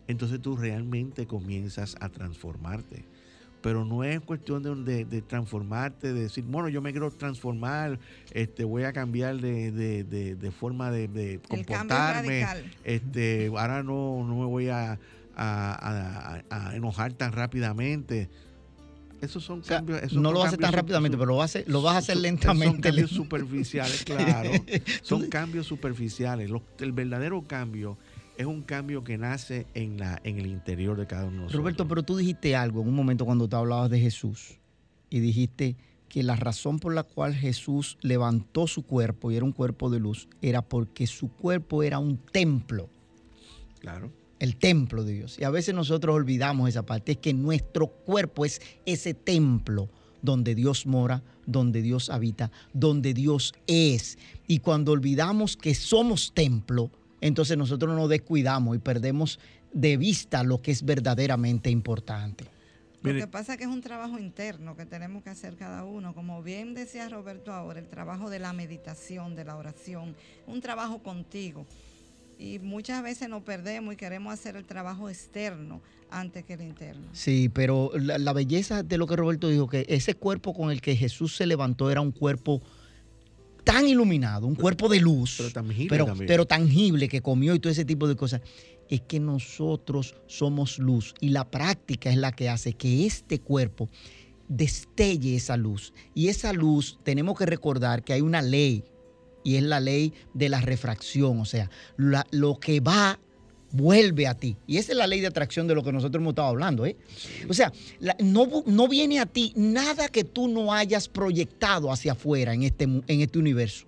entonces 0.06 0.40
tú 0.40 0.56
realmente 0.56 1.26
comienzas 1.26 1.96
a 2.00 2.08
transformarte. 2.08 3.04
Pero 3.64 3.82
no 3.86 4.04
es 4.04 4.20
cuestión 4.20 4.62
de, 4.62 4.74
de- 4.74 5.04
de 5.06 5.22
transformarte, 5.22 6.12
de 6.12 6.24
decir, 6.24 6.44
bueno, 6.44 6.68
yo 6.68 6.82
me 6.82 6.90
quiero 6.90 7.10
transformar, 7.10 7.98
este, 8.32 8.62
voy 8.62 8.82
a 8.82 8.92
cambiar 8.92 9.40
de, 9.40 9.72
de- 9.72 10.04
de- 10.04 10.34
de 10.36 10.50
forma 10.50 10.90
de, 10.90 11.08
de 11.08 11.32
El 11.34 11.40
cambio 11.40 11.60
es 11.60 11.66
comportarme, 11.78 12.42
radical. 12.44 12.74
este, 12.84 13.46
ahora 13.56 13.82
no, 13.82 14.22
no 14.28 14.36
me 14.38 14.44
voy 14.44 14.68
a, 14.68 14.98
a- 15.34 16.42
a- 16.50 16.68
a 16.68 16.76
enojar 16.76 17.14
tan 17.14 17.32
rápidamente. 17.32 18.28
Esos 19.22 19.42
son 19.42 19.60
O 19.60 19.64
sea, 19.64 19.78
cambios. 19.78 20.00
esos 20.02 20.18
no 20.18 20.24
son 20.28 20.34
lo 20.34 20.38
vas 20.40 20.44
a 20.44 20.48
hacer 20.48 20.60
tan 20.60 20.72
rápidamente, 20.74 21.16
pero 21.16 21.28
lo 21.30 21.36
vas 21.36 21.44
a 21.56 21.58
hacer, 21.60 21.64
lo 21.66 21.80
vas 21.80 21.94
a 21.94 21.98
hacer 22.00 22.18
lentamente. 22.18 22.66
Son 22.74 22.80
cambios 22.82 23.10
superficiales, 23.12 24.04
claro. 24.04 24.50
Son 25.02 25.26
cambios 25.30 25.66
superficiales. 25.66 26.50
Los- 26.50 26.60
el 26.80 26.92
verdadero 26.92 27.40
cambio 27.40 27.96
es 28.36 28.46
un 28.46 28.62
cambio 28.62 29.04
que 29.04 29.16
nace 29.18 29.66
en, 29.74 29.98
la, 29.98 30.20
en 30.24 30.38
el 30.38 30.46
interior 30.46 30.96
de 30.96 31.06
cada 31.06 31.22
uno 31.24 31.30
de 31.32 31.36
nosotros. 31.38 31.60
Roberto, 31.60 31.88
pero 31.88 32.02
tú 32.02 32.16
dijiste 32.16 32.56
algo 32.56 32.82
en 32.82 32.88
un 32.88 32.94
momento 32.94 33.24
cuando 33.24 33.48
tú 33.48 33.56
hablabas 33.56 33.90
de 33.90 34.00
Jesús 34.00 34.58
y 35.10 35.20
dijiste 35.20 35.76
que 36.08 36.22
la 36.22 36.36
razón 36.36 36.78
por 36.78 36.94
la 36.94 37.02
cual 37.02 37.34
Jesús 37.34 37.98
levantó 38.00 38.66
su 38.66 38.82
cuerpo 38.84 39.30
y 39.32 39.36
era 39.36 39.44
un 39.44 39.52
cuerpo 39.52 39.90
de 39.90 39.98
luz 40.00 40.28
era 40.42 40.62
porque 40.62 41.06
su 41.06 41.28
cuerpo 41.28 41.82
era 41.82 41.98
un 41.98 42.18
templo, 42.18 42.88
Claro. 43.80 44.10
el 44.38 44.56
templo 44.56 45.04
de 45.04 45.12
Dios. 45.14 45.38
Y 45.38 45.44
a 45.44 45.50
veces 45.50 45.74
nosotros 45.74 46.14
olvidamos 46.14 46.68
esa 46.68 46.84
parte, 46.84 47.12
es 47.12 47.18
que 47.18 47.34
nuestro 47.34 47.88
cuerpo 47.88 48.44
es 48.44 48.60
ese 48.86 49.14
templo 49.14 49.88
donde 50.22 50.54
Dios 50.54 50.86
mora, 50.86 51.22
donde 51.46 51.82
Dios 51.82 52.08
habita, 52.10 52.50
donde 52.72 53.12
Dios 53.12 53.52
es. 53.66 54.16
Y 54.46 54.60
cuando 54.60 54.92
olvidamos 54.92 55.56
que 55.56 55.74
somos 55.74 56.32
templo, 56.34 56.90
entonces 57.24 57.56
nosotros 57.56 57.96
nos 57.96 58.10
descuidamos 58.10 58.76
y 58.76 58.78
perdemos 58.78 59.40
de 59.72 59.96
vista 59.96 60.42
lo 60.42 60.60
que 60.60 60.72
es 60.72 60.84
verdaderamente 60.84 61.70
importante. 61.70 62.44
Lo 63.02 63.14
que 63.14 63.26
pasa 63.26 63.52
es 63.52 63.58
que 63.58 63.64
es 63.64 63.70
un 63.70 63.80
trabajo 63.80 64.18
interno 64.18 64.76
que 64.76 64.84
tenemos 64.84 65.22
que 65.22 65.30
hacer 65.30 65.56
cada 65.56 65.84
uno. 65.84 66.14
Como 66.14 66.42
bien 66.42 66.74
decía 66.74 67.08
Roberto 67.08 67.50
ahora, 67.50 67.80
el 67.80 67.88
trabajo 67.88 68.28
de 68.28 68.40
la 68.40 68.52
meditación, 68.52 69.34
de 69.36 69.44
la 69.44 69.56
oración, 69.56 70.14
un 70.46 70.60
trabajo 70.60 71.02
contigo. 71.02 71.64
Y 72.38 72.58
muchas 72.58 73.02
veces 73.02 73.30
nos 73.30 73.42
perdemos 73.42 73.94
y 73.94 73.96
queremos 73.96 74.34
hacer 74.34 74.56
el 74.56 74.66
trabajo 74.66 75.08
externo 75.08 75.80
antes 76.10 76.44
que 76.44 76.54
el 76.54 76.60
interno. 76.62 77.06
Sí, 77.12 77.48
pero 77.48 77.90
la, 77.94 78.18
la 78.18 78.34
belleza 78.34 78.82
de 78.82 78.98
lo 78.98 79.06
que 79.06 79.16
Roberto 79.16 79.48
dijo, 79.48 79.66
que 79.66 79.86
ese 79.88 80.14
cuerpo 80.14 80.52
con 80.52 80.70
el 80.70 80.82
que 80.82 80.94
Jesús 80.94 81.36
se 81.36 81.46
levantó 81.46 81.90
era 81.90 82.02
un 82.02 82.12
cuerpo 82.12 82.60
tan 83.64 83.88
iluminado, 83.88 84.46
un 84.46 84.54
cuerpo 84.54 84.88
de 84.88 85.00
luz, 85.00 85.34
pero 85.38 85.50
tangible 85.50 85.86
pero, 85.88 86.04
también. 86.06 86.26
pero 86.26 86.46
tangible 86.46 87.08
que 87.08 87.20
comió 87.22 87.54
y 87.54 87.58
todo 87.58 87.72
ese 87.72 87.84
tipo 87.84 88.06
de 88.06 88.14
cosas. 88.16 88.40
Es 88.90 89.00
que 89.00 89.18
nosotros 89.18 90.14
somos 90.26 90.78
luz 90.78 91.14
y 91.20 91.30
la 91.30 91.50
práctica 91.50 92.10
es 92.10 92.16
la 92.18 92.32
que 92.32 92.50
hace 92.50 92.74
que 92.74 93.06
este 93.06 93.40
cuerpo 93.40 93.88
destelle 94.48 95.36
esa 95.36 95.56
luz. 95.56 95.92
Y 96.14 96.28
esa 96.28 96.52
luz 96.52 96.98
tenemos 97.02 97.38
que 97.38 97.46
recordar 97.46 98.04
que 98.04 98.12
hay 98.12 98.20
una 98.20 98.42
ley 98.42 98.84
y 99.42 99.56
es 99.56 99.62
la 99.62 99.80
ley 99.80 100.12
de 100.34 100.48
la 100.48 100.60
refracción, 100.60 101.40
o 101.40 101.44
sea, 101.44 101.70
la- 101.96 102.26
lo 102.30 102.58
que 102.60 102.80
va 102.80 103.18
vuelve 103.74 104.26
a 104.26 104.34
ti. 104.34 104.56
Y 104.66 104.78
esa 104.78 104.92
es 104.92 104.98
la 104.98 105.06
ley 105.06 105.20
de 105.20 105.26
atracción 105.26 105.66
de 105.66 105.74
lo 105.74 105.82
que 105.82 105.92
nosotros 105.92 106.20
hemos 106.20 106.32
estado 106.32 106.48
hablando. 106.48 106.86
¿eh? 106.86 106.96
O 107.48 107.54
sea, 107.54 107.72
la- 107.98 108.16
no, 108.20 108.48
no 108.66 108.88
viene 108.88 109.18
a 109.20 109.26
ti 109.26 109.52
nada 109.56 110.08
que 110.08 110.24
tú 110.24 110.48
no 110.48 110.72
hayas 110.72 111.08
proyectado 111.08 111.90
hacia 111.92 112.12
afuera 112.12 112.54
en 112.54 112.62
este, 112.62 112.84
en 112.84 113.20
este 113.20 113.38
universo. 113.38 113.86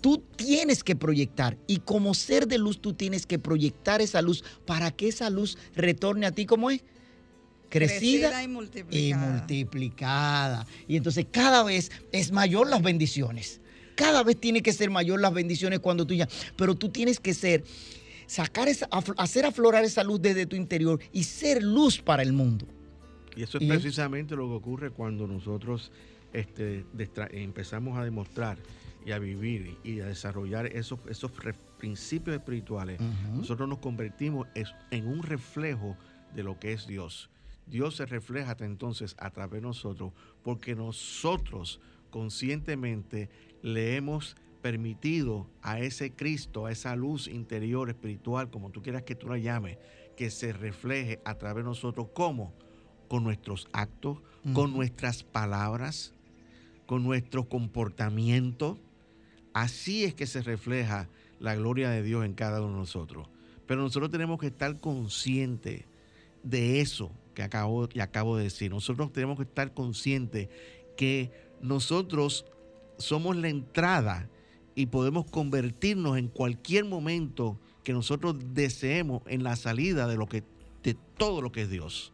Tú 0.00 0.22
tienes 0.36 0.84
que 0.84 0.94
proyectar 0.96 1.56
y 1.66 1.78
como 1.78 2.14
ser 2.14 2.46
de 2.46 2.58
luz 2.58 2.80
tú 2.80 2.92
tienes 2.92 3.26
que 3.26 3.38
proyectar 3.38 4.00
esa 4.00 4.22
luz 4.22 4.44
para 4.64 4.90
que 4.90 5.08
esa 5.08 5.30
luz 5.30 5.58
retorne 5.74 6.26
a 6.26 6.30
ti 6.32 6.46
como 6.46 6.70
es 6.70 6.82
crecida, 7.68 8.42
y 8.42 8.44
y 8.44 8.48
multiplicada. 8.48 9.32
multiplicada. 9.32 10.66
Y 10.86 10.96
entonces 10.96 11.26
cada 11.30 11.62
vez 11.64 11.90
es 12.12 12.30
mayor 12.32 12.68
las 12.68 12.82
bendiciones. 12.82 13.60
Cada 13.96 14.22
vez 14.22 14.38
tiene 14.38 14.62
que 14.62 14.72
ser 14.72 14.90
mayor 14.90 15.20
las 15.20 15.32
bendiciones 15.32 15.80
cuando 15.80 16.06
tú 16.06 16.14
ya. 16.14 16.28
Pero 16.56 16.74
tú 16.74 16.90
tienes 16.90 17.18
que 17.18 17.32
ser, 17.34 17.64
sacar 18.26 18.68
esa, 18.68 18.88
hacer 19.16 19.46
aflorar 19.46 19.84
esa 19.84 20.02
luz 20.04 20.20
desde 20.20 20.46
tu 20.46 20.56
interior 20.56 21.00
y 21.12 21.24
ser 21.24 21.62
luz 21.62 22.00
para 22.00 22.22
el 22.22 22.32
mundo. 22.32 22.66
Y 23.36 23.42
eso 23.42 23.58
es 23.58 23.64
Y- 23.64 23.68
precisamente 23.68 24.34
lo 24.36 24.46
que 24.48 24.54
ocurre 24.54 24.90
cuando 24.90 25.26
nosotros 25.26 25.92
este, 26.32 26.84
empezamos 27.32 27.96
a 27.98 28.04
demostrar 28.04 28.58
y 29.04 29.12
a 29.12 29.18
vivir 29.18 29.76
y 29.84 30.00
a 30.00 30.06
desarrollar 30.06 30.66
esos, 30.66 30.98
esos 31.08 31.30
principios 31.78 32.36
espirituales. 32.36 33.00
Nosotros 33.34 33.68
nos 33.68 33.78
convertimos 33.78 34.48
en 34.90 35.06
un 35.06 35.22
reflejo 35.22 35.96
de 36.34 36.42
lo 36.42 36.58
que 36.58 36.72
es 36.72 36.86
Dios. 36.86 37.30
Dios 37.66 37.96
se 37.96 38.06
refleja 38.06 38.52
hasta 38.52 38.64
entonces 38.64 39.14
a 39.18 39.30
través 39.30 39.60
de 39.62 39.66
nosotros 39.68 40.12
porque 40.42 40.74
nosotros 40.74 41.80
conscientemente 42.10 43.28
le 43.62 43.96
hemos 43.96 44.36
permitido 44.56 45.48
a 45.62 45.80
ese 45.80 46.12
Cristo, 46.12 46.66
a 46.66 46.72
esa 46.72 46.96
luz 46.96 47.28
interior 47.28 47.88
espiritual, 47.88 48.50
como 48.50 48.70
tú 48.70 48.82
quieras 48.82 49.02
que 49.02 49.14
tú 49.14 49.28
la 49.28 49.38
llames, 49.38 49.78
que 50.16 50.30
se 50.30 50.52
refleje 50.52 51.20
a 51.24 51.34
través 51.36 51.64
de 51.64 51.70
nosotros. 51.70 52.08
¿Cómo? 52.14 52.52
Con 53.08 53.22
nuestros 53.22 53.68
actos, 53.72 54.18
con 54.52 54.72
nuestras 54.72 55.22
palabras, 55.22 56.12
con 56.86 57.02
nuestro 57.02 57.48
comportamiento. 57.48 58.78
Así 59.52 60.04
es 60.04 60.14
que 60.14 60.26
se 60.26 60.42
refleja 60.42 61.08
la 61.38 61.54
gloria 61.54 61.90
de 61.90 62.02
Dios 62.02 62.24
en 62.24 62.34
cada 62.34 62.60
uno 62.60 62.72
de 62.72 62.78
nosotros. 62.78 63.28
Pero 63.66 63.82
nosotros 63.82 64.10
tenemos 64.10 64.38
que 64.38 64.46
estar 64.46 64.80
conscientes 64.80 65.84
de 66.42 66.80
eso 66.80 67.10
que 67.34 67.42
acabo, 67.42 67.88
y 67.92 68.00
acabo 68.00 68.36
de 68.36 68.44
decir. 68.44 68.70
Nosotros 68.70 69.12
tenemos 69.12 69.36
que 69.36 69.42
estar 69.42 69.74
conscientes 69.74 70.48
que 70.96 71.30
nosotros 71.60 72.46
somos 72.98 73.36
la 73.36 73.48
entrada 73.48 74.28
y 74.76 74.86
podemos 74.86 75.28
convertirnos 75.28 76.16
en 76.16 76.28
cualquier 76.28 76.84
momento 76.84 77.58
que 77.82 77.92
nosotros 77.92 78.36
deseemos 78.54 79.22
en 79.26 79.42
la 79.42 79.56
salida 79.56 80.06
de 80.06 80.16
lo 80.16 80.28
que 80.28 80.44
de 80.84 80.94
todo 81.16 81.42
lo 81.42 81.50
que 81.50 81.62
es 81.62 81.70
Dios. 81.70 82.12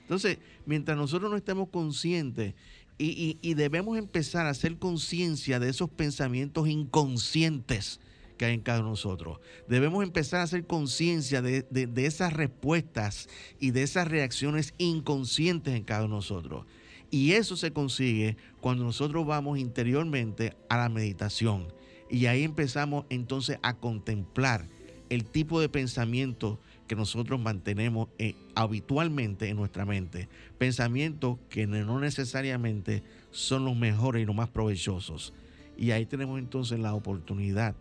Entonces, 0.00 0.38
mientras 0.64 0.96
nosotros 0.96 1.30
no 1.30 1.36
estemos 1.36 1.68
conscientes 1.68 2.54
y, 2.96 3.36
y 3.42 3.54
debemos 3.54 3.98
empezar 3.98 4.46
a 4.46 4.50
hacer 4.50 4.78
conciencia 4.78 5.60
de 5.60 5.68
esos 5.68 5.90
pensamientos 5.90 6.66
inconscientes 6.66 8.00
que 8.36 8.44
hay 8.44 8.54
en 8.54 8.60
cada 8.60 8.80
uno 8.80 8.88
de 8.88 8.92
nosotros. 8.92 9.40
Debemos 9.68 10.04
empezar 10.04 10.40
a 10.40 10.44
hacer 10.44 10.66
conciencia 10.66 11.42
de, 11.42 11.66
esas 11.96 12.32
respuestas 12.32 13.28
y 13.58 13.70
de 13.70 13.82
esas 13.82 14.08
reacciones 14.08 14.74
inconscientes 14.78 15.74
en 15.74 15.84
cada 15.84 16.04
uno 16.04 16.16
de 16.16 16.18
nosotros. 16.18 16.66
Y 17.10 17.32
eso 17.32 17.56
se 17.56 17.72
consigue 17.72 18.36
cuando 18.60 18.84
nosotros 18.84 19.26
vamos 19.26 19.58
interiormente 19.58 20.56
a 20.68 20.76
la 20.76 20.88
meditación. 20.88 21.68
Y 22.10 22.26
ahí 22.26 22.44
empezamos 22.44 23.04
entonces 23.10 23.58
a 23.62 23.74
contemplar 23.74 24.68
el 25.08 25.24
tipo 25.24 25.60
de 25.60 25.68
pensamiento 25.68 26.58
que 26.86 26.96
nosotros 26.96 27.40
mantenemos 27.40 28.08
eh, 28.18 28.34
habitualmente 28.54 29.48
en 29.48 29.56
nuestra 29.56 29.84
mente. 29.84 30.28
Pensamientos 30.58 31.38
que 31.48 31.66
no 31.66 32.00
necesariamente 32.00 33.02
son 33.30 33.64
los 33.64 33.76
mejores 33.76 34.22
y 34.22 34.26
los 34.26 34.36
más 34.36 34.48
provechosos. 34.48 35.32
Y 35.76 35.90
ahí 35.90 36.06
tenemos 36.06 36.38
entonces 36.38 36.78
la 36.78 36.94
oportunidad 36.94 37.74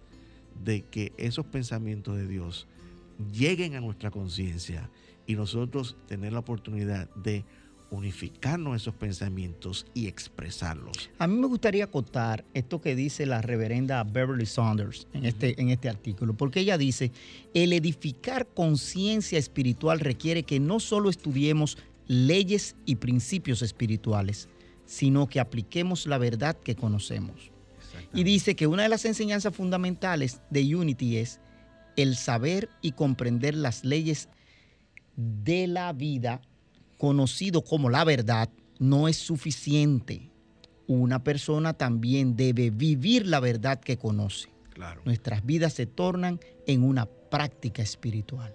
de 0.63 0.83
que 0.83 1.13
esos 1.17 1.45
pensamientos 1.45 2.15
de 2.17 2.27
Dios 2.27 2.67
lleguen 3.31 3.75
a 3.75 3.81
nuestra 3.81 4.11
conciencia 4.11 4.89
y 5.27 5.35
nosotros 5.35 5.95
tener 6.07 6.33
la 6.33 6.39
oportunidad 6.39 7.09
de 7.15 7.45
unificarnos 7.95 8.75
esos 8.75 8.93
pensamientos 8.95 9.85
y 9.93 10.07
expresarlos. 10.07 11.09
A 11.17 11.27
mí 11.27 11.35
me 11.35 11.47
gustaría 11.47 11.85
acotar 11.85 12.45
esto 12.53 12.81
que 12.81 12.95
dice 12.95 13.25
la 13.25 13.41
reverenda 13.41 14.03
Beverly 14.03 14.45
Saunders 14.45 15.07
en 15.13 15.25
este, 15.25 15.59
en 15.61 15.69
este 15.69 15.89
artículo, 15.89 16.35
porque 16.35 16.59
ella 16.59 16.77
dice, 16.77 17.11
el 17.53 17.73
edificar 17.73 18.47
conciencia 18.47 19.39
espiritual 19.39 19.99
requiere 19.99 20.43
que 20.43 20.59
no 20.59 20.79
solo 20.79 21.09
estudiemos 21.09 21.77
leyes 22.07 22.75
y 22.85 22.95
principios 22.95 23.61
espirituales, 23.61 24.49
sino 24.85 25.27
que 25.27 25.39
apliquemos 25.39 26.05
la 26.05 26.17
verdad 26.17 26.55
que 26.55 26.75
conocemos. 26.75 27.51
Y 28.13 28.23
dice 28.23 28.55
que 28.55 28.67
una 28.67 28.83
de 28.83 28.89
las 28.89 29.05
enseñanzas 29.05 29.55
fundamentales 29.55 30.41
de 30.49 30.75
Unity 30.75 31.17
es 31.17 31.39
el 31.95 32.15
saber 32.15 32.69
y 32.81 32.91
comprender 32.91 33.55
las 33.55 33.83
leyes 33.83 34.29
de 35.15 35.67
la 35.67 35.93
vida, 35.93 36.41
conocido 36.97 37.63
como 37.63 37.89
la 37.89 38.03
verdad, 38.03 38.49
no 38.79 39.07
es 39.07 39.17
suficiente. 39.17 40.31
Una 40.87 41.23
persona 41.23 41.73
también 41.73 42.35
debe 42.35 42.69
vivir 42.69 43.25
la 43.25 43.39
verdad 43.39 43.79
que 43.79 43.97
conoce. 43.97 44.49
Nuestras 45.05 45.45
vidas 45.45 45.73
se 45.73 45.85
tornan 45.85 46.39
en 46.67 46.83
una 46.83 47.05
práctica 47.05 47.81
espiritual. 47.81 48.53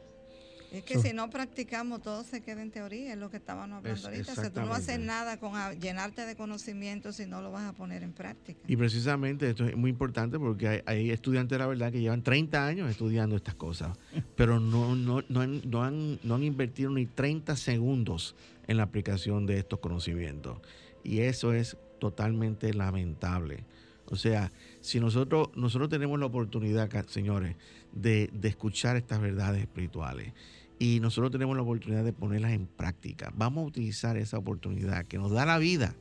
Es 0.72 0.84
que 0.84 0.98
si 0.98 1.12
no 1.12 1.28
practicamos, 1.30 2.00
todo 2.00 2.22
se 2.22 2.42
queda 2.42 2.62
en 2.62 2.70
teoría, 2.70 3.12
es 3.12 3.18
lo 3.18 3.30
que 3.30 3.38
estábamos 3.38 3.78
hablando 3.78 4.08
ahorita. 4.08 4.32
O 4.32 4.34
sea, 4.34 4.52
tú 4.52 4.60
no 4.60 4.72
haces 4.72 5.00
nada 5.00 5.38
con 5.38 5.52
llenarte 5.80 6.24
de 6.26 6.36
conocimiento 6.36 7.12
si 7.12 7.26
no 7.26 7.40
lo 7.40 7.50
vas 7.50 7.64
a 7.64 7.72
poner 7.72 8.02
en 8.02 8.12
práctica. 8.12 8.60
Y 8.68 8.76
precisamente 8.76 9.50
esto 9.50 9.66
es 9.66 9.76
muy 9.76 9.90
importante 9.90 10.38
porque 10.38 10.82
hay, 10.86 11.10
estudiantes, 11.10 11.58
la 11.58 11.66
verdad, 11.66 11.90
que 11.90 12.00
llevan 12.00 12.22
30 12.22 12.66
años 12.66 12.90
estudiando 12.90 13.36
estas 13.36 13.54
cosas, 13.56 13.98
pero 14.36 14.60
no, 14.60 14.94
no, 14.94 15.24
no, 15.28 15.40
han, 15.40 15.60
no, 15.68 15.82
han, 15.82 16.20
no 16.22 16.36
han 16.36 16.42
invertido 16.44 16.90
ni 16.90 17.06
30 17.06 17.56
segundos 17.56 18.36
en 18.68 18.76
la 18.76 18.84
aplicación 18.84 19.46
de 19.46 19.58
estos 19.58 19.80
conocimientos. 19.80 20.58
Y 21.02 21.20
eso 21.20 21.52
es 21.52 21.76
totalmente 21.98 22.72
lamentable. 22.74 23.64
O 24.06 24.16
sea, 24.16 24.50
si 24.80 24.98
nosotros, 24.98 25.50
nosotros 25.54 25.88
tenemos 25.88 26.18
la 26.18 26.26
oportunidad, 26.26 26.90
señores, 27.06 27.56
de, 27.92 28.28
de 28.32 28.48
escuchar 28.48 28.96
estas 28.96 29.20
verdades 29.20 29.60
espirituales 29.60 30.32
y 30.80 30.98
nosotros 30.98 31.30
tenemos 31.30 31.54
la 31.54 31.62
oportunidad 31.62 32.02
de 32.02 32.14
ponerlas 32.14 32.52
en 32.52 32.66
práctica. 32.66 33.30
Vamos 33.36 33.64
a 33.64 33.66
utilizar 33.66 34.16
esa 34.16 34.38
oportunidad 34.38 35.04
que 35.04 35.18
nos 35.18 35.30
da 35.30 35.44
la 35.44 35.58
vida 35.58 35.94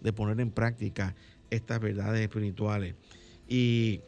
de 0.00 0.12
poner 0.12 0.40
en 0.40 0.50
práctica 0.50 1.14
estas 1.48 1.78
verdades 1.78 2.20
espirituales 2.20 2.96
y 3.48 4.00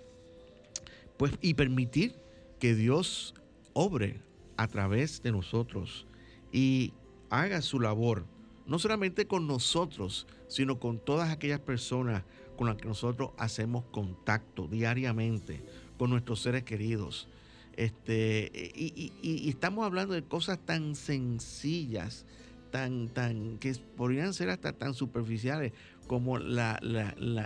pues 1.17 1.33
y 1.41 1.55
permitir 1.55 2.17
que 2.59 2.75
Dios 2.75 3.35
obre 3.75 4.21
a 4.57 4.67
través 4.67 5.23
de 5.23 5.31
nosotros 5.31 6.09
y 6.51 6.93
haga 7.31 7.63
su 7.63 7.79
labor, 7.79 8.25
no 8.67 8.81
solamente 8.81 9.29
con 9.29 9.47
nosotros, 9.47 10.27
sino 10.49 10.81
con 10.81 10.99
todas 10.99 11.31
aquellas 11.31 11.61
personas 11.61 12.25
con 12.57 12.67
las 12.67 12.77
que 12.77 12.89
nosotros 12.89 13.31
hacemos 13.39 13.85
contacto 13.93 14.67
diariamente, 14.67 15.65
con 15.97 16.11
nuestros 16.11 16.43
seres 16.43 16.65
queridos, 16.65 17.29
este, 17.77 18.51
y, 18.75 19.49
estamos 19.49 19.85
hablando 19.85 20.15
de 20.15 20.23
cosas 20.23 20.59
tan 20.59 20.95
sencillas, 20.95 22.27
tan, 22.71 23.09
tan, 23.09 23.59
que 23.59 23.75
podrían 23.97 24.35
ser 24.35 24.51
hasta 24.51 24.73
tan 24.73 24.95
superficiales 24.95 25.73
como 26.07 26.39
la, 26.39 26.79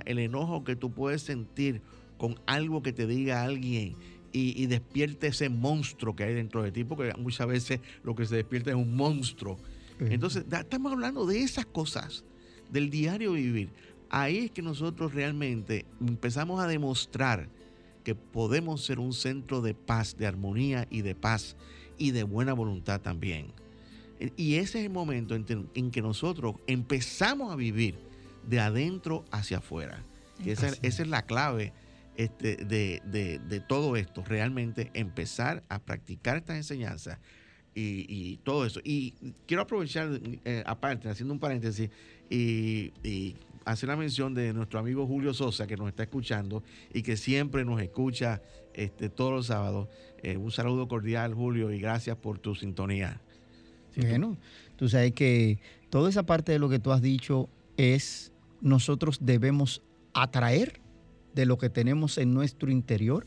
el 0.07 0.19
enojo 0.19 0.65
que 0.65 0.77
tú 0.77 0.93
puedes 0.93 1.23
sentir 1.23 1.83
con 2.19 2.41
algo 2.47 2.83
que 2.83 2.93
te 2.93 3.07
diga 3.07 3.43
alguien 3.43 3.97
y, 4.33 4.67
despierte 4.67 5.29
ese 5.29 5.49
monstruo 5.49 6.15
que 6.15 6.25
hay 6.25 6.35
dentro 6.35 6.63
de 6.63 6.71
ti, 6.71 6.85
porque 6.85 7.13
muchas 7.17 7.47
veces 7.47 7.81
lo 8.03 8.15
que 8.15 8.27
se 8.27 8.37
despierta 8.37 8.71
es 8.71 8.77
un 8.77 8.95
monstruo. 8.95 9.59
Entonces, 9.99 10.45
estamos 10.51 10.93
hablando 10.93 11.25
de 11.25 11.41
esas 11.41 11.65
cosas, 11.65 12.25
del 12.71 12.91
diario 12.91 13.33
vivir. 13.33 13.71
Ahí 14.11 14.39
es 14.39 14.51
que 14.51 14.61
nosotros 14.61 15.15
realmente 15.15 15.87
empezamos 16.01 16.61
a 16.61 16.67
demostrar 16.67 17.49
que 18.07 18.15
podemos 18.15 18.85
ser 18.85 19.01
un 19.01 19.13
centro 19.13 19.63
de 19.63 19.75
paz, 19.75 20.17
de 20.17 20.29
armonía 20.29 20.87
y 20.91 21.03
de 21.03 21.17
paz 21.17 21.57
y 21.99 22.13
de 22.13 22.23
buena 22.23 22.53
voluntad 22.53 23.01
también. 23.01 23.49
Y 24.37 24.55
ese 24.55 24.79
es 24.79 24.85
el 24.85 24.93
momento 24.93 25.35
en, 25.35 25.91
que 25.91 26.03
nosotros 26.03 26.55
empezamos 26.69 27.53
a 27.53 27.57
vivir 27.57 27.99
de 28.49 28.61
adentro 28.61 29.25
hacia 29.33 29.59
afuera. 29.59 30.05
esa, 30.45 30.69
es 30.83 31.05
la 31.09 31.23
clave 31.23 31.73
este, 32.17 32.55
de, 32.65 33.63
todo 33.67 33.97
esto, 33.97 34.23
realmente 34.25 34.93
empezar 34.95 35.65
a 35.69 35.81
practicar 35.81 36.37
estas 36.37 36.59
enseñanzas 36.59 37.19
y, 37.75 38.37
todo 38.45 38.67
eso. 38.67 38.79
Y 38.85 39.15
quiero 39.49 39.65
aprovechar, 39.65 40.21
eh, 40.45 40.63
aparte, 40.65 41.09
haciendo 41.09 41.35
un 41.35 41.41
paréntesis, 41.41 41.91
y, 42.31 42.93
y 43.03 43.35
hacer 43.67 43.89
la 43.89 43.97
mención 43.97 44.33
de 44.33 44.55
nuestro 44.55 44.79
amigo 44.79 45.07
Julio 45.07 45.35
Sosa, 45.35 45.67
que 45.67 45.77
nos 45.77 45.89
está 45.89 46.05
escuchando 46.05 46.63
y 46.95 47.03
que 47.03 47.17
siempre 47.17 47.65
nos 47.65 47.83
escucha 47.83 48.41
este, 48.73 49.09
todos 49.11 49.33
los 49.33 49.47
sábados. 49.47 49.89
Eh, 50.23 50.37
un 50.37 50.53
saludo 50.53 50.87
cordial, 50.87 51.35
Julio, 51.35 51.73
y 51.73 51.81
gracias 51.81 52.17
por 52.17 52.39
tu 52.39 52.55
sintonía. 52.55 53.21
bueno, 53.97 54.39
tú 54.77 54.89
sabes 54.89 55.13
que 55.13 55.59
toda 55.91 56.09
esa 56.09 56.25
parte 56.25 56.53
de 56.53 56.61
lo 56.61 56.69
que 56.69 56.79
tú 56.79 56.93
has 56.93 57.03
dicho 57.03 57.51
es 57.77 58.33
nosotros 58.61 59.19
debemos 59.21 59.83
atraer 60.15 60.81
de 61.35 61.45
lo 61.45 61.59
que 61.59 61.69
tenemos 61.69 62.19
en 62.19 62.33
nuestro 62.33 62.71
interior 62.71 63.27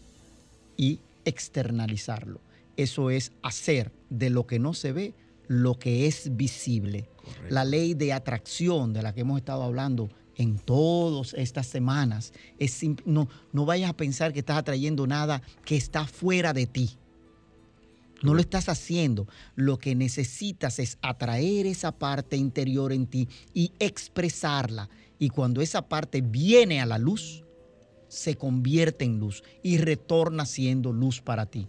y 0.78 1.02
externalizarlo. 1.26 2.40
Eso 2.78 3.10
es 3.10 3.34
hacer 3.44 3.92
de 4.10 4.30
lo 4.30 4.48
que 4.48 4.58
no 4.58 4.74
se 4.74 4.94
ve 4.94 5.14
lo 5.50 5.78
que 5.78 6.08
es 6.08 6.38
visible. 6.38 7.10
La 7.50 7.66
ley 7.66 7.94
de 7.94 8.14
atracción 8.14 8.94
de 8.94 9.02
la 9.02 9.14
que 9.14 9.22
hemos 9.22 9.38
estado 9.38 9.64
hablando 9.64 10.10
en 10.40 10.58
todas 10.58 11.34
estas 11.34 11.68
semanas. 11.68 12.34
No, 13.06 13.28
no 13.52 13.66
vayas 13.66 13.90
a 13.90 13.98
pensar 13.98 14.32
que 14.32 14.40
estás 14.40 14.58
atrayendo 14.58 15.06
nada 15.06 15.42
que 15.66 15.76
está 15.76 16.08
fuera 16.08 16.54
de 16.54 16.66
ti. 16.66 16.98
No 18.24 18.34
lo 18.34 18.40
estás 18.40 18.70
haciendo. 18.70 19.28
Lo 19.56 19.78
que 19.78 19.96
necesitas 19.96 20.80
es 20.80 20.98
atraer 21.02 21.68
esa 21.68 21.92
parte 21.92 22.38
interior 22.38 22.94
en 22.94 23.06
ti 23.06 23.28
y 23.54 23.74
expresarla. 23.80 24.90
Y 25.20 25.30
cuando 25.30 25.62
esa 25.62 25.90
parte 25.90 26.22
viene 26.22 26.80
a 26.80 26.86
la 26.86 26.98
luz, 26.98 27.44
se 28.08 28.36
convierte 28.36 29.04
en 29.04 29.20
luz 29.20 29.44
y 29.62 29.78
retorna 29.78 30.46
siendo 30.46 30.94
luz 30.94 31.22
para 31.22 31.48
ti. 31.48 31.68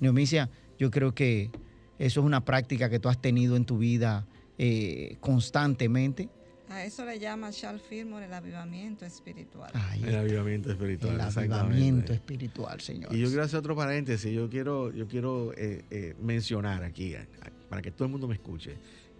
Neomicia, 0.00 0.50
yo 0.78 0.90
creo 0.90 1.14
que 1.14 1.50
eso 1.98 2.20
es 2.20 2.26
una 2.26 2.46
práctica 2.46 2.88
que 2.88 2.98
tú 2.98 3.10
has 3.10 3.20
tenido 3.20 3.56
en 3.56 3.66
tu 3.66 3.76
vida 3.76 4.26
eh, 4.56 5.18
constantemente 5.20 6.30
A 6.68 6.84
eso 6.84 7.04
le 7.04 7.18
llama 7.18 7.50
Charles 7.52 7.82
Fillmore 7.82 8.26
el 8.26 8.34
avivamiento 8.34 9.04
espiritual. 9.04 9.70
El 10.02 10.16
avivamiento 10.16 10.70
espiritual. 10.70 11.14
el 11.14 11.20
avivamiento 11.20 12.12
espiritual, 12.12 12.80
señor. 12.80 13.14
Y 13.14 13.20
yo 13.20 13.28
quiero 13.28 13.44
hacer 13.44 13.60
otro 13.60 13.76
paréntesis. 13.76 14.32
Yo 14.32 14.50
quiero, 14.50 14.92
yo 14.92 15.06
quiero 15.06 15.52
eh, 15.52 15.84
eh, 15.90 16.14
mencionar 16.20 16.82
aquí, 16.82 17.14
para 17.68 17.82
que 17.82 17.92
todo 17.92 18.06
el 18.06 18.10
mundo 18.10 18.26
me 18.26 18.34
escuche, 18.34 18.76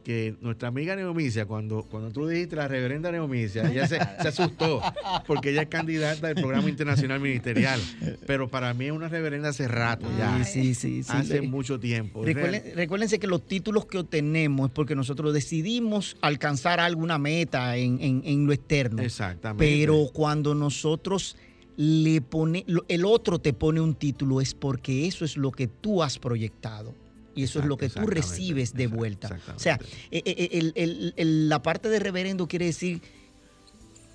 que 0.07 0.37
nuestra 0.41 0.69
amiga 0.69 0.95
Neomicia, 0.95 1.47
cuando, 1.47 1.83
cuando 1.83 2.13
tú 2.13 2.29
dijiste 2.29 2.55
la 2.55 2.69
reverenda 2.69 3.11
Neomicia, 3.11 3.69
ella 3.69 3.89
se, 3.89 3.99
se 4.23 4.29
asustó, 4.29 4.81
porque 5.27 5.51
ella 5.51 5.63
es 5.63 5.69
candidata 5.69 6.29
del 6.29 6.37
programa 6.37 6.69
internacional 6.71 7.19
ministerial. 7.19 7.81
Pero 8.25 8.47
para 8.47 8.73
mí 8.73 8.85
es 8.87 8.93
una 8.93 9.09
reverenda 9.09 9.49
hace 9.49 9.67
rato 9.67 10.07
ya. 10.17 10.45
Sí, 10.45 10.77
sí, 10.77 11.03
sí. 11.03 11.11
hace 11.13 11.41
mucho 11.41 11.81
tiempo. 11.81 12.25
Recuerden- 12.25 12.73
recuérdense 12.77 13.19
que 13.19 13.27
los 13.27 13.45
títulos 13.49 13.87
que 13.87 13.99
obtenemos 13.99 14.69
es 14.69 14.73
porque 14.73 14.95
nosotros 14.95 15.35
decidimos 15.35 16.17
alcanzar 16.21 16.79
alguna 16.79 17.19
meta 17.19 17.77
en, 17.77 17.99
en- 18.01 18.23
en 18.25 18.47
lo 18.47 18.53
externo. 18.53 19.03
Exactamente. 19.03 19.65
Pero 19.65 20.09
cuando 20.13 20.55
nosotros 20.55 21.37
le 21.77 22.21
pone, 22.21 22.65
el 22.87 23.05
otro 23.05 23.41
te 23.41 23.53
pone 23.53 23.81
un 23.81 23.97
título 23.97 24.41
es 24.41 24.55
porque 24.55 25.09
eso 25.09 25.25
es 25.25 25.37
lo 25.37 25.51
que 25.51 25.67
tú 25.67 26.01
has 26.05 26.17
proyectado. 26.21 26.95
Y 27.37 27.45
eso 27.45 27.61
es 27.61 27.67
lo 27.67 27.77
que 27.77 27.89
tú 27.91 28.01
recibes 28.07 28.73
de 28.75 28.87
vuelta. 28.89 29.29
O 29.55 29.59
sea, 29.61 29.79
eh, 30.11 30.23
eh, 30.25 30.49
el- 30.53 30.73
el- 30.75 31.15
el- 31.17 31.49
la 31.49 31.63
parte 31.63 31.89
de 31.89 31.99
reverendo 32.01 32.49
quiere 32.49 32.65
decir 32.67 33.01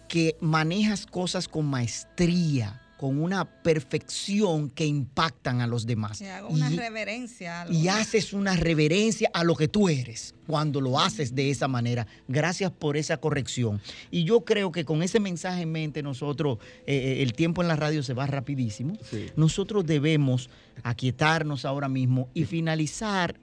que 0.09 0.35
manejas 0.41 1.05
cosas 1.05 1.47
con 1.47 1.67
maestría, 1.67 2.81
con 3.01 3.21
una 3.21 3.43
perfección 3.63 4.69
que 4.69 4.85
impactan 4.85 5.59
a 5.59 5.65
los 5.67 5.87
demás. 5.87 6.19
Que 6.19 6.29
hago 6.29 6.49
una 6.49 6.71
Y- 6.71 6.77
reverencia 6.77 7.63
a 7.63 7.71
y 7.71 7.87
haces 7.87 8.31
una 8.31 8.55
reverencia 8.55 9.29
a 9.33 9.43
lo 9.43 9.55
que 9.55 9.67
tú 9.67 9.89
eres 9.89 10.35
cuando 10.45 10.79
lo 10.79 10.99
haces 10.99 11.33
de 11.33 11.49
esa 11.49 11.67
manera. 11.67 12.05
Gracias 12.27 12.71
por 12.71 12.95
esa 12.97 13.17
corrección. 13.17 13.81
Y 14.11 14.23
yo 14.23 14.41
creo 14.45 14.71
que 14.71 14.85
con 14.85 15.01
ese 15.01 15.19
mensaje 15.19 15.63
en 15.63 15.71
mente 15.71 16.03
nosotros, 16.03 16.59
eh, 16.85 16.95
eh, 16.95 17.23
el 17.23 17.33
tiempo 17.33 17.61
en 17.63 17.67
la 17.67 17.75
radio 17.75 18.03
se 18.03 18.13
va 18.13 18.27
rapidísimo, 18.27 18.93
Sí. 19.09 19.25
nosotros 19.35 19.85
debemos 19.85 20.49
aquietarnos 20.83 21.65
ahora 21.65 21.89
mismo 21.89 22.29
y 22.35 22.45
finalizar 22.45 23.35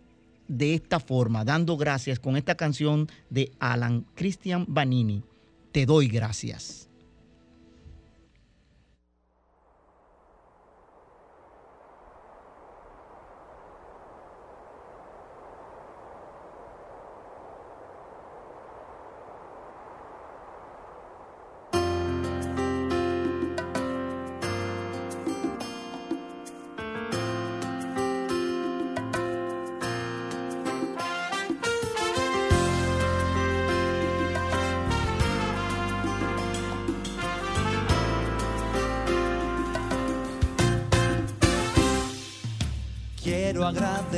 de 0.46 0.74
esta 0.74 1.00
forma, 1.00 1.44
dando 1.44 1.76
gracias 1.76 2.18
con 2.20 2.36
esta 2.36 2.54
canción 2.54 3.08
de 3.28 3.50
Alan 3.58 4.06
Christian 4.14 4.64
Vanini. 4.68 5.22
Te 5.72 5.84
doy 5.84 6.08
gracias. 6.08 6.87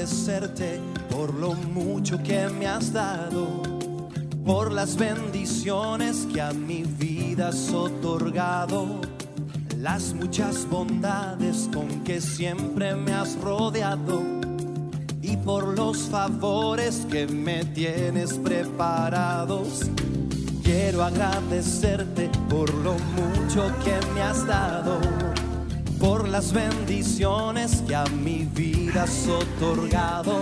Agradecerte 0.00 0.80
por 1.10 1.34
lo 1.34 1.52
mucho 1.52 2.22
que 2.22 2.48
me 2.48 2.66
has 2.66 2.90
dado, 2.90 3.62
por 4.46 4.72
las 4.72 4.96
bendiciones 4.96 6.26
que 6.32 6.40
a 6.40 6.54
mi 6.54 6.84
vida 6.84 7.48
has 7.48 7.70
otorgado, 7.70 8.98
las 9.76 10.14
muchas 10.14 10.66
bondades 10.70 11.68
con 11.70 12.02
que 12.02 12.22
siempre 12.22 12.94
me 12.94 13.12
has 13.12 13.38
rodeado 13.42 14.22
y 15.20 15.36
por 15.36 15.76
los 15.76 15.98
favores 16.08 17.06
que 17.10 17.26
me 17.26 17.66
tienes 17.66 18.32
preparados. 18.38 19.82
Quiero 20.62 21.04
agradecerte 21.04 22.30
por 22.48 22.72
lo 22.72 22.94
mucho 22.94 23.70
que 23.84 23.98
me 24.14 24.22
has 24.22 24.46
dado 24.46 25.19
las 26.40 26.54
bendiciones 26.54 27.82
que 27.86 27.94
a 27.94 28.06
mi 28.06 28.48
vida 28.54 29.02
has 29.02 29.28
otorgado, 29.28 30.40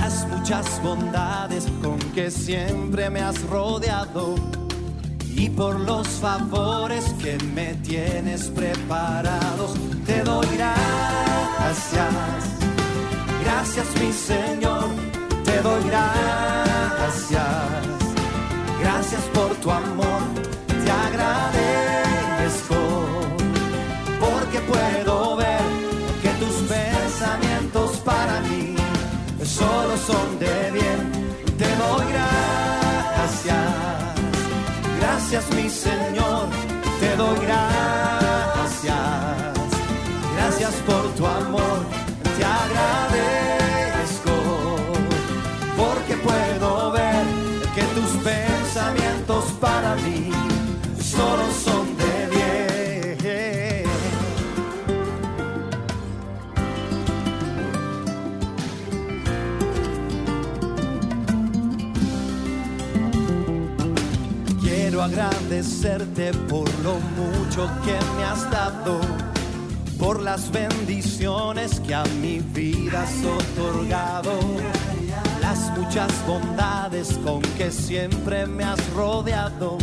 las 0.00 0.26
muchas 0.28 0.82
bondades 0.82 1.66
con 1.82 1.98
que 2.14 2.30
siempre 2.30 3.10
me 3.10 3.20
has 3.20 3.42
rodeado. 3.42 4.36
Y 5.34 5.50
por 5.50 5.78
los 5.80 6.08
favores 6.08 7.04
que 7.22 7.36
me 7.54 7.74
tienes 7.74 8.44
preparados. 8.44 9.74
Te 10.06 10.22
doy 10.22 10.46
gracias, 10.56 12.14
gracias 13.44 13.86
mi 14.00 14.10
Señor, 14.14 14.86
te 15.44 15.60
doy 15.60 15.84
gracias, 15.90 17.44
gracias 18.80 19.22
por 19.34 19.54
tu 19.56 19.70
amor, 19.70 20.15
gracias 35.36 35.54
mi 35.54 35.68
Señor, 35.68 36.48
te 36.98 37.16
doy 37.16 37.38
gracias, 37.40 37.95
agradecerte 65.56 66.32
por 66.50 66.68
lo 66.80 66.98
mucho 67.16 67.66
que 67.82 67.98
me 68.16 68.24
has 68.24 68.50
dado, 68.50 69.00
por 69.98 70.20
las 70.20 70.52
bendiciones 70.52 71.80
que 71.80 71.94
a 71.94 72.04
mi 72.20 72.40
vida 72.40 73.02
has 73.02 73.24
otorgado, 73.24 74.32
las 75.40 75.78
muchas 75.78 76.12
bondades 76.26 77.18
con 77.24 77.40
que 77.56 77.70
siempre 77.70 78.46
me 78.46 78.64
has 78.64 78.92
rodeado 78.92 79.78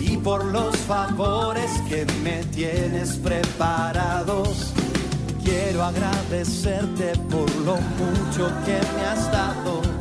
y 0.00 0.16
por 0.16 0.44
los 0.46 0.76
favores 0.78 1.70
que 1.88 2.04
me 2.24 2.42
tienes 2.46 3.18
preparados. 3.18 4.72
Quiero 5.44 5.84
agradecerte 5.84 7.12
por 7.30 7.48
lo 7.56 7.76
mucho 7.76 8.50
que 8.64 8.80
me 8.96 9.04
has 9.06 9.30
dado 9.30 9.91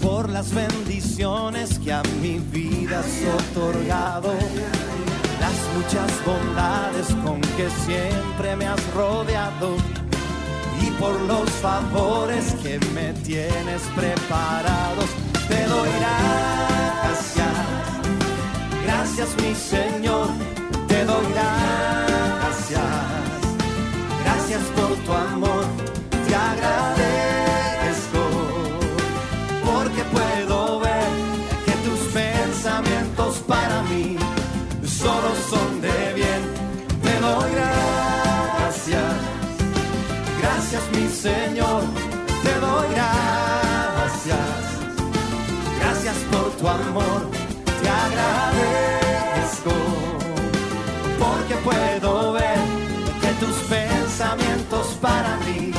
por 0.00 0.28
las 0.28 0.52
bendiciones 0.54 1.78
que 1.78 1.92
a 1.92 2.02
mi 2.20 2.38
vida 2.38 3.00
has 3.00 3.50
otorgado, 3.50 4.32
las 5.40 5.58
muchas 5.74 6.10
bondades 6.24 7.06
con 7.24 7.40
que 7.40 7.68
siempre 7.84 8.56
me 8.56 8.66
has 8.66 8.94
rodeado 8.94 9.76
y 10.82 10.90
por 10.92 11.18
los 11.22 11.48
favores 11.50 12.54
que 12.62 12.78
me 12.94 13.12
tienes 13.24 13.82
preparados. 13.94 15.06
Te 15.48 15.66
doy 15.66 15.88
gracias, 15.98 17.48
gracias 18.84 19.28
mi 19.42 19.54
Señor, 19.54 20.28
te 20.88 21.04
doy 21.04 21.26
gracias, 21.32 22.82
gracias 24.24 24.62
por 24.76 24.96
tu 25.04 25.12
amor, 25.12 25.59
Señor, 41.20 41.82
te 42.42 42.54
doy 42.60 42.88
gracias, 42.94 44.38
gracias 45.78 46.16
por 46.32 46.50
tu 46.52 46.66
amor, 46.66 47.30
te 47.82 47.88
agradezco, 47.90 49.70
porque 51.18 51.56
puedo 51.56 52.32
ver 52.32 52.58
que 53.20 53.28
tus 53.44 53.54
pensamientos 53.68 54.96
para 55.02 55.36
mí 55.44 55.72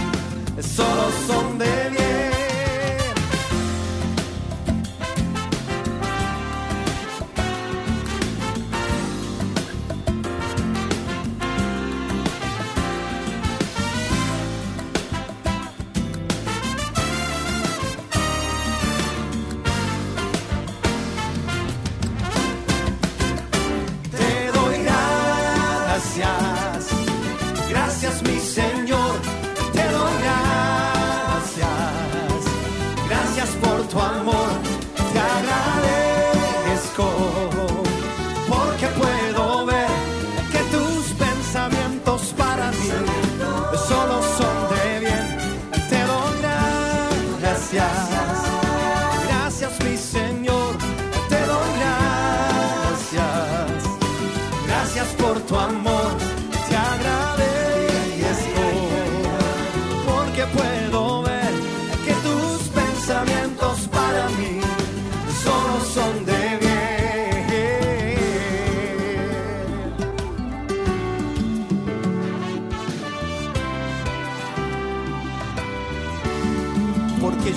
solo 0.62 1.10
son 1.26 1.58
de 1.58 1.90
bien. 1.90 2.11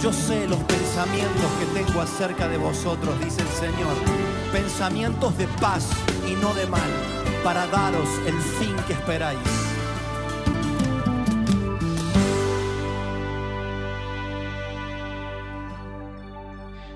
Yo 0.02 0.12
sé 0.12 0.46
los 0.46 0.58
pensamientos 0.64 1.50
que 1.58 1.82
tengo 1.82 2.02
acerca 2.02 2.46
de 2.46 2.58
vosotros, 2.58 3.18
dice 3.24 3.40
el 3.40 3.48
Señor, 3.48 3.94
pensamientos 4.52 5.38
de 5.38 5.46
paz 5.60 5.88
y 6.30 6.34
no 6.34 6.52
de 6.52 6.66
mal, 6.66 6.90
para 7.42 7.66
daros 7.68 8.08
el 8.26 8.34
fin 8.34 8.76
que 8.86 8.92
esperáis. 8.92 9.38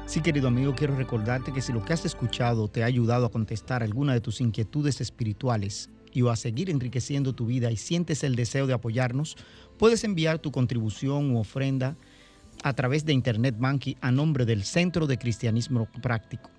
Sí, 0.04 0.20
querido 0.20 0.48
amigo, 0.48 0.74
quiero 0.74 0.94
recordarte 0.94 1.52
que 1.52 1.62
si 1.62 1.72
lo 1.72 1.84
que 1.84 1.94
has 1.94 2.04
escuchado 2.04 2.68
te 2.68 2.82
ha 2.82 2.86
ayudado 2.86 3.24
a 3.24 3.30
contestar 3.30 3.82
alguna 3.82 4.12
de 4.12 4.20
tus 4.20 4.42
inquietudes 4.42 5.00
espirituales 5.00 5.88
y 6.12 6.22
o 6.22 6.30
a 6.30 6.36
seguir 6.36 6.68
enriqueciendo 6.68 7.34
tu 7.34 7.46
vida 7.46 7.70
y 7.70 7.76
sientes 7.76 8.22
el 8.22 8.36
deseo 8.36 8.66
de 8.66 8.74
apoyarnos, 8.74 9.36
puedes 9.78 10.04
enviar 10.04 10.38
tu 10.38 10.50
contribución 10.50 11.34
u 11.34 11.38
ofrenda 11.38 11.96
a 12.62 12.72
través 12.72 13.04
de 13.04 13.12
Internet 13.12 13.56
Banking 13.58 13.94
a 14.00 14.10
nombre 14.10 14.44
del 14.44 14.64
Centro 14.64 15.06
de 15.06 15.18
Cristianismo 15.18 15.86
Práctico. 16.02 16.50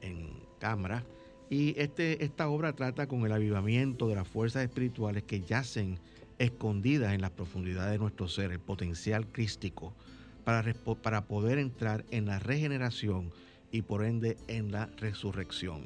en 0.00 0.30
cámara. 0.58 1.04
Y 1.50 1.78
este, 1.78 2.24
esta 2.24 2.48
obra 2.48 2.72
trata 2.72 3.08
con 3.08 3.26
el 3.26 3.32
avivamiento 3.32 4.08
de 4.08 4.14
las 4.14 4.28
fuerzas 4.28 4.62
espirituales 4.62 5.24
que 5.24 5.40
yacen 5.40 5.98
escondidas 6.38 7.12
en 7.12 7.20
las 7.20 7.32
profundidades 7.32 7.92
de 7.92 7.98
nuestro 7.98 8.28
ser, 8.28 8.52
el 8.52 8.60
potencial 8.60 9.26
crístico, 9.26 9.92
para, 10.44 10.64
para 11.02 11.26
poder 11.26 11.58
entrar 11.58 12.04
en 12.10 12.24
la 12.26 12.38
regeneración 12.38 13.32
y 13.72 13.82
por 13.82 14.04
ende 14.04 14.36
en 14.48 14.72
la 14.72 14.86
resurrección. 14.98 15.82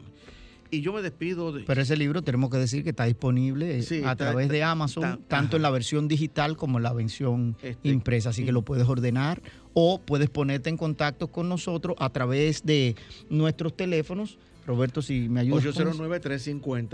Y 0.70 0.80
yo 0.80 0.93
me 0.93 1.03
despido. 1.03 1.53
De... 1.53 1.62
Pero 1.64 1.82
ese 1.82 1.97
libro 1.97 2.22
tenemos 2.22 2.51
que 2.51 2.57
decir 2.57 2.82
que 2.82 2.91
está 2.91 3.05
disponible 3.05 3.82
Sí, 3.82 3.97
a 3.97 4.12
está- 4.12 4.16
través 4.16 4.49
de 4.49 4.62
Amazon, 4.64 5.05
está- 5.05 5.16
tanto 5.28 5.49
ajá. 5.51 5.57
en 5.57 5.62
la 5.62 5.70
versión 5.70 6.09
digital 6.09 6.57
como 6.57 6.78
en 6.78 6.82
la 6.85 6.93
versión 6.93 7.57
Este, 7.62 7.89
impresa, 7.89 8.30
así 8.30 8.45
que 8.45 8.51
lo 8.53 8.62
puedes 8.62 8.89
ordenar 8.89 9.41
o 9.72 10.01
puedes 10.01 10.30
ponerte 10.30 10.70
en 10.70 10.76
contacto 10.76 11.28
con 11.28 11.49
nosotros 11.49 11.95
a 12.01 12.11
través 12.11 12.64
de 12.64 12.97
nuestros 13.30 13.76
teléfonos. 13.76 14.39
Roberto, 14.66 15.03
si 15.03 15.28
me 15.28 15.41
ayudas. 15.41 15.62
con 15.76 15.89
eso. 15.89 16.03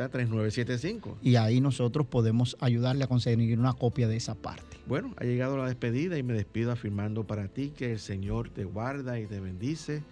809-350-3975. 0.08 1.16
Y 1.22 1.36
ahí 1.36 1.60
nosotros 1.60 2.06
podemos 2.06 2.56
ayudarle 2.60 3.04
a 3.04 3.06
conseguir 3.06 3.58
una 3.58 3.72
copia 3.74 4.08
de 4.08 4.16
esa 4.16 4.34
parte. 4.34 4.76
Bueno, 4.86 5.14
ha 5.16 5.24
llegado 5.24 5.56
la 5.56 5.66
despedida 5.66 6.18
y 6.18 6.22
me 6.22 6.32
despido 6.34 6.72
afirmando 6.72 7.24
para 7.24 7.48
ti 7.48 7.72
que 7.76 7.92
el 7.92 7.98
Señor 8.00 8.50
te 8.50 8.64
guarda 8.64 9.20
y 9.20 9.26
te 9.26 9.40
bendice. 9.40 10.02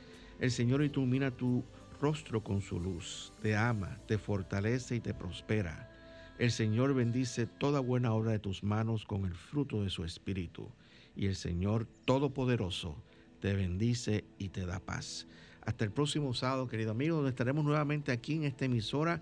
El 0.40 0.50
Señor 0.50 0.82
ilumina 0.82 1.30
tu 1.30 1.64
rostro 2.00 2.42
con 2.44 2.60
su 2.60 2.78
luz, 2.78 3.32
te 3.42 3.56
ama, 3.56 3.98
te 4.06 4.18
fortalece 4.18 4.96
y 4.96 5.00
te 5.00 5.14
prospera. 5.14 5.90
El 6.38 6.52
Señor 6.52 6.94
bendice 6.94 7.46
toda 7.46 7.80
buena 7.80 8.12
obra 8.12 8.32
de 8.32 8.38
tus 8.38 8.62
manos 8.62 9.04
con 9.04 9.24
el 9.24 9.34
fruto 9.34 9.82
de 9.82 9.90
su 9.90 10.04
espíritu. 10.04 10.70
Y 11.16 11.26
el 11.26 11.34
Señor 11.34 11.88
Todopoderoso 12.04 12.96
te 13.40 13.54
bendice 13.54 14.24
y 14.38 14.50
te 14.50 14.64
da 14.64 14.78
paz. 14.78 15.26
Hasta 15.66 15.84
el 15.84 15.90
próximo 15.90 16.32
sábado, 16.34 16.68
querido 16.68 16.92
amigo, 16.92 17.16
donde 17.16 17.30
estaremos 17.30 17.64
nuevamente 17.64 18.12
aquí 18.12 18.34
en 18.34 18.44
esta 18.44 18.66
emisora 18.66 19.20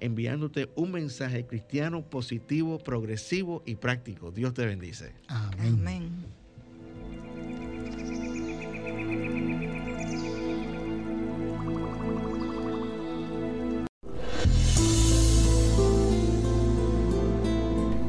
enviándote 0.00 0.70
un 0.76 0.92
mensaje 0.92 1.46
cristiano 1.46 2.02
positivo, 2.02 2.78
progresivo 2.78 3.62
y 3.66 3.76
práctico. 3.76 4.30
Dios 4.30 4.54
te 4.54 4.66
bendice. 4.66 5.14
Amén. 5.28 5.74
Amén. 5.80 6.37